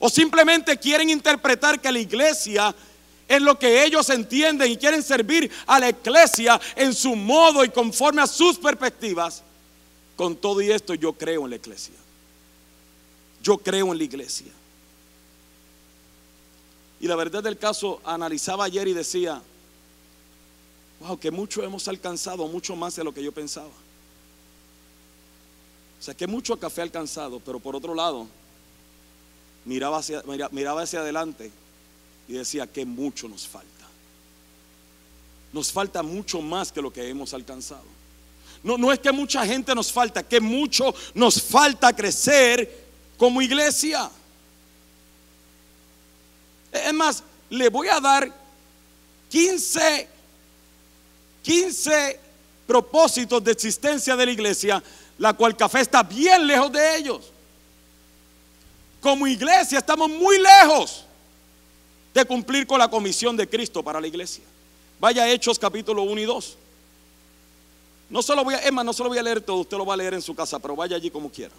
O 0.00 0.08
simplemente 0.08 0.76
quieren 0.76 1.08
interpretar 1.08 1.80
que 1.80 1.92
la 1.92 2.00
iglesia 2.00 2.74
es 3.28 3.42
lo 3.42 3.58
que 3.58 3.84
ellos 3.84 4.08
entienden 4.10 4.70
y 4.70 4.76
quieren 4.76 5.02
servir 5.02 5.50
a 5.66 5.80
la 5.80 5.88
iglesia 5.90 6.60
en 6.76 6.94
su 6.94 7.16
modo 7.16 7.64
y 7.64 7.68
conforme 7.70 8.22
a 8.22 8.26
sus 8.26 8.58
perspectivas. 8.58 9.42
Con 10.14 10.36
todo 10.36 10.62
y 10.62 10.70
esto 10.70 10.94
yo 10.94 11.12
creo 11.12 11.44
en 11.44 11.50
la 11.50 11.56
iglesia. 11.56 11.94
Yo 13.42 13.58
creo 13.58 13.92
en 13.92 13.98
la 13.98 14.04
iglesia. 14.04 14.52
Y 17.00 17.06
la 17.06 17.16
verdad 17.16 17.42
del 17.42 17.58
caso, 17.58 18.00
analizaba 18.04 18.64
ayer 18.64 18.88
y 18.88 18.94
decía, 18.94 19.42
wow, 21.00 21.18
que 21.18 21.30
mucho 21.30 21.62
hemos 21.62 21.86
alcanzado, 21.88 22.48
mucho 22.48 22.74
más 22.76 22.96
de 22.96 23.04
lo 23.04 23.12
que 23.12 23.22
yo 23.22 23.32
pensaba. 23.32 23.66
O 25.98 26.02
sea, 26.02 26.14
que 26.14 26.26
mucho 26.26 26.56
café 26.56 26.80
alcanzado, 26.80 27.40
pero 27.40 27.58
por 27.58 27.76
otro 27.76 27.94
lado, 27.94 28.26
miraba 29.64 29.98
hacia, 29.98 30.22
miraba 30.52 30.82
hacia 30.82 31.00
adelante 31.00 31.50
y 32.28 32.34
decía 32.34 32.66
que 32.66 32.84
mucho 32.84 33.28
nos 33.28 33.46
falta. 33.46 33.66
nos 35.52 35.72
falta 35.72 36.02
mucho 36.02 36.42
más 36.42 36.70
que 36.70 36.82
lo 36.82 36.92
que 36.92 37.08
hemos 37.08 37.32
alcanzado. 37.32 37.84
No, 38.62 38.76
no 38.76 38.92
es 38.92 38.98
que 38.98 39.10
mucha 39.10 39.46
gente 39.46 39.74
nos 39.74 39.90
falta, 39.90 40.22
que 40.22 40.38
mucho 40.38 40.94
nos 41.14 41.40
falta 41.40 41.94
crecer 41.94 42.84
como 43.16 43.40
iglesia. 43.40 44.10
Es 46.72 46.92
más, 46.92 47.22
le 47.48 47.70
voy 47.70 47.88
a 47.88 48.00
dar 48.00 48.30
15, 49.30 50.08
15 51.42 52.20
propósitos 52.66 53.42
de 53.42 53.52
existencia 53.52 54.14
de 54.14 54.26
la 54.26 54.32
iglesia, 54.32 54.82
la 55.16 55.32
cual 55.32 55.56
café 55.56 55.80
está 55.80 56.02
bien 56.02 56.46
lejos 56.46 56.70
de 56.70 56.96
ellos. 56.96 57.32
Como 59.00 59.26
iglesia 59.26 59.78
estamos 59.78 60.10
muy 60.10 60.38
lejos 60.38 61.05
de 62.16 62.24
cumplir 62.24 62.66
con 62.66 62.78
la 62.78 62.88
comisión 62.88 63.36
de 63.36 63.46
Cristo 63.46 63.82
para 63.82 64.00
la 64.00 64.06
iglesia. 64.06 64.42
Vaya 64.98 65.30
Hechos 65.30 65.58
capítulo 65.58 66.02
1 66.02 66.20
y 66.22 66.24
2. 66.24 66.56
No 68.08 68.22
solo 68.22 68.42
voy 68.42 68.54
a, 68.54 68.66
Emma, 68.66 68.82
no 68.82 68.94
solo 68.94 69.10
voy 69.10 69.18
a 69.18 69.22
leer 69.22 69.42
todo, 69.42 69.58
usted 69.58 69.76
lo 69.76 69.84
va 69.84 69.92
a 69.92 69.96
leer 69.98 70.14
en 70.14 70.22
su 70.22 70.34
casa, 70.34 70.58
pero 70.58 70.74
vaya 70.74 70.96
allí 70.96 71.10
como 71.10 71.30
quiera. 71.30 71.54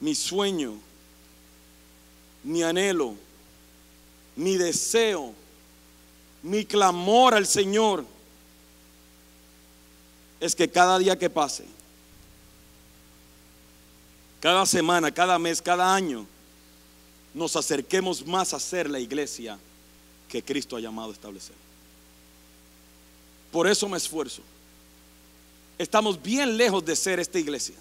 Mi 0.00 0.14
sueño, 0.14 0.72
mi 2.42 2.62
anhelo, 2.62 3.14
mi 4.34 4.56
deseo, 4.56 5.34
mi 6.42 6.64
clamor 6.64 7.34
al 7.34 7.46
Señor 7.46 8.04
es 10.40 10.56
que 10.56 10.70
cada 10.70 10.98
día 10.98 11.18
que 11.18 11.28
pase, 11.28 11.66
cada 14.42 14.66
semana, 14.66 15.12
cada 15.12 15.38
mes, 15.38 15.62
cada 15.62 15.94
año, 15.94 16.26
nos 17.32 17.54
acerquemos 17.54 18.26
más 18.26 18.52
a 18.52 18.58
ser 18.58 18.90
la 18.90 18.98
iglesia 18.98 19.56
que 20.28 20.42
Cristo 20.42 20.74
ha 20.74 20.80
llamado 20.80 21.10
a 21.10 21.12
establecer. 21.12 21.54
Por 23.52 23.68
eso 23.68 23.88
me 23.88 23.96
esfuerzo. 23.96 24.42
Estamos 25.78 26.20
bien 26.20 26.56
lejos 26.56 26.84
de 26.84 26.96
ser 26.96 27.20
esta 27.20 27.38
iglesia, 27.38 27.76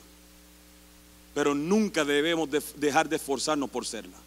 pero 1.34 1.56
nunca 1.56 2.06
debemos 2.06 2.48
dejar 2.76 3.10
de 3.10 3.16
esforzarnos 3.16 3.68
por 3.68 3.84
serla. 3.84 4.18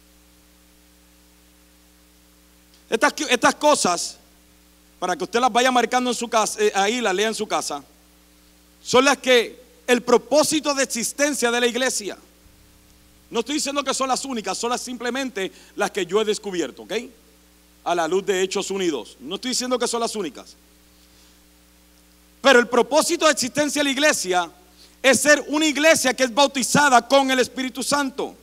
Estas, 2.89 3.13
estas, 3.29 3.55
cosas, 3.55 4.17
para 4.99 5.15
que 5.15 5.23
usted 5.23 5.39
las 5.39 5.53
vaya 5.53 5.71
marcando 5.71 6.09
en 6.09 6.15
su 6.15 6.27
casa, 6.27 6.61
eh, 6.61 6.73
ahí 6.75 6.99
las 6.99 7.15
lea 7.15 7.29
en 7.29 7.33
su 7.33 7.47
casa, 7.47 7.81
son 8.83 9.05
las 9.05 9.19
que 9.19 9.64
el 9.87 10.01
propósito 10.01 10.73
de 10.73 10.83
existencia 10.83 11.51
de 11.51 11.59
la 11.59 11.67
iglesia. 11.67 12.17
No 13.29 13.39
estoy 13.39 13.55
diciendo 13.55 13.83
que 13.83 13.93
son 13.93 14.07
las 14.07 14.23
únicas, 14.25 14.57
son 14.57 14.69
las 14.69 14.81
simplemente 14.81 15.51
las 15.75 15.91
que 15.91 16.05
yo 16.05 16.21
he 16.21 16.25
descubierto, 16.25 16.83
¿ok? 16.83 16.93
A 17.83 17.95
la 17.95 18.07
luz 18.07 18.25
de 18.25 18.41
Hechos 18.41 18.71
Unidos. 18.71 19.17
No 19.19 19.35
estoy 19.35 19.49
diciendo 19.49 19.77
que 19.77 19.87
son 19.87 19.99
las 19.99 20.15
únicas. 20.15 20.55
Pero 22.41 22.59
el 22.59 22.67
propósito 22.67 23.25
de 23.25 23.31
existencia 23.31 23.79
de 23.79 23.85
la 23.85 23.89
iglesia 23.89 24.51
es 25.01 25.19
ser 25.19 25.43
una 25.47 25.65
iglesia 25.65 26.13
que 26.13 26.23
es 26.23 26.33
bautizada 26.33 27.07
con 27.07 27.29
el 27.31 27.39
Espíritu 27.39 27.83
Santo. 27.83 28.35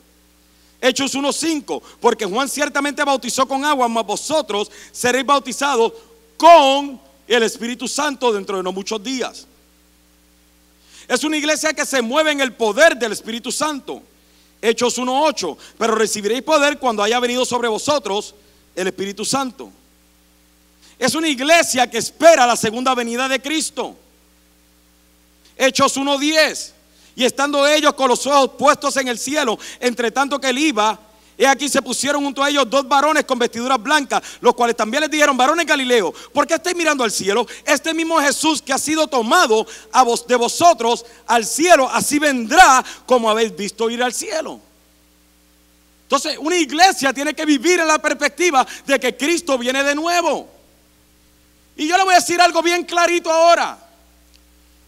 Hechos 0.81 1.15
1.5, 1.15 1.81
porque 2.01 2.25
Juan 2.25 2.49
ciertamente 2.49 3.03
bautizó 3.05 3.47
con 3.47 3.63
agua, 3.63 3.87
mas 3.87 4.05
vosotros 4.05 4.69
seréis 4.91 5.25
bautizados 5.25 5.93
con 6.35 6.99
el 7.25 7.43
Espíritu 7.43 7.87
Santo 7.87 8.33
dentro 8.33 8.57
de 8.57 8.63
no 8.63 8.73
muchos 8.73 9.01
días. 9.01 9.47
Es 11.07 11.23
una 11.23 11.37
iglesia 11.37 11.73
que 11.73 11.85
se 11.85 12.01
mueve 12.01 12.31
en 12.31 12.41
el 12.41 12.53
poder 12.53 12.97
del 12.97 13.11
Espíritu 13.11 13.51
Santo. 13.51 14.01
Hechos 14.61 14.97
1.8, 14.97 15.57
pero 15.77 15.95
recibiréis 15.95 16.41
poder 16.41 16.79
cuando 16.79 17.03
haya 17.03 17.19
venido 17.19 17.43
sobre 17.43 17.67
vosotros 17.67 18.33
el 18.75 18.87
Espíritu 18.87 19.25
Santo. 19.25 19.69
Es 20.97 21.15
una 21.15 21.27
iglesia 21.27 21.89
que 21.89 21.97
espera 21.97 22.47
la 22.47 22.55
segunda 22.55 22.95
venida 22.95 23.27
de 23.27 23.41
Cristo. 23.41 23.97
Hechos 25.57 25.97
1.10, 25.97 26.71
y 27.15 27.25
estando 27.25 27.67
ellos 27.67 27.93
con 27.93 28.07
los 28.07 28.25
ojos 28.25 28.51
puestos 28.57 28.95
en 28.97 29.07
el 29.09 29.19
cielo, 29.19 29.59
entre 29.79 30.11
tanto 30.11 30.39
que 30.39 30.49
él 30.49 30.57
iba, 30.57 30.97
y 31.37 31.45
aquí 31.45 31.67
se 31.67 31.81
pusieron 31.81 32.23
junto 32.23 32.43
a 32.43 32.49
ellos 32.49 32.69
dos 32.69 32.87
varones 32.87 33.25
con 33.25 33.39
vestiduras 33.39 33.81
blancas, 33.81 34.21
los 34.41 34.53
cuales 34.53 34.75
también 34.75 35.01
les 35.01 35.09
dijeron, 35.09 35.35
varones 35.35 35.65
Galileo, 35.65 36.13
¿por 36.31 36.45
qué 36.45 36.55
estáis 36.55 36.75
mirando 36.75 37.03
al 37.03 37.11
cielo? 37.11 37.47
Este 37.65 37.93
mismo 37.93 38.19
Jesús 38.19 38.61
que 38.61 38.73
ha 38.73 38.77
sido 38.77 39.07
tomado 39.07 39.65
a 39.91 40.03
vos, 40.03 40.27
de 40.27 40.35
vosotros 40.35 41.05
al 41.25 41.45
cielo, 41.45 41.89
así 41.91 42.19
vendrá 42.19 42.83
como 43.05 43.29
habéis 43.29 43.55
visto 43.55 43.89
ir 43.89 44.03
al 44.03 44.13
cielo. 44.13 44.59
Entonces, 46.03 46.37
una 46.37 46.55
iglesia 46.55 47.11
tiene 47.11 47.33
que 47.33 47.45
vivir 47.45 47.79
en 47.79 47.87
la 47.87 47.97
perspectiva 47.97 48.67
de 48.85 48.99
que 48.99 49.17
Cristo 49.17 49.57
viene 49.57 49.83
de 49.83 49.95
nuevo. 49.95 50.47
Y 51.75 51.87
yo 51.87 51.97
le 51.97 52.03
voy 52.03 52.13
a 52.13 52.17
decir 52.17 52.39
algo 52.39 52.61
bien 52.61 52.83
clarito 52.83 53.31
ahora. 53.31 53.79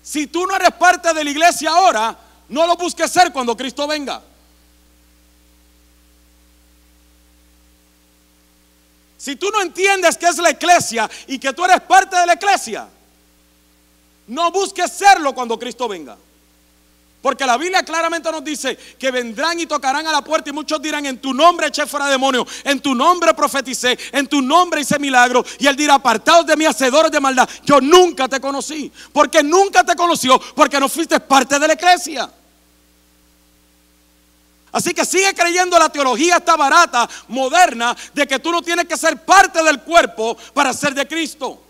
Si 0.04 0.28
tú 0.28 0.46
no 0.46 0.56
eres 0.56 0.72
parte 0.74 1.12
de 1.12 1.24
la 1.24 1.32
iglesia 1.32 1.72
ahora, 1.72 2.16
no 2.50 2.68
lo 2.68 2.76
busques 2.78 3.10
ser 3.10 3.32
cuando 3.32 3.58
Cristo 3.58 3.88
venga. 3.88 4.22
Si 9.26 9.38
tú 9.38 9.50
no 9.50 9.60
entiendes 9.60 10.20
qué 10.20 10.28
es 10.28 10.38
la 10.38 10.52
iglesia 10.52 11.10
y 11.26 11.40
que 11.40 11.52
tú 11.52 11.66
eres 11.66 11.82
parte 11.82 12.16
de 12.16 12.28
la 12.28 12.36
iglesia, 12.36 12.88
no 14.28 14.52
busques 14.52 14.92
serlo 14.92 15.34
cuando 15.34 15.58
Cristo 15.58 15.88
venga. 15.88 16.16
Porque 17.24 17.44
la 17.44 17.58
Biblia 17.58 17.82
claramente 17.82 18.32
nos 18.32 18.44
dice 18.44 18.78
que 19.00 19.10
vendrán 19.10 19.60
y 19.60 19.66
tocarán 19.66 20.06
a 20.06 20.12
la 20.12 20.24
puerta 20.24 20.52
y 20.52 20.54
muchos 20.54 20.80
dirán, 20.80 21.08
en 21.08 21.18
tu 21.18 21.34
nombre 21.34 21.66
eché 21.66 21.88
fuera 21.88 22.06
demonios, 22.06 22.48
en 22.64 22.80
tu 22.80 22.94
nombre 22.94 23.34
profeticé, 23.34 23.98
en 24.12 24.28
tu 24.28 24.44
nombre 24.44 24.82
hice 24.82 25.00
milagro. 25.00 25.44
Y 25.58 25.66
él 25.66 25.76
dirá, 25.76 25.96
apartados 25.96 26.46
de 26.46 26.56
mí, 26.56 26.66
hacedores 26.66 27.10
de 27.10 27.20
maldad, 27.20 27.50
yo 27.64 27.82
nunca 27.82 28.28
te 28.28 28.40
conocí. 28.40 28.92
Porque 29.12 29.42
nunca 29.42 29.84
te 29.84 29.96
conoció, 29.96 30.40
porque 30.54 30.80
no 30.80 30.88
fuiste 30.88 31.20
parte 31.20 31.58
de 31.58 31.68
la 31.68 31.74
iglesia. 31.74 32.30
Así 34.76 34.94
que 34.94 35.06
sigue 35.06 35.34
creyendo 35.34 35.80
la 35.80 35.88
teología 35.88 36.36
está 36.36 36.58
barata, 36.58 37.10
moderna, 37.30 37.96
de 38.14 38.28
que 38.28 38.40
tú 38.40 38.52
no 38.52 38.62
tienes 38.62 38.86
que 38.86 38.98
ser 38.98 39.24
parte 39.24 39.64
del 39.64 39.80
cuerpo 39.80 40.36
para 40.54 40.74
ser 40.74 40.94
de 40.94 41.08
Cristo. 41.08 41.64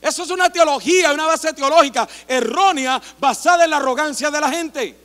Eso 0.00 0.22
es 0.22 0.30
una 0.30 0.48
teología, 0.48 1.12
una 1.12 1.26
base 1.26 1.52
teológica 1.52 2.08
errónea 2.26 3.02
basada 3.20 3.64
en 3.64 3.70
la 3.70 3.76
arrogancia 3.76 4.30
de 4.30 4.40
la 4.40 4.48
gente, 4.48 4.98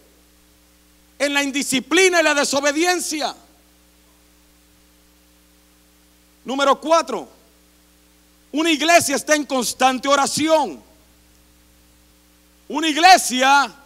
en 1.19 1.33
la 1.33 1.43
indisciplina 1.43 2.21
y 2.21 2.23
la 2.23 2.33
desobediencia. 2.33 3.35
Número 6.45 6.79
cuatro, 6.79 7.27
una 8.53 8.71
iglesia 8.71 9.17
está 9.17 9.35
en 9.35 9.45
constante 9.45 10.07
oración. 10.07 10.81
Una 12.69 12.87
iglesia 12.87 13.81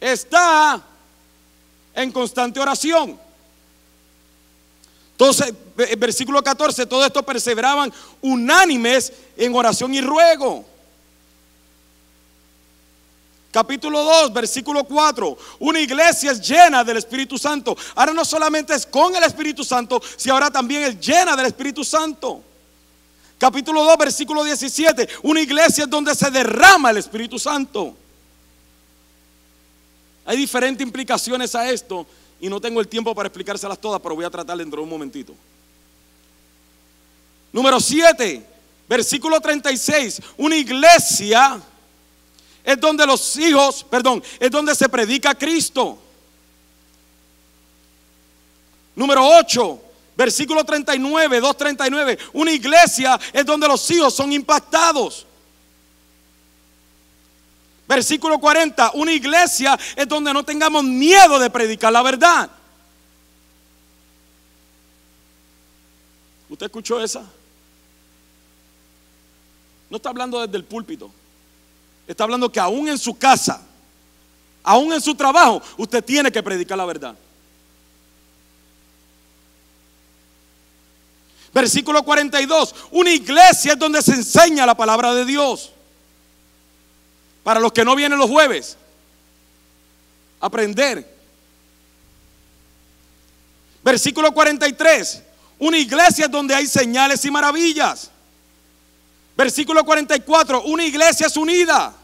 está 0.00 0.82
en 1.94 2.10
constante 2.10 2.58
oración. 2.58 3.18
Entonces, 5.12 5.52
versículo 5.98 6.42
14, 6.42 6.86
todo 6.86 7.04
esto 7.04 7.22
perseveraban 7.22 7.92
unánimes 8.22 9.12
en 9.36 9.54
oración 9.54 9.92
y 9.92 10.00
ruego. 10.00 10.64
Capítulo 13.50 14.04
2, 14.04 14.32
versículo 14.32 14.84
4. 14.84 15.36
Una 15.58 15.80
iglesia 15.80 16.30
es 16.30 16.40
llena 16.40 16.84
del 16.84 16.98
Espíritu 16.98 17.36
Santo. 17.36 17.76
Ahora 17.96 18.14
no 18.14 18.24
solamente 18.24 18.74
es 18.74 18.86
con 18.86 19.14
el 19.14 19.24
Espíritu 19.24 19.64
Santo, 19.64 20.00
sino 20.16 20.34
ahora 20.34 20.50
también 20.50 20.84
es 20.84 21.00
llena 21.00 21.36
del 21.36 21.46
Espíritu 21.46 21.84
Santo. 21.84 22.42
Capítulo 23.38 23.82
2, 23.84 23.98
versículo 23.98 24.44
17. 24.44 25.08
Una 25.24 25.40
iglesia 25.40 25.84
es 25.84 25.90
donde 25.90 26.14
se 26.14 26.30
derrama 26.30 26.90
el 26.90 26.98
Espíritu 26.98 27.38
Santo. 27.38 27.96
Hay 30.30 30.36
diferentes 30.36 30.86
implicaciones 30.86 31.56
a 31.56 31.68
esto 31.68 32.06
y 32.40 32.48
no 32.48 32.60
tengo 32.60 32.80
el 32.80 32.86
tiempo 32.86 33.12
para 33.16 33.26
explicárselas 33.26 33.80
todas, 33.80 34.00
pero 34.00 34.14
voy 34.14 34.24
a 34.24 34.30
tratar 34.30 34.56
dentro 34.56 34.76
de 34.76 34.84
un 34.84 34.88
momentito. 34.88 35.34
Número 37.52 37.80
7, 37.80 38.40
versículo 38.88 39.40
36. 39.40 40.22
Una 40.36 40.56
iglesia 40.56 41.60
es 42.62 42.80
donde 42.80 43.04
los 43.06 43.36
hijos, 43.38 43.82
perdón, 43.82 44.22
es 44.38 44.52
donde 44.52 44.72
se 44.76 44.88
predica 44.88 45.34
Cristo. 45.34 45.98
Número 48.94 49.26
8, 49.36 49.82
versículo 50.16 50.62
39, 50.62 51.40
239. 51.40 52.18
Una 52.34 52.52
iglesia 52.52 53.18
es 53.32 53.44
donde 53.44 53.66
los 53.66 53.90
hijos 53.90 54.14
son 54.14 54.32
impactados. 54.32 55.26
Versículo 57.90 58.38
40, 58.38 58.92
una 58.94 59.12
iglesia 59.12 59.76
es 59.96 60.06
donde 60.06 60.32
no 60.32 60.44
tengamos 60.44 60.84
miedo 60.84 61.40
de 61.40 61.50
predicar 61.50 61.92
la 61.92 62.02
verdad. 62.02 62.48
¿Usted 66.48 66.66
escuchó 66.66 67.02
esa? 67.02 67.28
No 69.90 69.96
está 69.96 70.10
hablando 70.10 70.40
desde 70.40 70.56
el 70.56 70.62
púlpito. 70.62 71.10
Está 72.06 72.22
hablando 72.22 72.52
que 72.52 72.60
aún 72.60 72.86
en 72.86 72.96
su 72.96 73.18
casa, 73.18 73.60
aún 74.62 74.92
en 74.92 75.00
su 75.00 75.16
trabajo, 75.16 75.60
usted 75.76 76.04
tiene 76.04 76.30
que 76.30 76.44
predicar 76.44 76.78
la 76.78 76.84
verdad. 76.84 77.16
Versículo 81.52 82.04
42, 82.04 82.72
una 82.92 83.10
iglesia 83.10 83.72
es 83.72 83.78
donde 83.80 84.00
se 84.00 84.12
enseña 84.12 84.64
la 84.64 84.76
palabra 84.76 85.12
de 85.12 85.24
Dios. 85.24 85.72
Para 87.42 87.60
los 87.60 87.72
que 87.72 87.84
no 87.84 87.96
vienen 87.96 88.18
los 88.18 88.28
jueves, 88.28 88.76
aprender. 90.40 91.18
Versículo 93.82 94.32
43, 94.32 95.22
una 95.58 95.78
iglesia 95.78 96.26
es 96.26 96.30
donde 96.30 96.54
hay 96.54 96.66
señales 96.66 97.24
y 97.24 97.30
maravillas. 97.30 98.10
Versículo 99.36 99.84
44, 99.84 100.62
una 100.64 100.84
iglesia 100.84 101.26
es 101.26 101.36
unida. 101.36 101.94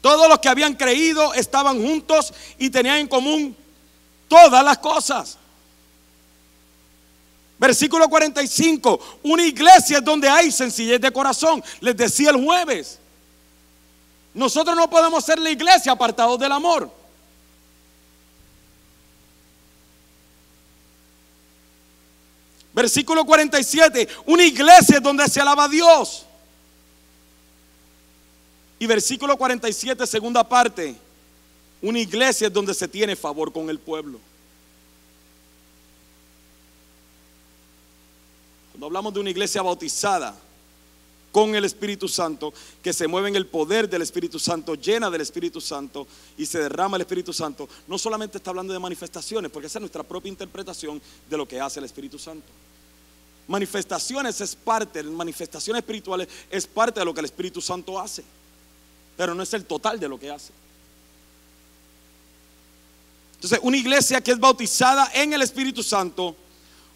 Todos 0.00 0.28
los 0.28 0.38
que 0.38 0.48
habían 0.48 0.74
creído 0.74 1.34
estaban 1.34 1.80
juntos 1.80 2.32
y 2.58 2.70
tenían 2.70 2.98
en 2.98 3.08
común 3.08 3.56
todas 4.28 4.64
las 4.64 4.78
cosas. 4.78 5.38
Versículo 7.60 8.08
45, 8.08 9.18
una 9.22 9.44
iglesia 9.44 9.98
es 9.98 10.04
donde 10.04 10.26
hay 10.26 10.50
sencillez 10.50 10.98
de 10.98 11.12
corazón. 11.12 11.62
Les 11.80 11.94
decía 11.94 12.30
el 12.30 12.42
jueves, 12.42 12.98
nosotros 14.32 14.74
no 14.74 14.88
podemos 14.88 15.22
ser 15.22 15.38
la 15.38 15.50
iglesia 15.50 15.92
apartados 15.92 16.40
del 16.40 16.52
amor. 16.52 16.90
Versículo 22.72 23.26
47, 23.26 24.08
una 24.24 24.46
iglesia 24.46 24.96
es 24.96 25.02
donde 25.02 25.28
se 25.28 25.38
alaba 25.38 25.64
a 25.64 25.68
Dios. 25.68 26.24
Y 28.78 28.86
versículo 28.86 29.36
47, 29.36 30.06
segunda 30.06 30.48
parte, 30.48 30.94
una 31.82 31.98
iglesia 31.98 32.46
es 32.46 32.52
donde 32.54 32.72
se 32.72 32.88
tiene 32.88 33.14
favor 33.14 33.52
con 33.52 33.68
el 33.68 33.78
pueblo. 33.78 34.18
Cuando 38.80 38.96
hablamos 38.96 39.12
de 39.12 39.20
una 39.20 39.28
iglesia 39.28 39.60
bautizada 39.60 40.34
con 41.30 41.54
el 41.54 41.66
Espíritu 41.66 42.08
Santo, 42.08 42.50
que 42.82 42.94
se 42.94 43.06
mueve 43.06 43.28
en 43.28 43.36
el 43.36 43.46
poder 43.46 43.86
del 43.86 44.00
Espíritu 44.00 44.38
Santo, 44.38 44.74
llena 44.74 45.10
del 45.10 45.20
Espíritu 45.20 45.60
Santo 45.60 46.06
y 46.38 46.46
se 46.46 46.60
derrama 46.60 46.96
el 46.96 47.02
Espíritu 47.02 47.30
Santo, 47.34 47.68
no 47.86 47.98
solamente 47.98 48.38
está 48.38 48.48
hablando 48.48 48.72
de 48.72 48.78
manifestaciones, 48.78 49.50
porque 49.50 49.66
esa 49.66 49.78
es 49.78 49.82
nuestra 49.82 50.02
propia 50.02 50.30
interpretación 50.30 50.98
de 51.28 51.36
lo 51.36 51.46
que 51.46 51.60
hace 51.60 51.78
el 51.78 51.84
Espíritu 51.84 52.18
Santo. 52.18 52.46
Manifestaciones 53.48 54.40
es 54.40 54.56
parte, 54.56 55.02
manifestaciones 55.02 55.80
espirituales 55.80 56.26
es 56.50 56.66
parte 56.66 57.00
de 57.00 57.04
lo 57.04 57.12
que 57.12 57.20
el 57.20 57.26
Espíritu 57.26 57.60
Santo 57.60 58.00
hace, 58.00 58.24
pero 59.14 59.34
no 59.34 59.42
es 59.42 59.52
el 59.52 59.66
total 59.66 60.00
de 60.00 60.08
lo 60.08 60.18
que 60.18 60.30
hace. 60.30 60.54
Entonces, 63.34 63.60
una 63.62 63.76
iglesia 63.76 64.22
que 64.22 64.32
es 64.32 64.40
bautizada 64.40 65.10
en 65.12 65.34
el 65.34 65.42
Espíritu 65.42 65.82
Santo, 65.82 66.34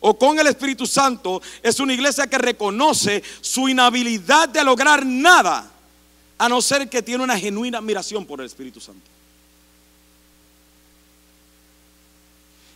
o 0.07 0.19
con 0.19 0.39
el 0.39 0.47
Espíritu 0.47 0.87
Santo 0.87 1.41
es 1.63 1.81
una 1.81 1.95
iglesia 1.95 2.27
que 2.27 2.37
reconoce 2.37 3.23
su 3.41 3.71
inhabilidad 3.71 4.51
de 4.51 4.63
lograr 4.63 5.05
nada, 5.07 5.71
a 6.37 6.47
no 6.47 6.61
ser 6.61 6.91
que 6.91 7.03
tiene 7.03 7.25
una 7.25 7.39
genuina 7.39 7.79
admiración 7.79 8.27
por 8.27 8.39
el 8.41 8.47
Espíritu 8.47 8.83
Santo. 8.83 9.01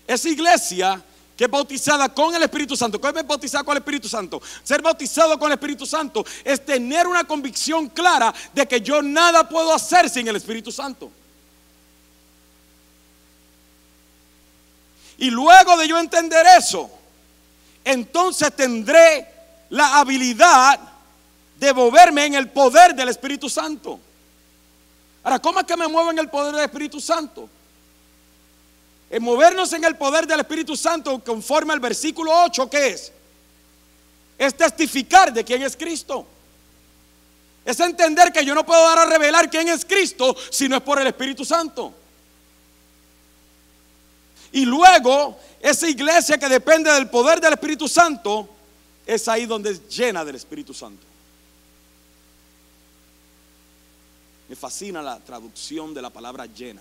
Esa 0.06 0.28
iglesia 0.30 1.04
que 1.36 1.44
es 1.44 1.50
bautizada 1.50 2.08
con 2.08 2.34
el 2.34 2.42
Espíritu 2.42 2.74
Santo. 2.74 2.98
¿Cómo 2.98 3.18
es 3.18 3.26
bautizada 3.26 3.62
con 3.62 3.76
el 3.76 3.82
Espíritu 3.82 4.08
Santo? 4.08 4.40
Ser 4.64 4.80
bautizado 4.80 5.38
con 5.38 5.48
el 5.48 5.58
Espíritu 5.58 5.84
Santo 5.84 6.24
es 6.42 6.64
tener 6.64 7.06
una 7.06 7.24
convicción 7.24 7.90
clara 7.90 8.34
de 8.54 8.66
que 8.66 8.80
yo 8.80 9.02
nada 9.02 9.46
puedo 9.46 9.72
hacer 9.74 10.08
sin 10.08 10.26
el 10.26 10.36
Espíritu 10.36 10.72
Santo. 10.72 11.12
Y 15.18 15.30
luego 15.30 15.76
de 15.76 15.86
yo 15.86 15.98
entender 15.98 16.46
eso, 16.56 16.97
entonces 17.88 18.54
tendré 18.54 19.26
la 19.70 19.98
habilidad 19.98 20.78
de 21.58 21.72
moverme 21.72 22.26
en 22.26 22.34
el 22.34 22.48
poder 22.50 22.94
del 22.94 23.08
Espíritu 23.08 23.48
Santo. 23.48 23.98
Ahora, 25.24 25.38
¿cómo 25.38 25.60
es 25.60 25.66
que 25.66 25.76
me 25.76 25.88
muevo 25.88 26.10
en 26.10 26.18
el 26.18 26.28
poder 26.28 26.54
del 26.54 26.64
Espíritu 26.64 27.00
Santo? 27.00 27.48
En 29.10 29.22
movernos 29.22 29.72
en 29.72 29.84
el 29.84 29.96
poder 29.96 30.26
del 30.26 30.40
Espíritu 30.40 30.76
Santo 30.76 31.22
conforme 31.24 31.72
al 31.72 31.80
versículo 31.80 32.30
8, 32.44 32.68
¿qué 32.68 32.88
es? 32.88 33.12
Es 34.36 34.54
testificar 34.54 35.32
de 35.32 35.42
quién 35.42 35.62
es 35.62 35.74
Cristo. 35.74 36.26
Es 37.64 37.80
entender 37.80 38.32
que 38.32 38.44
yo 38.44 38.54
no 38.54 38.66
puedo 38.66 38.82
dar 38.82 38.98
a 38.98 39.06
revelar 39.06 39.48
quién 39.48 39.68
es 39.68 39.84
Cristo 39.84 40.36
si 40.50 40.68
no 40.68 40.76
es 40.76 40.82
por 40.82 41.00
el 41.00 41.06
Espíritu 41.06 41.44
Santo. 41.44 41.94
Y 44.52 44.64
luego, 44.64 45.38
esa 45.60 45.88
iglesia 45.88 46.38
que 46.38 46.48
depende 46.48 46.90
del 46.92 47.10
poder 47.10 47.40
del 47.40 47.52
Espíritu 47.52 47.88
Santo, 47.88 48.48
es 49.06 49.28
ahí 49.28 49.46
donde 49.46 49.70
es 49.70 49.88
llena 49.88 50.24
del 50.24 50.36
Espíritu 50.36 50.72
Santo. 50.72 51.06
Me 54.48 54.56
fascina 54.56 55.02
la 55.02 55.18
traducción 55.18 55.92
de 55.92 56.00
la 56.00 56.10
palabra 56.10 56.46
llena. 56.46 56.80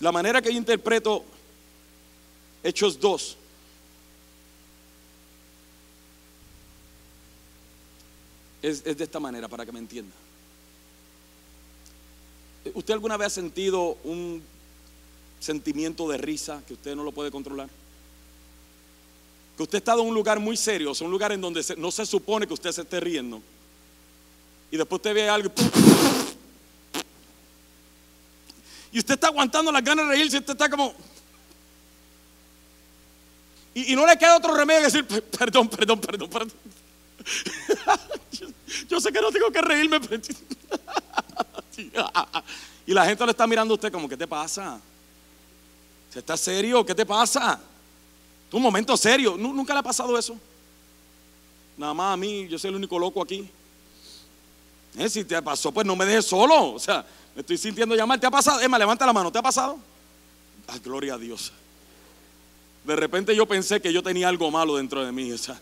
La 0.00 0.12
manera 0.12 0.40
que 0.42 0.52
yo 0.52 0.58
interpreto 0.58 1.24
Hechos 2.62 2.98
2 2.98 3.36
es, 8.62 8.82
es 8.84 8.96
de 8.96 9.04
esta 9.04 9.20
manera, 9.20 9.48
para 9.48 9.64
que 9.64 9.72
me 9.72 9.78
entienda. 9.78 10.14
¿Usted 12.74 12.94
alguna 12.94 13.16
vez 13.16 13.26
ha 13.26 13.30
sentido 13.30 13.98
un 14.04 14.42
sentimiento 15.40 16.08
de 16.08 16.18
risa 16.18 16.62
que 16.66 16.74
usted 16.74 16.94
no 16.96 17.04
lo 17.04 17.12
puede 17.12 17.30
controlar? 17.30 17.68
Que 19.56 19.62
usted 19.62 19.76
ha 19.76 19.78
estado 19.78 20.02
en 20.02 20.08
un 20.08 20.14
lugar 20.14 20.38
muy 20.38 20.56
serio, 20.56 20.92
o 20.92 21.04
un 21.04 21.10
lugar 21.10 21.32
en 21.32 21.40
donde 21.40 21.64
no 21.78 21.90
se 21.90 22.04
supone 22.06 22.46
que 22.46 22.54
usted 22.54 22.72
se 22.72 22.82
esté 22.82 23.00
riendo. 23.00 23.40
Y 24.70 24.76
después 24.76 24.98
usted 24.98 25.14
ve 25.14 25.28
algo. 25.28 25.50
Y 28.92 28.98
usted 28.98 29.14
está 29.14 29.28
aguantando 29.28 29.70
las 29.70 29.84
ganas 29.84 30.06
de 30.06 30.12
reírse, 30.12 30.38
usted 30.38 30.52
está 30.52 30.70
como. 30.70 30.94
Y, 33.74 33.94
no 33.94 34.06
le 34.06 34.16
queda 34.16 34.38
otro 34.38 34.56
remedio 34.56 34.80
que 34.80 34.86
decir, 34.86 35.06
perdón, 35.06 35.68
perdón, 35.68 36.00
perdón, 36.00 36.30
perdón. 36.30 36.52
yo, 38.88 39.00
sé 39.00 39.12
que 39.12 39.20
no 39.20 39.30
tengo 39.30 39.50
que 39.50 39.60
reírme. 39.60 40.00
y 42.86 42.92
la 42.92 43.04
gente 43.04 43.24
le 43.24 43.30
está 43.30 43.46
mirando 43.46 43.74
a 43.74 43.76
usted 43.76 43.92
como, 43.92 44.08
¿qué 44.08 44.16
te 44.16 44.26
pasa? 44.26 44.80
¿Se 46.10 46.20
está 46.20 46.36
serio? 46.36 46.84
¿Qué 46.84 46.94
te 46.94 47.04
pasa? 47.04 47.60
Un 48.52 48.62
momento 48.62 48.96
serio. 48.96 49.36
¿Nunca 49.36 49.72
le 49.74 49.80
ha 49.80 49.82
pasado 49.82 50.18
eso? 50.18 50.36
Nada 51.76 51.92
más 51.92 52.14
a 52.14 52.16
mí, 52.16 52.48
yo 52.48 52.58
soy 52.58 52.70
el 52.70 52.76
único 52.76 52.98
loco 52.98 53.22
aquí. 53.22 53.48
Eh, 54.96 55.10
si 55.10 55.24
te 55.24 55.40
pasó, 55.42 55.72
pues 55.72 55.86
no 55.86 55.94
me 55.94 56.06
dejes 56.06 56.24
solo. 56.24 56.72
O 56.72 56.78
sea, 56.78 57.04
me 57.34 57.40
estoy 57.40 57.58
sintiendo 57.58 57.94
llamar. 57.94 58.18
¿Te 58.18 58.26
ha 58.26 58.30
pasado? 58.30 58.60
Emma, 58.60 58.78
levanta 58.78 59.04
la 59.04 59.12
mano. 59.12 59.30
¿Te 59.30 59.38
ha 59.38 59.42
pasado? 59.42 59.78
Ah, 60.68 60.78
gloria 60.82 61.14
a 61.14 61.18
Dios. 61.18 61.52
De 62.84 62.96
repente 62.96 63.34
yo 63.36 63.46
pensé 63.46 63.80
que 63.80 63.92
yo 63.92 64.02
tenía 64.02 64.28
algo 64.28 64.50
malo 64.50 64.76
dentro 64.76 65.04
de 65.04 65.12
mí. 65.12 65.32
O 65.32 65.38
sea, 65.38 65.60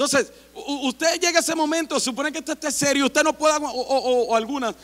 entonces, 0.00 0.32
usted 0.54 1.20
llega 1.20 1.40
a 1.40 1.42
ese 1.42 1.54
momento, 1.54 2.00
supone 2.00 2.32
que 2.32 2.38
usted 2.38 2.54
esté 2.54 2.70
serio, 2.70 3.04
usted 3.04 3.22
no 3.22 3.34
pueda, 3.34 3.58
o, 3.58 4.34
algunas, 4.34 4.74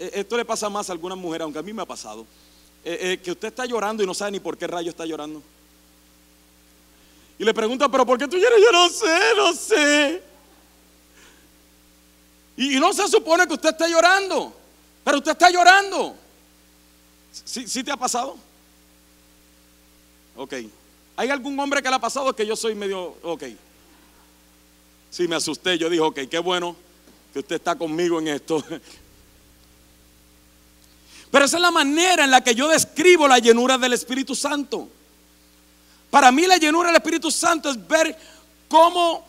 eh, 0.00 0.10
esto 0.14 0.36
le 0.36 0.44
pasa 0.44 0.68
más 0.68 0.88
a 0.88 0.92
algunas 0.92 1.16
mujeres, 1.16 1.44
aunque 1.44 1.60
a 1.60 1.62
mí 1.62 1.72
me 1.72 1.82
ha 1.82 1.86
pasado, 1.86 2.26
eh, 2.84 2.98
eh, 3.00 3.20
que 3.22 3.30
usted 3.30 3.46
está 3.46 3.66
llorando 3.66 4.02
y 4.02 4.06
no 4.06 4.14
sabe 4.14 4.32
ni 4.32 4.40
por 4.40 4.58
qué 4.58 4.66
rayo 4.66 4.90
está 4.90 5.06
llorando. 5.06 5.40
Y 7.38 7.44
le 7.44 7.54
pregunta, 7.54 7.88
pero 7.88 8.04
¿por 8.04 8.18
qué 8.18 8.26
tú 8.26 8.36
lloras? 8.36 8.58
Yo 8.60 8.72
no 8.72 8.88
sé, 8.88 9.20
no 9.36 9.52
sé. 9.54 10.22
Y, 12.56 12.80
no 12.80 12.92
se 12.92 13.06
supone 13.06 13.46
que 13.46 13.54
usted 13.54 13.68
esté 13.68 13.88
llorando, 13.88 14.52
pero 15.04 15.18
usted 15.18 15.30
está 15.30 15.50
llorando. 15.50 16.16
¿Sí, 17.44 17.68
¿Sí 17.68 17.84
te 17.84 17.92
ha 17.92 17.96
pasado? 17.96 18.36
Ok. 20.34 20.54
¿Hay 21.14 21.30
algún 21.30 21.56
hombre 21.60 21.80
que 21.80 21.88
le 21.88 21.94
ha 21.94 22.00
pasado 22.00 22.34
que 22.34 22.44
yo 22.44 22.56
soy 22.56 22.74
medio... 22.74 23.16
Ok. 23.22 23.44
Sí, 25.14 25.28
me 25.28 25.36
asusté. 25.36 25.78
Yo 25.78 25.88
dije, 25.88 26.02
ok, 26.02 26.20
qué 26.28 26.40
bueno 26.40 26.74
que 27.32 27.38
usted 27.38 27.54
está 27.54 27.76
conmigo 27.76 28.18
en 28.18 28.26
esto. 28.26 28.64
Pero 31.30 31.44
esa 31.44 31.56
es 31.56 31.62
la 31.62 31.70
manera 31.70 32.24
en 32.24 32.32
la 32.32 32.42
que 32.42 32.52
yo 32.52 32.66
describo 32.66 33.28
la 33.28 33.38
llenura 33.38 33.78
del 33.78 33.92
Espíritu 33.92 34.34
Santo. 34.34 34.88
Para 36.10 36.32
mí 36.32 36.48
la 36.48 36.56
llenura 36.56 36.88
del 36.88 36.96
Espíritu 36.96 37.30
Santo 37.30 37.70
es 37.70 37.86
ver 37.86 38.18
cómo 38.66 39.24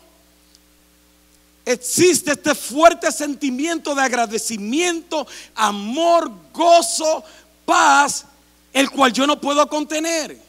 existe 1.64 2.32
este 2.32 2.56
fuerte 2.56 3.12
sentimiento 3.12 3.94
de 3.94 4.02
agradecimiento, 4.02 5.24
amor, 5.54 6.32
gozo, 6.52 7.22
paz, 7.64 8.26
el 8.72 8.90
cual 8.90 9.12
yo 9.12 9.24
no 9.24 9.40
puedo 9.40 9.64
contener. 9.68 10.45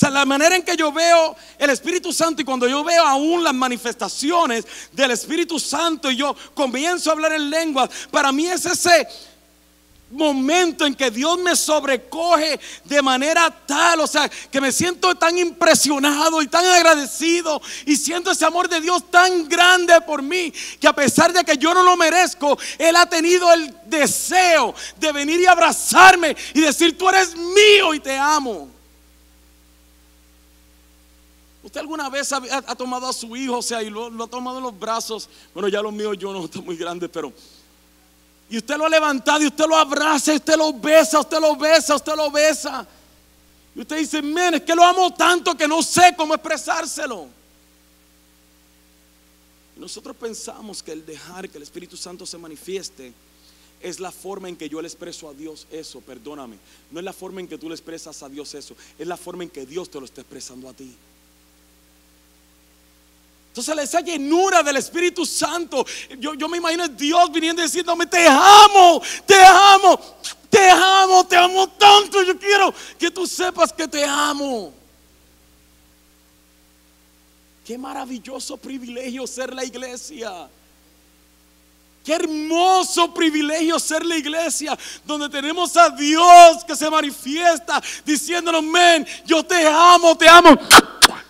Sea, 0.00 0.10
la 0.10 0.24
manera 0.24 0.56
en 0.56 0.62
que 0.62 0.76
yo 0.76 0.90
veo 0.90 1.36
el 1.58 1.68
Espíritu 1.68 2.10
Santo 2.10 2.40
y 2.40 2.44
cuando 2.44 2.66
yo 2.66 2.82
veo 2.82 3.06
aún 3.06 3.44
las 3.44 3.52
manifestaciones 3.52 4.64
del 4.92 5.10
Espíritu 5.10 5.58
Santo 5.58 6.10
y 6.10 6.16
yo 6.16 6.34
comienzo 6.54 7.10
a 7.10 7.12
hablar 7.12 7.32
en 7.34 7.50
lenguas, 7.50 7.90
para 8.10 8.32
mí 8.32 8.46
es 8.46 8.64
ese 8.64 9.06
momento 10.10 10.86
en 10.86 10.94
que 10.94 11.10
Dios 11.10 11.38
me 11.38 11.54
sobrecoge 11.54 12.58
de 12.84 13.02
manera 13.02 13.50
tal, 13.66 14.00
o 14.00 14.06
sea, 14.06 14.28
que 14.28 14.60
me 14.60 14.72
siento 14.72 15.14
tan 15.14 15.36
impresionado 15.36 16.40
y 16.40 16.48
tan 16.48 16.64
agradecido 16.64 17.60
y 17.84 17.94
siento 17.94 18.30
ese 18.30 18.46
amor 18.46 18.70
de 18.70 18.80
Dios 18.80 19.10
tan 19.10 19.48
grande 19.50 20.00
por 20.00 20.22
mí, 20.22 20.50
que 20.80 20.88
a 20.88 20.94
pesar 20.94 21.32
de 21.32 21.44
que 21.44 21.58
yo 21.58 21.74
no 21.74 21.82
lo 21.82 21.96
merezco, 21.98 22.58
Él 22.78 22.96
ha 22.96 23.04
tenido 23.04 23.52
el 23.52 23.74
deseo 23.84 24.74
de 24.96 25.12
venir 25.12 25.40
y 25.40 25.46
abrazarme 25.46 26.34
y 26.54 26.60
decir, 26.60 26.96
tú 26.96 27.08
eres 27.08 27.36
mío 27.36 27.92
y 27.92 28.00
te 28.00 28.16
amo. 28.16 28.79
¿Usted 31.62 31.80
alguna 31.80 32.08
vez 32.08 32.32
ha, 32.32 32.74
tomado 32.74 33.06
a 33.06 33.12
su 33.12 33.36
hijo, 33.36 33.58
o 33.58 33.62
sea, 33.62 33.82
y 33.82 33.90
lo, 33.90 34.06
ha 34.06 34.26
tomado 34.26 34.58
en 34.58 34.64
los 34.64 34.78
brazos? 34.78 35.28
Bueno, 35.52 35.68
ya 35.68 35.82
los 35.82 35.92
míos 35.92 36.16
yo 36.18 36.32
no, 36.32 36.44
está 36.46 36.60
muy 36.60 36.76
grande, 36.76 37.08
pero 37.08 37.32
y 38.50 38.56
usted 38.56 38.76
lo 38.76 38.84
ha 38.84 38.88
levantado 38.88 39.42
y 39.42 39.46
usted 39.46 39.64
lo 39.66 39.76
abraza, 39.76 40.32
y 40.32 40.36
usted 40.36 40.56
lo 40.56 40.72
besa, 40.72 41.20
usted 41.20 41.38
lo 41.38 41.54
besa, 41.54 41.94
usted 41.94 42.16
lo 42.16 42.30
besa. 42.32 42.86
Y 43.76 43.80
usted 43.80 43.98
dice, 43.98 44.20
men, 44.20 44.54
es 44.54 44.62
que 44.62 44.74
lo 44.74 44.82
amo 44.82 45.14
tanto 45.14 45.56
que 45.56 45.68
no 45.68 45.80
sé 45.82 46.14
cómo 46.16 46.34
expresárselo. 46.34 47.28
Y 49.76 49.80
nosotros 49.80 50.16
pensamos 50.16 50.82
que 50.82 50.90
el 50.90 51.06
dejar 51.06 51.48
que 51.48 51.58
el 51.58 51.62
Espíritu 51.62 51.96
Santo 51.96 52.26
se 52.26 52.38
manifieste 52.38 53.12
es 53.80 54.00
la 54.00 54.10
forma 54.10 54.48
en 54.48 54.56
que 54.56 54.68
yo 54.68 54.82
le 54.82 54.88
expreso 54.88 55.28
a 55.28 55.32
Dios 55.32 55.68
eso, 55.70 56.00
perdóname. 56.00 56.58
No 56.90 56.98
es 56.98 57.04
la 57.04 57.12
forma 57.12 57.40
en 57.40 57.46
que 57.46 57.56
tú 57.56 57.68
le 57.68 57.76
expresas 57.76 58.20
a 58.24 58.28
Dios 58.28 58.52
eso, 58.54 58.74
es 58.98 59.06
la 59.06 59.16
forma 59.16 59.44
en 59.44 59.50
que 59.50 59.64
Dios 59.64 59.88
te 59.88 60.00
lo 60.00 60.06
está 60.06 60.22
expresando 60.22 60.68
a 60.68 60.74
ti. 60.74 60.92
Entonces 63.50 63.76
esa 63.78 64.00
llenura 64.00 64.62
del 64.62 64.76
Espíritu 64.76 65.26
Santo, 65.26 65.84
yo, 66.18 66.34
yo 66.34 66.48
me 66.48 66.58
imagino 66.58 66.84
a 66.84 66.88
Dios 66.88 67.32
viniendo 67.32 67.60
y 67.60 67.64
diciéndome, 67.64 68.06
te 68.06 68.24
amo, 68.28 69.02
te 69.26 69.42
amo, 69.42 69.98
te 70.48 70.70
amo, 70.70 71.26
te 71.26 71.36
amo 71.36 71.68
tanto, 71.70 72.22
yo 72.22 72.38
quiero 72.38 72.72
que 72.96 73.10
tú 73.10 73.26
sepas 73.26 73.72
que 73.72 73.88
te 73.88 74.04
amo. 74.04 74.72
Qué 77.64 77.76
maravilloso 77.76 78.56
privilegio 78.56 79.26
ser 79.26 79.52
la 79.52 79.64
iglesia. 79.64 80.48
Qué 82.04 82.14
hermoso 82.14 83.12
privilegio 83.12 83.80
ser 83.80 84.06
la 84.06 84.16
iglesia 84.16 84.78
donde 85.04 85.28
tenemos 85.28 85.76
a 85.76 85.90
Dios 85.90 86.64
que 86.64 86.76
se 86.76 86.88
manifiesta 86.88 87.82
diciéndonos, 88.04 88.62
men, 88.62 89.04
yo 89.26 89.44
te 89.44 89.66
amo, 89.66 90.16
te 90.16 90.28
amo. 90.28 90.50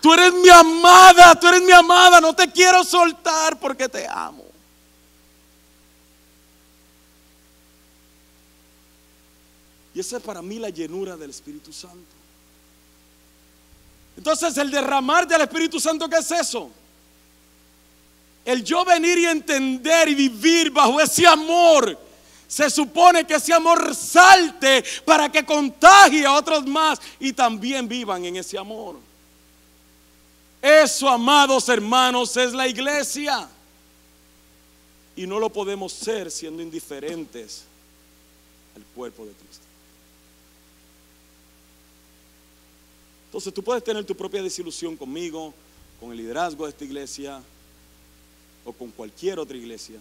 Tú 0.01 0.11
eres 0.13 0.33
mi 0.33 0.49
amada, 0.49 1.39
tú 1.39 1.47
eres 1.47 1.61
mi 1.61 1.71
amada, 1.71 2.19
no 2.19 2.33
te 2.33 2.51
quiero 2.51 2.83
soltar 2.83 3.59
porque 3.59 3.87
te 3.87 4.07
amo. 4.07 4.43
Y 9.93 9.99
esa 9.99 10.17
es 10.17 10.23
para 10.23 10.41
mí 10.41 10.57
la 10.57 10.69
llenura 10.69 11.15
del 11.15 11.29
Espíritu 11.29 11.71
Santo. 11.71 12.15
Entonces 14.17 14.57
el 14.57 14.71
derramar 14.71 15.27
del 15.27 15.41
Espíritu 15.41 15.79
Santo, 15.79 16.09
¿qué 16.09 16.17
es 16.17 16.31
eso? 16.31 16.71
El 18.43 18.63
yo 18.63 18.83
venir 18.83 19.19
y 19.19 19.25
entender 19.25 20.09
y 20.09 20.15
vivir 20.15 20.71
bajo 20.71 20.99
ese 20.99 21.27
amor. 21.27 21.97
Se 22.47 22.69
supone 22.69 23.25
que 23.25 23.35
ese 23.35 23.53
amor 23.53 23.95
salte 23.95 24.83
para 25.05 25.31
que 25.31 25.45
contagie 25.45 26.25
a 26.25 26.33
otros 26.33 26.65
más 26.65 26.99
y 27.19 27.33
también 27.33 27.87
vivan 27.87 28.25
en 28.25 28.37
ese 28.37 28.57
amor. 28.57 29.10
Eso, 30.61 31.09
amados 31.09 31.67
hermanos, 31.69 32.37
es 32.37 32.53
la 32.53 32.67
iglesia. 32.67 33.49
Y 35.15 35.25
no 35.25 35.39
lo 35.39 35.49
podemos 35.49 35.91
ser 35.91 36.29
siendo 36.29 36.61
indiferentes 36.61 37.63
al 38.75 38.83
cuerpo 38.95 39.25
de 39.25 39.31
Cristo. 39.31 39.63
Entonces 43.25 43.53
tú 43.53 43.63
puedes 43.63 43.83
tener 43.83 44.05
tu 44.05 44.15
propia 44.15 44.43
desilusión 44.43 44.97
conmigo, 44.97 45.53
con 45.99 46.11
el 46.11 46.17
liderazgo 46.17 46.65
de 46.65 46.71
esta 46.71 46.83
iglesia 46.83 47.41
o 48.65 48.73
con 48.73 48.91
cualquier 48.91 49.39
otra 49.39 49.55
iglesia. 49.55 49.99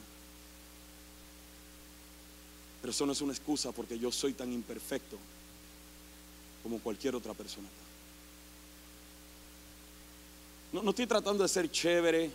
Pero 2.80 2.90
eso 2.90 3.06
no 3.06 3.12
es 3.12 3.20
una 3.20 3.32
excusa 3.32 3.72
porque 3.72 3.98
yo 3.98 4.10
soy 4.10 4.32
tan 4.32 4.52
imperfecto 4.52 5.16
como 6.62 6.78
cualquier 6.78 7.14
otra 7.14 7.34
persona. 7.34 7.68
No, 10.72 10.88
estoy 10.88 11.06
tratando 11.06 11.42
de 11.42 11.48
ser 11.48 11.70
chévere 11.70 12.30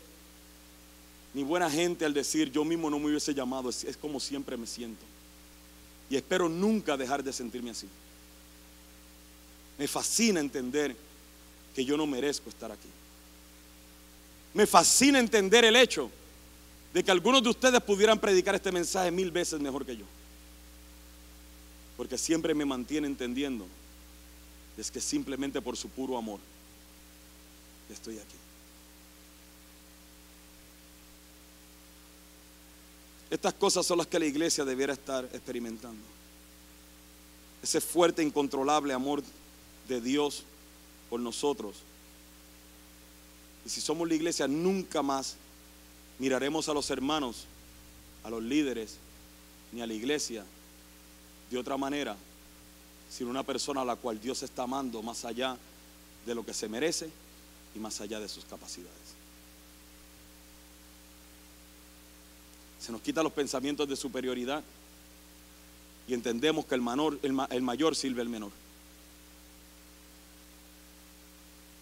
ni 1.34 1.44
buena 1.44 1.70
gente 1.70 2.06
al 2.06 2.14
decir 2.14 2.52
yo 2.52 2.64
mismo 2.64 2.90
no 2.90 3.00
me 3.00 3.08
hubiese 3.08 3.34
llamado, 3.34 3.70
es, 3.70 3.84
es 3.84 3.98
como 3.98 4.20
siempre 4.20 4.58
me 4.58 4.68
siento. 4.68 5.04
Y 6.10 6.16
espero 6.16 6.48
nunca 6.48 6.96
dejar 6.96 7.24
de 7.24 7.34
sentirme 7.34 7.72
así. 7.72 7.88
Me 9.78 9.88
fascina 9.88 10.40
entender 10.40 10.96
que 11.74 11.84
yo 11.84 11.98
no 11.98 12.06
merezco 12.06 12.50
estar 12.50 12.72
aquí. 12.72 12.88
Me 14.54 14.66
fascina 14.66 15.20
entender 15.20 15.66
el 15.66 15.76
hecho 15.76 16.10
de 16.94 17.04
que 17.04 17.12
algunos 17.12 17.44
de 17.44 17.50
ustedes 17.50 17.82
pudieran 17.82 18.18
predicar 18.18 18.56
este 18.56 18.72
mensaje 18.72 19.12
mil 19.12 19.32
veces 19.32 19.60
mejor 19.60 19.86
que 19.86 19.98
yo. 19.98 20.06
Porque 21.98 22.18
siempre 22.18 22.54
me 22.54 22.64
mantiene 22.64 23.08
entendiendo 23.08 23.66
es 24.78 24.92
que 24.92 25.00
simplemente 25.00 25.62
por 25.62 25.78
su 25.78 25.90
puro 25.90 26.18
amor 26.18 26.40
estoy 27.94 28.18
aquí. 28.18 28.36
Estas 33.30 33.54
cosas 33.54 33.86
son 33.86 33.98
las 33.98 34.08
que 34.08 34.20
la 34.20 34.26
iglesia 34.26 34.64
debiera 34.64 34.94
estar 34.94 35.26
experimentando. 35.34 36.04
Ese 37.62 37.82
fuerte, 37.82 38.24
incontrolable 38.24 38.94
amor 38.94 39.24
de 39.88 40.00
Dios 40.00 40.44
por 41.10 41.20
nosotros. 41.20 41.78
Y 43.66 43.70
si 43.70 43.82
somos 43.82 44.08
la 44.08 44.14
iglesia, 44.14 44.48
nunca 44.48 45.02
más 45.02 45.36
miraremos 46.20 46.70
a 46.70 46.74
los 46.74 46.90
hermanos, 46.92 47.46
a 48.24 48.30
los 48.30 48.44
líderes, 48.44 48.98
ni 49.72 49.82
a 49.82 49.88
la 49.88 49.94
iglesia 49.94 50.46
de 51.50 51.58
otra 51.58 51.78
manera, 51.78 52.16
sino 53.10 53.30
una 53.30 53.44
persona 53.44 53.82
a 53.82 53.86
la 53.86 53.96
cual 53.96 54.20
Dios 54.22 54.44
está 54.44 54.64
amando 54.64 55.02
más 55.02 55.26
allá 55.26 55.58
de 56.26 56.36
lo 56.36 56.46
que 56.46 56.54
se 56.54 56.70
merece 56.70 57.10
y 57.76 57.80
más 57.80 58.00
allá 58.02 58.20
de 58.20 58.30
sus 58.30 58.46
capacidades. 58.46 59.16
Se 62.80 62.92
nos 62.92 63.02
quita 63.02 63.22
los 63.22 63.34
pensamientos 63.34 63.88
de 63.88 63.96
superioridad 63.96 64.64
y 66.08 66.14
entendemos 66.14 66.66
que 66.66 66.76
el, 66.76 66.84
el, 67.50 67.62
mayor 67.62 67.96
sirve 67.96 68.22
al 68.22 68.30
menor. 68.30 68.52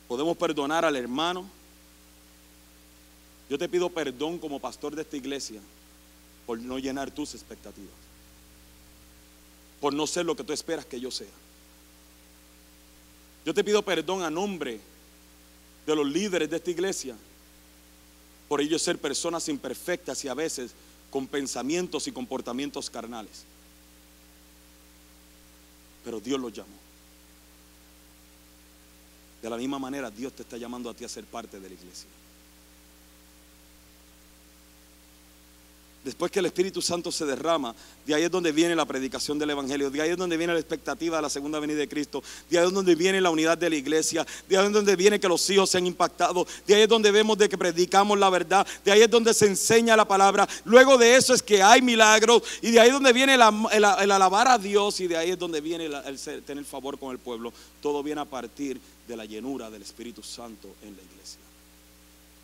Podemos 0.08 0.36
perdonar 0.38 0.86
al 0.86 0.96
hermano. 0.96 1.46
Yo 3.50 3.58
te 3.58 3.68
pido 3.68 3.90
perdón 3.90 4.40
como 4.40 4.60
pastor 4.60 4.96
de 4.96 5.02
esta 5.02 5.18
iglesia 5.18 5.60
por 6.48 6.58
no 6.60 6.80
llenar 6.80 7.12
tus 7.12 7.36
expectativas. 7.36 7.92
Por 9.82 9.94
no 9.94 10.08
ser 10.08 10.26
lo 10.26 10.36
que 10.36 10.44
tú 10.44 10.54
esperas 10.54 10.86
que 10.86 11.00
yo 11.00 11.12
sea. 11.12 11.28
Yo 13.46 13.54
te 13.54 13.64
pido 13.64 13.84
perdón 13.84 14.24
a 14.24 14.30
nombre 14.30 14.80
de 15.86 15.96
los 15.96 16.08
líderes 16.08 16.50
de 16.50 16.58
esta 16.58 16.72
iglesia 16.72 17.16
por 18.48 18.62
ellos 18.62 18.82
ser 18.82 18.98
personas 19.00 19.50
imperfectas 19.50 20.24
y 20.24 20.28
a 20.28 20.34
veces 20.34 20.72
con 21.10 21.28
pensamientos 21.28 22.08
y 22.08 22.12
comportamientos 22.12 22.90
carnales. 22.90 23.46
Pero 26.04 26.20
Dios 26.20 26.40
los 26.40 26.54
llamó. 26.54 26.84
De 29.42 29.50
la 29.50 29.58
misma 29.58 29.80
manera, 29.80 30.10
Dios 30.10 30.34
te 30.34 30.44
está 30.44 30.58
llamando 30.58 30.90
a 30.90 30.94
ti 30.94 31.04
a 31.04 31.10
ser 31.10 31.26
parte 31.26 31.60
de 31.60 31.68
la 31.68 31.74
iglesia. 31.76 32.08
Después 36.04 36.32
que 36.32 36.40
el 36.40 36.46
Espíritu 36.46 36.82
Santo 36.82 37.12
se 37.12 37.26
derrama, 37.26 37.74
de 38.06 38.14
ahí 38.14 38.24
es 38.24 38.32
donde 38.32 38.52
viene 38.52 38.76
la 38.76 38.86
predicación 38.86 39.40
del 39.40 39.52
Evangelio, 39.52 39.90
de 39.90 40.02
ahí 40.02 40.10
es 40.10 40.18
donde 40.18 40.36
viene 40.36 40.52
la 40.52 40.60
expectativa 40.60 41.16
de 41.16 41.22
la 41.22 41.30
segunda 41.30 41.60
venida 41.60 41.78
de 41.78 41.88
Cristo, 41.88 42.22
de 42.50 42.60
ahí 42.60 42.68
es 42.68 42.74
donde 42.74 42.94
viene 42.96 43.22
la 43.22 43.30
unidad 43.30 43.58
de 43.58 43.70
la 43.70 43.76
iglesia, 43.78 44.26
de 44.50 44.58
ahí 44.58 44.66
es 44.66 44.74
donde 44.74 44.98
viene 44.98 45.18
que 45.18 45.30
los 45.30 45.50
hijos 45.50 45.70
sean 45.70 45.88
impactados, 45.88 46.48
de 46.68 46.76
ahí 46.76 46.82
es 46.82 46.90
donde 46.90 47.10
vemos 47.10 47.38
de 47.38 47.48
que 47.48 47.58
predicamos 47.58 48.20
la 48.20 48.30
verdad, 48.30 48.68
de 48.84 48.92
ahí 48.92 49.02
es 49.02 49.10
donde 49.10 49.34
se 49.34 49.46
enseña 49.46 49.96
la 49.96 50.06
palabra, 50.06 50.48
luego 50.66 50.98
de 50.98 51.16
eso 51.16 51.34
es 51.34 51.42
que 51.42 51.64
hay 51.64 51.82
milagros 51.82 52.44
y 52.62 52.72
de 52.72 52.82
ahí 52.82 52.88
es 52.88 52.94
donde 52.94 53.14
viene 53.14 53.36
el, 53.36 53.42
alabar 53.86 54.50
a 54.50 54.58
Dios 54.58 55.00
y 55.00 55.08
de 55.08 55.16
ahí 55.16 55.32
es 55.32 55.40
donde 55.40 55.62
viene 55.62 55.86
el 55.86 56.44
tener 56.44 56.66
favor 56.66 57.00
con 57.00 57.12
el 57.12 57.20
pueblo. 57.20 57.54
Todo 57.82 58.04
viene 58.04 58.20
a 58.20 58.26
partir 58.26 58.80
de 59.08 59.16
la 59.16 59.26
llenura 59.26 59.70
del 59.70 59.82
Espíritu 59.82 60.22
Santo 60.22 60.76
en 60.82 60.96
la 60.96 61.02
iglesia. 61.02 61.40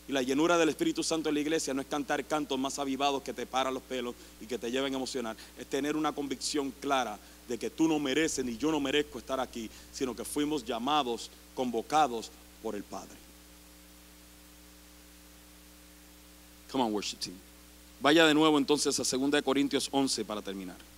Y 0.10 0.12
la 0.12 0.24
llenura 0.24 0.57
del 0.57 0.70
Espíritu 0.70 1.03
Santo 1.03 1.30
en 1.30 1.36
la 1.36 1.41
iglesia 1.41 1.72
no 1.72 1.82
es 1.82 1.88
cantar 1.88 2.26
cantos 2.26 2.57
más 2.57 2.80
avivados 2.80 3.22
que 3.22 3.32
te 3.32 3.45
paran 3.45 3.76
los 3.76 3.84
pelos 3.84 4.16
y 4.41 4.47
que 4.47 4.57
te 4.57 4.72
lleven 4.72 4.91
a 4.91 4.97
emocionar. 4.97 5.38
Es 5.55 5.68
tener 5.68 5.95
una 5.95 6.12
convicción 6.14 6.74
clara 6.80 7.20
de 7.47 7.60
que 7.60 7.70
tú 7.70 7.88
no 7.88 7.99
mereces 7.99 8.43
ni 8.43 8.57
yo 8.57 8.72
no 8.72 8.80
merezco 8.80 9.20
estar 9.20 9.39
aquí, 9.39 9.70
sino 9.91 10.16
que 10.16 10.26
fuimos 10.26 10.66
llamados, 10.66 11.30
convocados 11.53 12.32
por 12.64 12.74
el 12.74 12.82
Padre. 12.82 13.16
Come 16.72 16.86
on, 16.86 16.91
worship 16.91 17.18
team. 17.18 17.36
Vaya 18.01 18.26
de 18.26 18.34
nuevo 18.34 18.57
entonces 18.57 18.99
a 18.99 19.18
2 19.18 19.43
Corintios 19.43 19.89
11 19.91 20.26
para 20.26 20.41
terminar. 20.41 20.89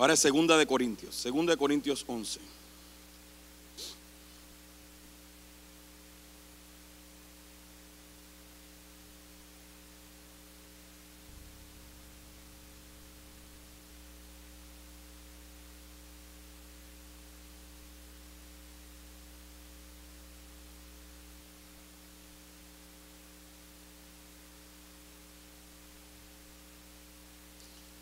Ahora 0.00 0.14
es 0.14 0.20
segunda 0.20 0.56
de 0.56 0.66
Corintios, 0.66 1.14
segunda 1.14 1.52
de 1.52 1.58
Corintios 1.58 2.06
11. 2.06 2.40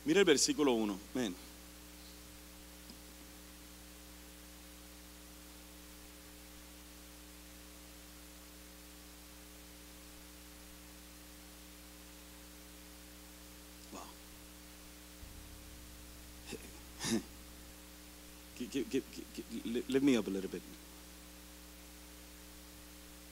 Mira 0.04 0.20
el 0.20 0.24
versículo 0.24 0.74
1. 0.74 0.96
Ven. 1.12 1.34
Wow. 13.92 14.00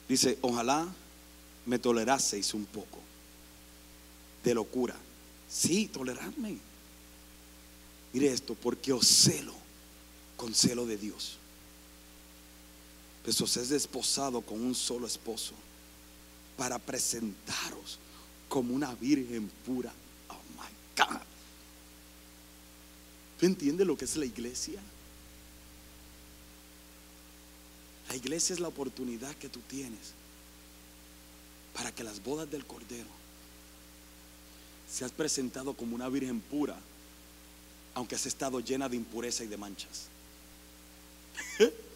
Dice, 0.07 0.37
ojalá 0.41 0.87
me 1.65 1.79
toleraseis 1.79 2.53
un 2.53 2.65
poco 2.65 2.99
de 4.43 4.53
locura. 4.53 4.95
Sí, 5.49 5.87
toleradme. 5.87 6.57
Mire 8.13 8.31
esto, 8.31 8.55
porque 8.55 8.93
os 8.93 9.05
celo 9.05 9.53
con 10.37 10.53
celo 10.53 10.85
de 10.85 10.97
Dios. 10.97 11.37
Pues 13.23 13.41
os 13.41 13.57
es 13.57 13.69
desposado 13.69 14.41
con 14.41 14.61
un 14.61 14.73
solo 14.73 15.05
esposo 15.05 15.53
para 16.55 16.79
presentaros 16.79 17.99
como 18.47 18.73
una 18.73 18.95
virgen 18.95 19.49
pura. 19.65 19.91
Oh 20.29 20.39
my 20.55 21.03
God. 21.03 21.21
¿Tú 23.39 23.45
entiendes 23.45 23.85
lo 23.85 23.97
que 23.97 24.05
es 24.05 24.15
la 24.15 24.25
iglesia? 24.25 24.81
La 28.09 28.15
iglesia 28.15 28.53
es 28.53 28.59
la 28.59 28.69
oportunidad 28.69 29.35
que 29.35 29.49
tú 29.49 29.59
tienes 29.67 30.13
para 31.73 31.91
que 31.91 32.03
las 32.03 32.23
bodas 32.23 32.49
del 32.49 32.65
Cordero 32.65 33.09
seas 34.89 35.11
presentado 35.11 35.73
como 35.73 35.95
una 35.95 36.07
virgen 36.09 36.39
pura, 36.39 36.77
aunque 37.93 38.15
has 38.15 38.25
estado 38.25 38.59
llena 38.59 38.87
de 38.87 38.95
impureza 38.95 39.43
y 39.43 39.47
de 39.47 39.57
manchas. 39.57 40.07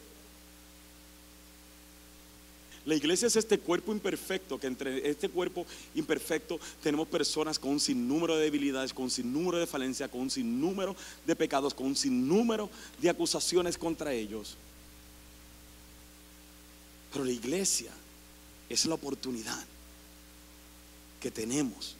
La 2.85 2.95
iglesia 2.95 3.27
es 3.27 3.35
este 3.35 3.59
cuerpo 3.59 3.91
imperfecto, 3.91 4.59
que 4.59 4.65
entre 4.65 5.07
este 5.07 5.29
cuerpo 5.29 5.67
imperfecto 5.93 6.59
tenemos 6.81 7.07
personas 7.07 7.59
con 7.59 7.71
un 7.71 7.79
sinnúmero 7.79 8.35
de 8.35 8.45
debilidades, 8.45 8.91
con 8.91 9.03
un 9.03 9.11
sinnúmero 9.11 9.59
de 9.59 9.67
falencias, 9.67 10.09
con 10.09 10.21
un 10.21 10.31
sinnúmero 10.31 10.95
de 11.25 11.35
pecados, 11.35 11.75
con 11.75 11.85
un 11.85 11.95
sinnúmero 11.95 12.71
de 12.99 13.09
acusaciones 13.09 13.77
contra 13.77 14.13
ellos. 14.13 14.57
Pero 17.11 17.25
la 17.25 17.31
iglesia 17.31 17.91
es 18.69 18.85
la 18.85 18.95
oportunidad 18.95 19.65
que 21.19 21.29
tenemos 21.29 21.95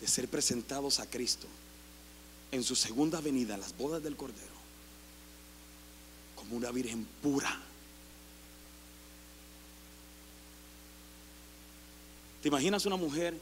de 0.00 0.08
ser 0.08 0.28
presentados 0.28 0.98
a 1.00 1.06
Cristo 1.06 1.46
en 2.50 2.62
su 2.62 2.74
segunda 2.74 3.20
venida, 3.20 3.54
en 3.54 3.60
las 3.60 3.76
bodas 3.76 4.02
del 4.02 4.16
Cordero, 4.16 4.52
como 6.36 6.56
una 6.56 6.70
virgen 6.70 7.06
pura. 7.22 7.60
¿Te 12.42 12.48
imaginas 12.48 12.84
una 12.86 12.96
mujer 12.96 13.34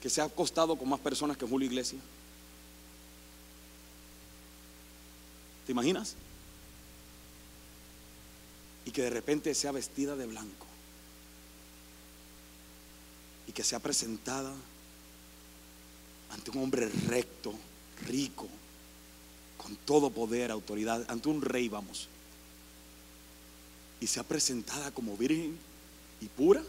que 0.00 0.08
se 0.08 0.20
ha 0.20 0.24
acostado 0.24 0.76
con 0.76 0.88
más 0.88 1.00
personas 1.00 1.36
que 1.36 1.46
Julio 1.46 1.66
Iglesia? 1.66 1.98
¿Te 5.66 5.72
imaginas? 5.72 6.14
Y 8.90 8.92
que 8.92 9.02
de 9.02 9.10
repente 9.10 9.54
sea 9.54 9.70
vestida 9.70 10.16
de 10.16 10.26
blanco 10.26 10.66
y 13.46 13.52
que 13.52 13.62
sea 13.62 13.78
presentada 13.78 14.52
ante 16.30 16.50
un 16.50 16.64
hombre 16.64 16.88
recto, 17.06 17.54
rico, 18.08 18.48
con 19.58 19.76
todo 19.76 20.10
poder, 20.10 20.50
autoridad, 20.50 21.08
ante 21.08 21.28
un 21.28 21.40
rey, 21.40 21.68
vamos, 21.68 22.08
y 24.00 24.08
sea 24.08 24.24
presentada 24.24 24.90
como 24.90 25.16
virgen 25.16 25.56
y 26.20 26.26
pura. 26.26 26.60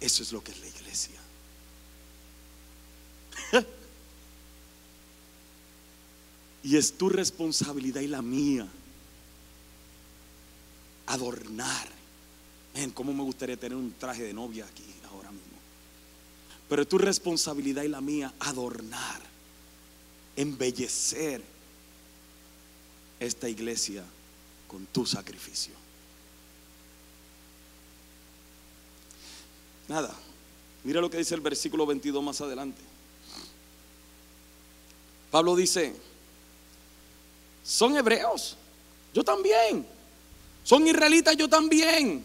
Eso 0.00 0.22
es 0.22 0.30
lo 0.30 0.40
que 0.40 0.52
es 0.52 0.60
la 0.60 0.68
iglesia. 0.68 1.20
y 6.62 6.76
es 6.76 6.96
tu 6.96 7.08
responsabilidad 7.08 8.02
y 8.02 8.06
la 8.06 8.22
mía 8.22 8.68
adornar. 11.08 11.88
Ven, 12.74 12.90
cómo 12.90 13.12
me 13.12 13.22
gustaría 13.22 13.56
tener 13.56 13.76
un 13.76 13.92
traje 13.92 14.22
de 14.22 14.32
novia 14.32 14.64
aquí 14.66 14.84
ahora 15.10 15.30
mismo. 15.30 15.46
Pero 16.68 16.82
es 16.82 16.88
tu 16.88 16.98
responsabilidad 16.98 17.82
y 17.82 17.88
la 17.88 18.00
mía 18.00 18.32
adornar, 18.38 19.20
embellecer 20.36 21.42
esta 23.18 23.48
iglesia 23.48 24.04
con 24.68 24.86
tu 24.86 25.04
sacrificio. 25.06 25.74
Nada, 29.88 30.14
mira 30.84 31.00
lo 31.00 31.08
que 31.08 31.16
dice 31.16 31.34
el 31.34 31.40
versículo 31.40 31.86
22 31.86 32.22
más 32.22 32.40
adelante. 32.42 32.82
Pablo 35.30 35.56
dice, 35.56 35.94
son 37.64 37.96
hebreos, 37.96 38.56
yo 39.14 39.24
también. 39.24 39.97
Son 40.68 40.86
israelitas, 40.86 41.34
yo 41.34 41.48
también. 41.48 42.22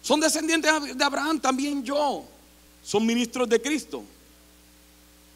Son 0.00 0.18
descendientes 0.18 0.96
de 0.96 1.04
Abraham, 1.04 1.38
también 1.38 1.84
yo. 1.84 2.24
Son 2.82 3.04
ministros 3.04 3.46
de 3.46 3.60
Cristo. 3.60 4.02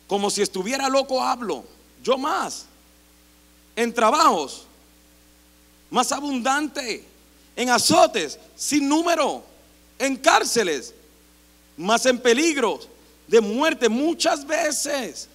Como 0.06 0.30
si 0.30 0.40
estuviera 0.40 0.88
loco 0.88 1.22
hablo, 1.22 1.62
yo 2.02 2.16
más. 2.16 2.64
En 3.76 3.92
trabajos, 3.92 4.64
más 5.90 6.10
abundante. 6.10 7.04
En 7.54 7.68
azotes, 7.68 8.38
sin 8.56 8.88
número. 8.88 9.44
En 9.98 10.16
cárceles, 10.16 10.94
más 11.76 12.06
en 12.06 12.18
peligros 12.18 12.88
de 13.28 13.42
muerte 13.42 13.90
muchas 13.90 14.46
veces. 14.46 15.28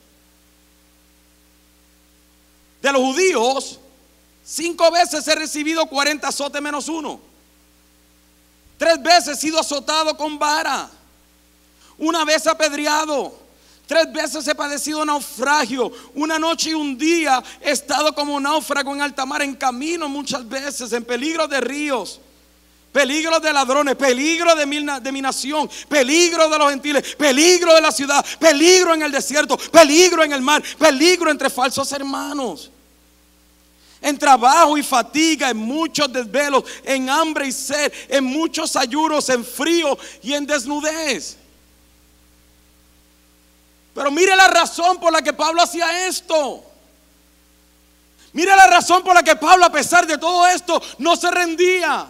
De 2.82 2.92
los 2.92 3.02
judíos, 3.04 3.80
cinco 4.48 4.90
veces 4.92 5.28
he 5.28 5.36
recibido 5.36 5.86
40 5.86 6.28
azotes 6.28 6.62
menos 6.62 6.88
uno. 6.88 7.20
Tres 8.78 9.02
veces 9.02 9.38
he 9.38 9.42
sido 9.42 9.60
azotado 9.60 10.16
con 10.16 10.38
vara. 10.40 10.90
Una 11.98 12.24
vez 12.24 12.46
apedreado. 12.48 13.48
Tres 13.88 14.12
veces 14.12 14.48
he 14.48 14.54
padecido 14.54 15.04
naufragio. 15.06 15.92
Una 16.14 16.38
noche 16.38 16.72
y 16.72 16.74
un 16.74 16.98
día 16.98 17.42
he 17.62 17.72
estado 17.72 18.14
como 18.14 18.40
náufrago 18.40 18.94
en 18.94 19.02
alta 19.02 19.26
mar, 19.26 19.42
en 19.42 19.56
camino 19.56 20.08
muchas 20.10 20.48
veces, 20.48 20.92
en 20.94 21.04
peligro 21.04 21.48
de 21.48 21.62
ríos. 21.62 22.20
Peligro 22.92 23.40
de 23.40 23.54
ladrones, 23.54 23.96
peligro 23.96 24.56
de 24.56 24.66
mi, 24.66 24.84
de 24.84 25.12
mi, 25.12 25.22
nación, 25.22 25.70
peligro 25.88 26.50
de 26.50 26.58
los 26.58 26.70
gentiles, 26.70 27.16
peligro 27.16 27.74
de 27.76 27.82
la 27.82 27.92
ciudad, 27.92 28.26
peligro 28.40 28.94
en 28.94 29.04
el 29.04 29.12
desierto, 29.12 29.58
peligro 29.58 30.24
en 30.24 30.34
el 30.34 30.42
mar, 30.42 30.64
peligro 30.78 31.30
entre 31.30 31.50
falsos 31.50 31.92
hermanos 31.92 32.72
en 34.02 34.18
trabajo 34.18 34.78
y 34.78 34.84
fatiga, 34.84 35.50
en 35.50 35.58
muchos 35.58 36.12
desvelos, 36.12 36.64
en 36.84 37.10
hambre 37.10 37.48
y 37.48 37.52
sed, 37.52 37.92
en 38.10 38.24
muchos 38.24 38.76
ayunos, 38.76 39.30
en 39.30 39.44
frío 39.44 39.98
y 40.22 40.34
en 40.34 40.46
desnudez. 40.46 41.38
Pero 43.94 44.12
mire 44.12 44.36
la 44.36 44.48
razón 44.48 45.00
por 45.00 45.12
la 45.12 45.22
que 45.22 45.34
Pablo 45.34 45.62
hacía 45.62 46.08
esto. 46.08 46.64
Mire 48.34 48.56
la 48.56 48.68
razón 48.68 49.02
por 49.04 49.16
la 49.16 49.24
que 49.24 49.36
Pablo, 49.36 49.66
a 49.66 49.72
pesar 49.72 50.06
de 50.06 50.18
todo 50.18 50.46
esto, 50.46 50.80
no 51.00 51.16
se 51.16 51.32
rendía. 51.32 52.08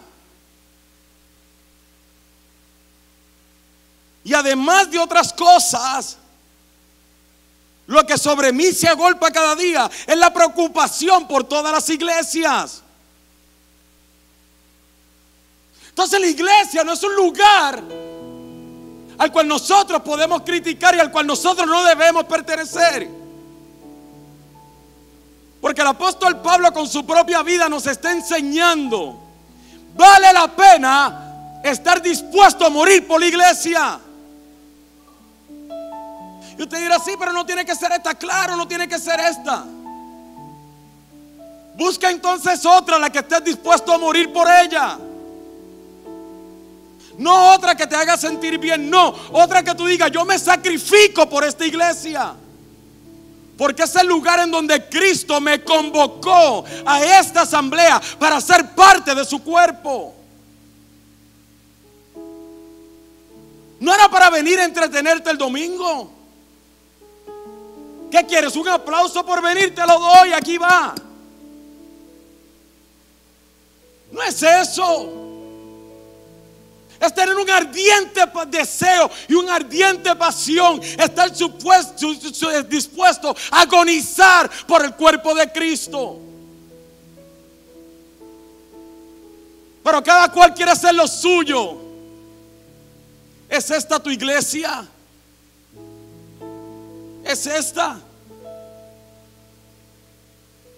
Y 4.25 4.33
además 4.33 4.91
de 4.91 4.99
otras 4.99 5.31
cosas, 5.31 6.17
lo 7.87 8.05
que 8.05 8.17
sobre 8.17 8.51
mí 8.51 8.71
se 8.73 8.87
agolpa 8.87 9.31
cada 9.31 9.55
día 9.55 9.89
es 10.05 10.17
la 10.17 10.31
preocupación 10.33 11.27
por 11.27 11.45
todas 11.45 11.71
las 11.71 11.89
iglesias. 11.89 12.83
Entonces 15.89 16.19
la 16.19 16.27
iglesia 16.27 16.83
no 16.83 16.93
es 16.93 17.03
un 17.03 17.15
lugar 17.15 17.81
al 19.17 19.31
cual 19.31 19.47
nosotros 19.47 20.01
podemos 20.01 20.43
criticar 20.43 20.95
y 20.95 20.99
al 20.99 21.11
cual 21.11 21.25
nosotros 21.25 21.65
no 21.65 21.83
debemos 21.85 22.25
pertenecer. 22.25 23.09
Porque 25.61 25.81
el 25.81 25.87
apóstol 25.87 26.41
Pablo 26.41 26.71
con 26.71 26.87
su 26.87 27.05
propia 27.05 27.41
vida 27.41 27.67
nos 27.67 27.87
está 27.87 28.11
enseñando, 28.11 29.17
vale 29.95 30.31
la 30.33 30.47
pena 30.47 31.61
estar 31.63 32.01
dispuesto 32.01 32.65
a 32.65 32.69
morir 32.69 33.07
por 33.07 33.19
la 33.19 33.27
iglesia. 33.27 33.99
Y 36.57 36.63
usted 36.63 36.79
dirá, 36.79 36.97
sí, 36.99 37.11
pero 37.19 37.31
no 37.31 37.45
tiene 37.45 37.63
que 37.65 37.75
ser 37.75 37.91
esta, 37.91 38.15
claro, 38.15 38.55
no 38.55 38.67
tiene 38.67 38.87
que 38.87 38.97
ser 38.97 39.19
esta. 39.19 39.63
Busca 41.75 42.09
entonces 42.09 42.65
otra, 42.65 42.97
la 42.97 43.11
que 43.11 43.19
estés 43.19 43.43
dispuesto 43.43 43.93
a 43.93 43.99
morir 43.99 44.33
por 44.33 44.47
ella. 44.49 44.97
No 47.19 47.53
otra 47.53 47.75
que 47.75 47.85
te 47.85 47.95
haga 47.95 48.17
sentir 48.17 48.57
bien, 48.57 48.89
no. 48.89 49.13
Otra 49.31 49.61
que 49.61 49.75
tú 49.75 49.85
digas, 49.85 50.09
yo 50.11 50.25
me 50.25 50.39
sacrifico 50.39 51.29
por 51.29 51.43
esta 51.43 51.65
iglesia. 51.65 52.33
Porque 53.55 53.83
es 53.83 53.95
el 53.95 54.07
lugar 54.07 54.39
en 54.39 54.49
donde 54.49 54.87
Cristo 54.89 55.39
me 55.39 55.63
convocó 55.63 56.65
a 56.85 57.03
esta 57.19 57.41
asamblea 57.41 58.01
para 58.17 58.41
ser 58.41 58.73
parte 58.73 59.13
de 59.13 59.25
su 59.25 59.43
cuerpo. 59.43 60.15
No 63.79 63.93
era 63.93 64.09
para 64.09 64.31
venir 64.31 64.59
a 64.59 64.65
entretenerte 64.65 65.29
el 65.29 65.37
domingo. 65.37 66.16
¿Qué 68.11 68.25
quieres? 68.25 68.55
¿Un 68.55 68.67
aplauso 68.69 69.25
por 69.25 69.41
venir? 69.41 69.75
Te 69.75 69.85
lo 69.85 69.99
doy, 69.99 70.33
aquí 70.33 70.57
va. 70.57 70.95
No 74.11 74.23
es 74.23 74.41
eso. 74.41 75.23
Es 76.99 77.13
tener 77.13 77.35
un 77.35 77.49
ardiente 77.49 78.21
deseo 78.47 79.09
y 79.27 79.33
una 79.33 79.55
ardiente 79.55 80.15
pasión. 80.15 80.81
Estar 80.81 81.31
dispuesto 82.67 83.35
a 83.51 83.61
agonizar 83.61 84.49
por 84.65 84.83
el 84.83 84.93
cuerpo 84.95 85.35
de 85.35 85.51
Cristo. 85.51 86.19
Pero 89.83 90.03
cada 90.03 90.31
cual 90.31 90.53
quiere 90.53 90.71
hacer 90.71 90.95
lo 90.95 91.07
suyo. 91.07 91.77
¿Es 93.47 93.69
esta 93.71 93.99
tu 93.99 94.09
iglesia? 94.09 94.87
¿Es 97.27 97.45
esta? 97.45 97.99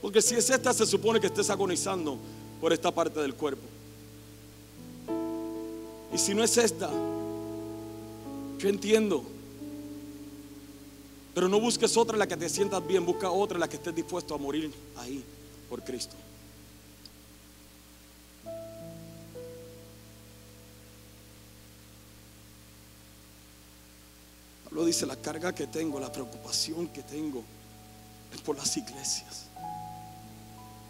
Porque 0.02 0.22
si 0.22 0.36
es 0.36 0.50
esta, 0.50 0.74
se 0.74 0.86
supone 0.86 1.20
que 1.20 1.28
estés 1.28 1.50
agonizando 1.50 2.18
por 2.60 2.74
esta 2.74 2.92
parte 2.92 3.20
del 3.20 3.36
cuerpo. 3.36 3.62
Y 6.12 6.18
si 6.18 6.34
no 6.34 6.44
es 6.44 6.58
esta, 6.58 6.90
yo 8.58 8.68
entiendo. 8.70 9.24
Pero 11.36 11.48
no 11.48 11.60
busques 11.60 11.96
otra 11.96 12.16
en 12.16 12.20
la 12.20 12.28
que 12.28 12.36
te 12.36 12.50
sientas 12.50 12.86
bien, 12.86 13.06
busca 13.06 13.30
otra 13.30 13.58
en 13.58 13.62
la 13.62 13.68
que 13.68 13.76
estés 13.76 13.94
dispuesto 13.94 14.34
a 14.34 14.38
morir 14.38 14.74
ahí 14.98 15.24
por 15.70 15.84
Cristo. 15.84 16.16
Dice, 24.86 25.06
la 25.06 25.16
carga 25.16 25.54
que 25.54 25.68
tengo, 25.68 26.00
la 26.00 26.12
preocupación 26.12 26.88
que 26.88 27.04
tengo 27.04 27.44
es 28.34 28.42
por 28.42 28.58
las 28.58 28.76
iglesias. 28.78 29.46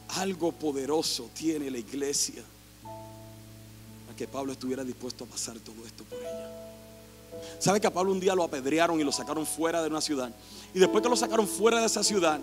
Algo 0.10 0.52
poderoso 0.52 1.30
tiene 1.34 1.70
la 1.70 1.78
iglesia 1.78 2.44
que 4.20 4.28
Pablo 4.28 4.52
estuviera 4.52 4.84
dispuesto 4.84 5.24
a 5.24 5.28
pasar 5.28 5.58
todo 5.60 5.78
esto 5.86 6.04
por 6.04 6.20
ella. 6.20 6.50
¿Sabe 7.58 7.80
que 7.80 7.88
a 7.88 7.94
Pablo 7.94 8.12
un 8.12 8.20
día 8.20 8.36
lo 8.36 8.44
apedrearon 8.44 9.00
y 9.00 9.04
lo 9.06 9.14
sacaron 9.14 9.46
fuera 9.46 9.82
de 9.82 9.88
una 9.88 10.02
ciudad? 10.02 10.30
Y 10.74 10.80
después 10.80 11.02
que 11.02 11.08
lo 11.08 11.16
sacaron 11.16 11.48
fuera 11.48 11.80
de 11.80 11.86
esa 11.86 12.04
ciudad, 12.04 12.38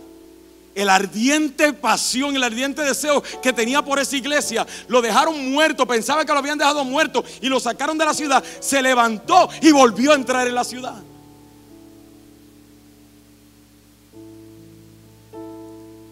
el 0.74 0.88
ardiente 0.88 1.74
pasión, 1.74 2.34
el 2.34 2.42
ardiente 2.42 2.80
deseo 2.80 3.22
que 3.42 3.52
tenía 3.52 3.82
por 3.82 3.98
esa 3.98 4.16
iglesia, 4.16 4.66
lo 4.88 5.02
dejaron 5.02 5.52
muerto, 5.52 5.86
pensaba 5.86 6.24
que 6.24 6.32
lo 6.32 6.38
habían 6.38 6.56
dejado 6.56 6.82
muerto 6.82 7.22
y 7.42 7.48
lo 7.50 7.60
sacaron 7.60 7.98
de 7.98 8.06
la 8.06 8.14
ciudad, 8.14 8.42
se 8.58 8.80
levantó 8.80 9.50
y 9.60 9.70
volvió 9.70 10.12
a 10.12 10.14
entrar 10.14 10.48
en 10.48 10.54
la 10.54 10.64
ciudad. 10.64 11.02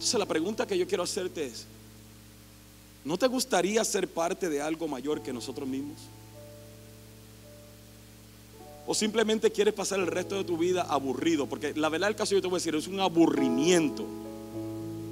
Entonces 0.04 0.18
la 0.20 0.26
pregunta 0.26 0.66
que 0.66 0.76
yo 0.76 0.86
quiero 0.86 1.02
hacerte 1.02 1.46
es, 1.46 1.66
¿No 3.04 3.18
te 3.18 3.26
gustaría 3.26 3.84
ser 3.84 4.08
parte 4.08 4.48
de 4.48 4.62
algo 4.62 4.88
mayor 4.88 5.20
que 5.20 5.32
nosotros 5.32 5.68
mismos? 5.68 5.98
¿O 8.86 8.94
simplemente 8.94 9.50
quieres 9.50 9.74
pasar 9.74 10.00
el 10.00 10.06
resto 10.06 10.36
de 10.36 10.44
tu 10.44 10.56
vida 10.56 10.86
aburrido? 10.88 11.46
Porque 11.46 11.74
la 11.74 11.90
verdad 11.90 12.08
del 12.08 12.16
caso 12.16 12.34
yo 12.34 12.40
te 12.40 12.48
voy 12.48 12.56
a 12.56 12.60
decir, 12.60 12.74
es 12.74 12.88
un 12.88 13.00
aburrimiento. 13.00 14.04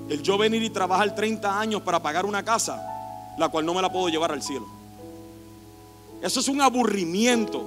El 0.09 0.23
yo 0.23 0.39
venir 0.39 0.63
y 0.63 0.71
trabajar 0.71 1.15
30 1.15 1.61
años 1.61 1.83
para 1.83 2.03
pagar 2.03 2.25
una 2.25 2.43
casa, 2.43 2.83
la 3.39 3.51
cual 3.51 3.67
no 3.67 3.75
me 3.75 3.83
la 3.83 3.93
puedo 3.93 4.09
llevar 4.09 4.33
al 4.33 4.43
cielo. 4.43 4.67
Eso 6.23 6.41
es 6.41 6.49
un 6.49 6.63
aburrimiento. 6.63 7.63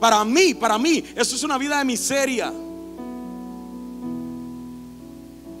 Para 0.00 0.22
mí, 0.24 0.52
para 0.52 0.78
mí, 0.78 1.02
eso 1.16 1.34
es 1.34 1.42
una 1.42 1.56
vida 1.56 1.78
de 1.78 1.84
miseria. 1.86 2.52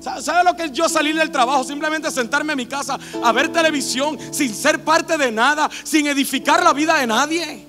¿Sabe 0.04 0.44
lo 0.44 0.54
que 0.54 0.64
es 0.64 0.72
yo 0.72 0.86
salir 0.86 1.16
del 1.16 1.30
trabajo? 1.30 1.64
Simplemente 1.64 2.10
sentarme 2.10 2.52
en 2.52 2.58
mi 2.58 2.66
casa 2.66 2.98
a 3.22 3.32
ver 3.32 3.50
televisión 3.50 4.18
sin 4.32 4.54
ser 4.54 4.84
parte 4.84 5.16
de 5.16 5.32
nada, 5.32 5.70
sin 5.82 6.06
edificar 6.06 6.62
la 6.62 6.74
vida 6.74 6.98
de 6.98 7.06
nadie. 7.06 7.64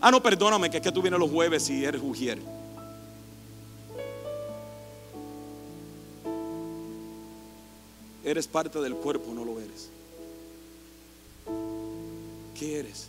Ah, 0.00 0.10
no, 0.10 0.22
perdóname, 0.22 0.70
que 0.70 0.78
es 0.78 0.82
que 0.82 0.90
tú 0.90 1.02
vienes 1.02 1.20
los 1.20 1.30
jueves 1.30 1.68
y 1.68 1.84
eres 1.84 2.00
ujier. 2.02 2.38
Eres 8.24 8.46
parte 8.46 8.80
del 8.80 8.94
cuerpo, 8.94 9.32
no 9.34 9.44
lo 9.44 9.60
eres. 9.60 9.90
¿Qué 12.58 12.78
eres? 12.80 13.08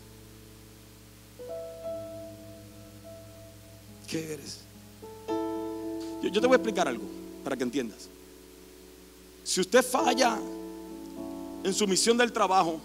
¿Qué 4.07 4.34
eres? 4.34 4.59
Yo, 6.22 6.30
yo 6.30 6.41
te 6.41 6.47
voy 6.47 6.55
a 6.55 6.57
explicar 6.57 6.88
algo 6.88 7.18
para 7.50 7.58
que 7.58 7.64
entiendas. 7.64 8.08
Si 9.43 9.60
usted 9.60 9.84
falla 9.84 10.38
en 11.64 11.74
su 11.74 11.88
misión 11.88 12.16
del 12.16 12.32
trabajo, 12.32 12.80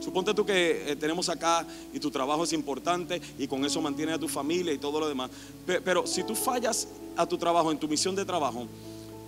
suponte 0.00 0.32
tú 0.32 0.46
que 0.46 0.92
eh, 0.92 0.96
tenemos 0.96 1.28
acá 1.28 1.66
y 1.92 2.00
tu 2.00 2.10
trabajo 2.10 2.44
es 2.44 2.54
importante 2.54 3.20
y 3.38 3.46
con 3.46 3.62
eso 3.66 3.78
mantiene 3.82 4.14
a 4.14 4.18
tu 4.18 4.26
familia 4.26 4.72
y 4.72 4.78
todo 4.78 5.00
lo 5.00 5.08
demás. 5.08 5.30
Pero, 5.66 6.06
si 6.06 6.22
tú 6.22 6.34
fallas 6.34 6.88
a 7.14 7.26
tu 7.26 7.36
trabajo, 7.36 7.70
en 7.70 7.78
tu 7.78 7.86
misión 7.88 8.16
de 8.16 8.24
trabajo, 8.24 8.66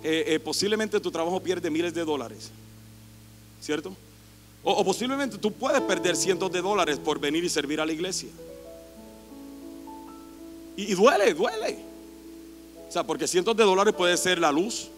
eh, 0.03 0.23
eh, 0.25 0.39
posiblemente 0.39 0.99
tu 0.99 1.11
trabajo 1.11 1.39
pierde 1.39 1.69
miles 1.69 1.93
de 1.93 2.03
dólares, 2.03 2.49
¿cierto? 3.61 3.95
O, 4.63 4.83
posiblemente 4.83 5.37
tú 5.37 5.51
puedes 5.51 5.81
perder 5.81 6.15
cientos 6.15 6.51
de 6.51 6.63
dólares 6.63 6.97
por 6.97 7.19
venir 7.19 7.43
y 7.43 7.49
servir 7.49 7.79
a 7.79 7.85
la 7.85 7.93
iglesia. 7.93 8.29
y 10.75 10.95
duele, 10.95 11.35
duele. 11.35 11.88
O 12.89 12.91
sea, 12.91 13.03
porque 13.03 13.27
cientos 13.27 13.55
de 13.55 13.63
dólares 13.63 13.93
puede 13.93 14.17
ser 14.17 14.39
la 14.39 14.51
luz, 14.51 14.89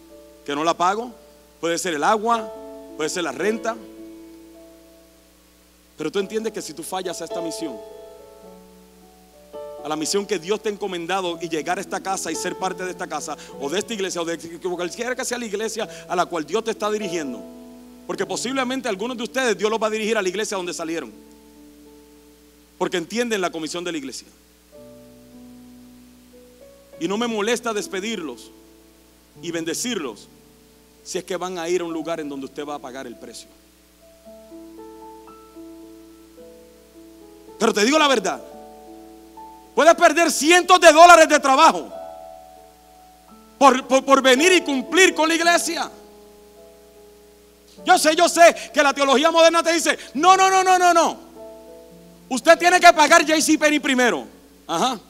que 0.46 0.54
no 0.54 0.64
la 0.64 0.72
pago, 0.72 1.12
puede 1.60 1.76
ser 1.76 1.92
el 1.92 2.02
agua, 2.02 2.50
puede 2.96 3.10
ser 3.10 3.22
la 3.22 3.32
renta. 3.32 3.76
Pero 5.98 6.10
tú 6.10 6.18
entiendes 6.18 6.54
que 6.54 6.62
si 6.62 6.72
tú 6.72 6.82
fallas 6.82 7.20
a 7.20 7.26
esta 7.26 7.42
misión, 7.42 7.76
a 9.84 9.88
la 9.88 9.94
misión 9.94 10.24
que 10.24 10.38
Dios 10.38 10.62
te 10.62 10.70
ha 10.70 10.72
encomendado 10.72 11.38
y 11.42 11.50
llegar 11.50 11.76
a 11.76 11.82
esta 11.82 12.00
casa 12.00 12.32
y 12.32 12.34
ser 12.34 12.56
parte 12.56 12.82
de 12.82 12.92
esta 12.92 13.06
casa, 13.06 13.36
o 13.60 13.68
de 13.68 13.80
esta 13.80 13.92
iglesia, 13.92 14.22
o 14.22 14.24
de 14.24 14.38
cualquiera 14.38 15.14
que 15.14 15.24
sea 15.26 15.36
la 15.36 15.44
iglesia 15.44 15.86
a 16.08 16.16
la 16.16 16.24
cual 16.24 16.46
Dios 16.46 16.64
te 16.64 16.70
está 16.70 16.90
dirigiendo, 16.90 17.42
porque 18.06 18.24
posiblemente 18.24 18.88
algunos 18.88 19.18
de 19.18 19.24
ustedes 19.24 19.58
Dios 19.58 19.70
los 19.70 19.80
va 19.80 19.88
a 19.88 19.90
dirigir 19.90 20.16
a 20.16 20.22
la 20.22 20.28
iglesia 20.30 20.56
donde 20.56 20.72
salieron, 20.72 21.12
porque 22.78 22.96
entienden 22.96 23.42
la 23.42 23.50
comisión 23.50 23.84
de 23.84 23.92
la 23.92 23.98
iglesia. 23.98 24.28
Y 27.02 27.08
no 27.08 27.18
me 27.18 27.26
molesta 27.26 27.72
despedirlos 27.72 28.52
y 29.42 29.50
bendecirlos 29.50 30.28
si 31.02 31.18
es 31.18 31.24
que 31.24 31.36
van 31.36 31.58
a 31.58 31.68
ir 31.68 31.80
a 31.80 31.84
un 31.84 31.92
lugar 31.92 32.20
en 32.20 32.28
donde 32.28 32.46
usted 32.46 32.64
va 32.64 32.76
a 32.76 32.78
pagar 32.78 33.08
el 33.08 33.16
precio. 33.16 33.48
Pero 37.58 37.74
te 37.74 37.84
digo 37.84 37.98
la 37.98 38.06
verdad, 38.06 38.40
puedes 39.74 39.96
perder 39.96 40.30
cientos 40.30 40.78
de 40.78 40.92
dólares 40.92 41.28
de 41.28 41.40
trabajo 41.40 41.92
por, 43.58 43.84
por, 44.04 44.22
venir 44.22 44.52
y 44.52 44.60
cumplir 44.60 45.12
con 45.12 45.28
la 45.28 45.34
iglesia. 45.34 45.90
Yo 47.84 47.98
sé, 47.98 48.14
yo 48.14 48.28
sé 48.28 48.70
que 48.72 48.80
la 48.80 48.94
teología 48.94 49.32
moderna 49.32 49.60
te 49.60 49.72
dice, 49.72 49.98
no, 50.14 50.36
no, 50.36 50.48
no, 50.48 50.62
no, 50.62 50.78
no, 50.78 50.94
no. 50.94 51.18
Usted 52.28 52.56
tiene 52.56 52.78
que 52.78 52.92
pagar 52.92 53.24
JC 53.26 53.58
Penny 53.58 53.80
primero. 53.80 54.24
Ajá. 54.68 55.00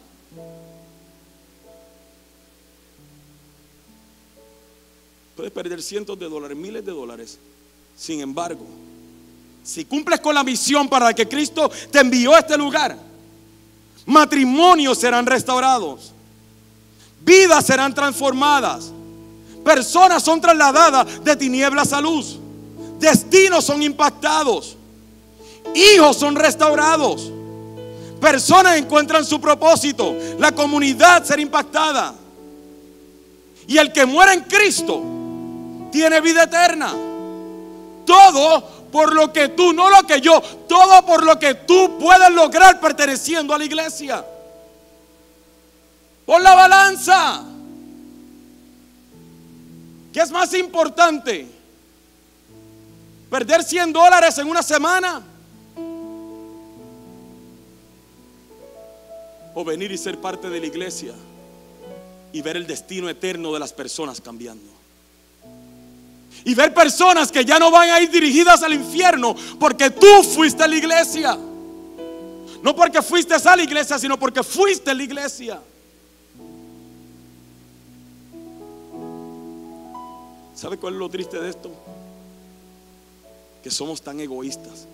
Puedes 5.42 5.54
perder 5.54 5.82
cientos 5.82 6.16
de 6.16 6.28
dólares, 6.28 6.56
miles 6.56 6.86
de 6.86 6.92
dólares. 6.92 7.36
Sin 7.96 8.20
embargo, 8.20 8.64
si 9.64 9.84
cumples 9.84 10.20
con 10.20 10.36
la 10.36 10.44
misión 10.44 10.88
para 10.88 11.06
la 11.06 11.14
que 11.14 11.26
Cristo 11.26 11.68
te 11.90 11.98
envió 11.98 12.32
a 12.32 12.38
este 12.38 12.56
lugar, 12.56 12.96
matrimonios 14.06 14.98
serán 14.98 15.26
restaurados, 15.26 16.12
vidas 17.22 17.66
serán 17.66 17.92
transformadas, 17.92 18.92
personas 19.64 20.22
son 20.22 20.40
trasladadas 20.40 21.24
de 21.24 21.34
tinieblas 21.34 21.92
a 21.92 22.00
luz, 22.00 22.38
destinos 23.00 23.64
son 23.64 23.82
impactados, 23.82 24.76
hijos 25.74 26.18
son 26.18 26.36
restaurados, 26.36 27.32
personas 28.20 28.76
encuentran 28.76 29.24
su 29.24 29.40
propósito, 29.40 30.14
la 30.38 30.52
comunidad 30.52 31.24
será 31.24 31.42
impactada. 31.42 32.14
Y 33.66 33.76
el 33.76 33.92
que 33.92 34.06
muere 34.06 34.34
en 34.34 34.42
Cristo 34.42 35.18
tiene 35.92 36.20
vida 36.20 36.44
eterna. 36.44 36.92
Todo 38.04 38.66
por 38.90 39.14
lo 39.14 39.32
que 39.32 39.48
tú, 39.50 39.72
no 39.72 39.88
lo 39.88 40.06
que 40.06 40.20
yo, 40.20 40.40
todo 40.68 41.06
por 41.06 41.24
lo 41.24 41.38
que 41.38 41.54
tú 41.54 41.98
puedes 42.00 42.30
lograr 42.30 42.80
perteneciendo 42.80 43.54
a 43.54 43.58
la 43.58 43.64
iglesia. 43.64 44.24
Por 46.26 46.42
la 46.42 46.54
balanza. 46.54 47.44
¿Qué 50.12 50.20
es 50.20 50.30
más 50.30 50.52
importante? 50.54 51.48
¿Perder 53.30 53.62
100 53.62 53.92
dólares 53.92 54.36
en 54.38 54.46
una 54.46 54.62
semana? 54.62 55.22
¿O 59.54 59.64
venir 59.64 59.90
y 59.92 59.98
ser 59.98 60.18
parte 60.18 60.50
de 60.50 60.60
la 60.60 60.66
iglesia 60.66 61.14
y 62.30 62.42
ver 62.42 62.56
el 62.56 62.66
destino 62.66 63.08
eterno 63.08 63.52
de 63.52 63.60
las 63.60 63.72
personas 63.72 64.20
cambiando? 64.20 64.71
Y 66.44 66.54
ver 66.54 66.74
personas 66.74 67.30
que 67.30 67.44
ya 67.44 67.58
no 67.58 67.70
van 67.70 67.90
a 67.90 68.00
ir 68.00 68.10
dirigidas 68.10 68.62
al 68.62 68.72
infierno 68.72 69.34
porque 69.60 69.90
tú 69.90 70.22
fuiste 70.22 70.62
a 70.62 70.68
la 70.68 70.76
iglesia. 70.76 71.38
No 72.62 72.76
porque 72.76 73.02
fuiste 73.02 73.34
a 73.34 73.56
la 73.56 73.62
iglesia, 73.62 73.98
sino 73.98 74.18
porque 74.18 74.42
fuiste 74.42 74.90
a 74.90 74.94
la 74.94 75.02
iglesia. 75.02 75.60
¿Sabe 80.54 80.78
cuál 80.78 80.94
es 80.94 80.98
lo 81.00 81.08
triste 81.08 81.40
de 81.40 81.50
esto? 81.50 81.70
Que 83.62 83.70
somos 83.70 84.00
tan 84.00 84.20
egoístas. 84.20 84.86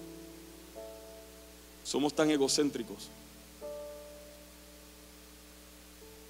Somos 1.85 2.15
tan 2.15 2.31
egocéntricos. 2.31 3.09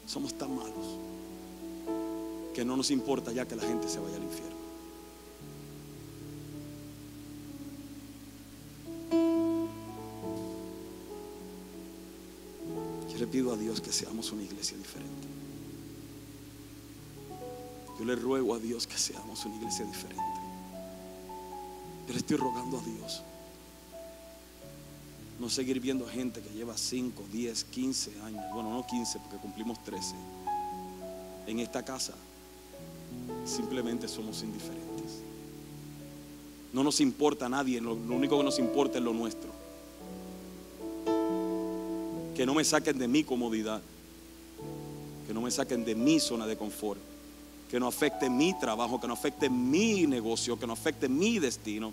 Somos 0.06 0.32
tan 0.36 0.54
malos 0.54 0.86
que 2.54 2.64
no 2.64 2.76
nos 2.76 2.90
importa 2.90 3.30
ya 3.30 3.46
que 3.46 3.54
la 3.54 3.62
gente 3.62 3.88
se 3.88 4.00
vaya 4.00 4.16
al 4.16 4.24
infierno. 4.24 4.67
Pido 13.28 13.52
a 13.52 13.56
Dios 13.56 13.80
que 13.80 13.92
seamos 13.92 14.32
una 14.32 14.42
iglesia 14.42 14.76
diferente. 14.76 15.28
Yo 17.98 18.04
le 18.04 18.16
ruego 18.16 18.54
a 18.54 18.58
Dios 18.58 18.86
que 18.86 18.96
seamos 18.96 19.44
una 19.44 19.56
iglesia 19.56 19.84
diferente. 19.84 20.22
Yo 22.06 22.12
le 22.12 22.18
estoy 22.18 22.36
rogando 22.36 22.78
a 22.78 22.82
Dios 22.82 23.22
no 25.38 25.48
seguir 25.48 25.80
viendo 25.80 26.06
gente 26.06 26.40
que 26.40 26.50
lleva 26.50 26.76
5, 26.76 27.24
10, 27.32 27.64
15 27.64 28.20
años, 28.22 28.44
bueno, 28.52 28.70
no 28.70 28.86
15 28.86 29.20
porque 29.20 29.36
cumplimos 29.36 29.82
13, 29.84 30.14
en 31.46 31.60
esta 31.60 31.84
casa. 31.84 32.14
Simplemente 33.44 34.08
somos 34.08 34.42
indiferentes. 34.42 35.22
No 36.72 36.82
nos 36.82 37.00
importa 37.00 37.46
a 37.46 37.48
nadie, 37.48 37.80
lo, 37.80 37.94
único 37.94 38.36
que 38.36 38.44
nos 38.44 38.58
importa 38.58 38.98
es 38.98 39.04
lo 39.04 39.14
nuestro. 39.14 39.50
Que 42.38 42.46
no 42.46 42.54
me 42.54 42.64
saquen 42.64 42.98
de 42.98 43.06
mi 43.06 43.22
comodidad, 43.22 43.82
que 45.26 45.34
no 45.34 45.42
me 45.42 45.50
saquen 45.50 45.84
de 45.84 45.94
mi 45.94 46.20
zona 46.20 46.46
de 46.46 46.56
confort, 46.56 46.98
que 47.70 47.78
no 47.78 47.86
afecte 47.86 48.30
mi 48.30 48.58
trabajo, 48.58 48.98
que 48.98 49.06
no 49.06 49.12
afecte 49.12 49.50
mi 49.50 50.06
negocio, 50.06 50.58
que 50.58 50.66
no 50.66 50.72
afecte 50.72 51.06
mi 51.06 51.38
destino 51.38 51.92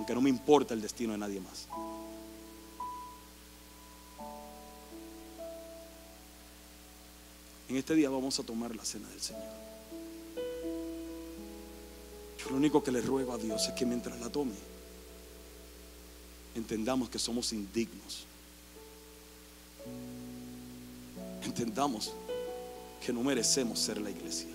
aunque 0.00 0.14
no 0.14 0.22
me 0.22 0.30
importa 0.30 0.72
el 0.72 0.80
destino 0.80 1.12
de 1.12 1.18
nadie 1.18 1.40
más. 1.40 1.68
En 7.68 7.76
este 7.76 7.94
día 7.94 8.08
vamos 8.08 8.38
a 8.38 8.42
tomar 8.42 8.74
la 8.74 8.82
cena 8.82 9.06
del 9.10 9.20
Señor. 9.20 9.42
Yo 12.38 12.48
lo 12.48 12.56
único 12.56 12.82
que 12.82 12.90
le 12.90 13.02
ruego 13.02 13.34
a 13.34 13.36
Dios 13.36 13.68
es 13.68 13.74
que 13.74 13.84
mientras 13.84 14.18
la 14.20 14.30
tome, 14.30 14.54
entendamos 16.54 17.08
que 17.08 17.18
somos 17.18 17.52
indignos. 17.52 18.24
Entendamos 21.42 22.12
que 23.04 23.12
no 23.12 23.22
merecemos 23.22 23.78
ser 23.78 24.00
la 24.00 24.10
iglesia. 24.10 24.48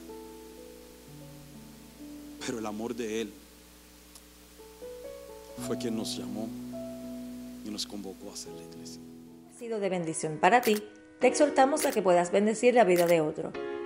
Pero 2.45 2.59
el 2.59 2.65
amor 2.65 2.95
de 2.95 3.21
Él 3.21 3.33
fue 5.67 5.77
quien 5.77 5.95
nos 5.95 6.17
llamó 6.17 6.47
y 7.65 7.69
nos 7.69 7.85
convocó 7.85 8.31
a 8.31 8.37
ser 8.37 8.53
la 8.53 8.63
iglesia. 8.63 9.01
Ha 9.53 9.59
sido 9.59 9.79
de 9.79 9.89
bendición 9.89 10.37
para 10.39 10.61
ti. 10.61 10.81
Te 11.19 11.27
exhortamos 11.27 11.85
a 11.85 11.91
que 11.91 12.01
puedas 12.01 12.31
bendecir 12.31 12.73
la 12.75 12.83
vida 12.83 13.07
de 13.07 13.21
otro. 13.21 13.51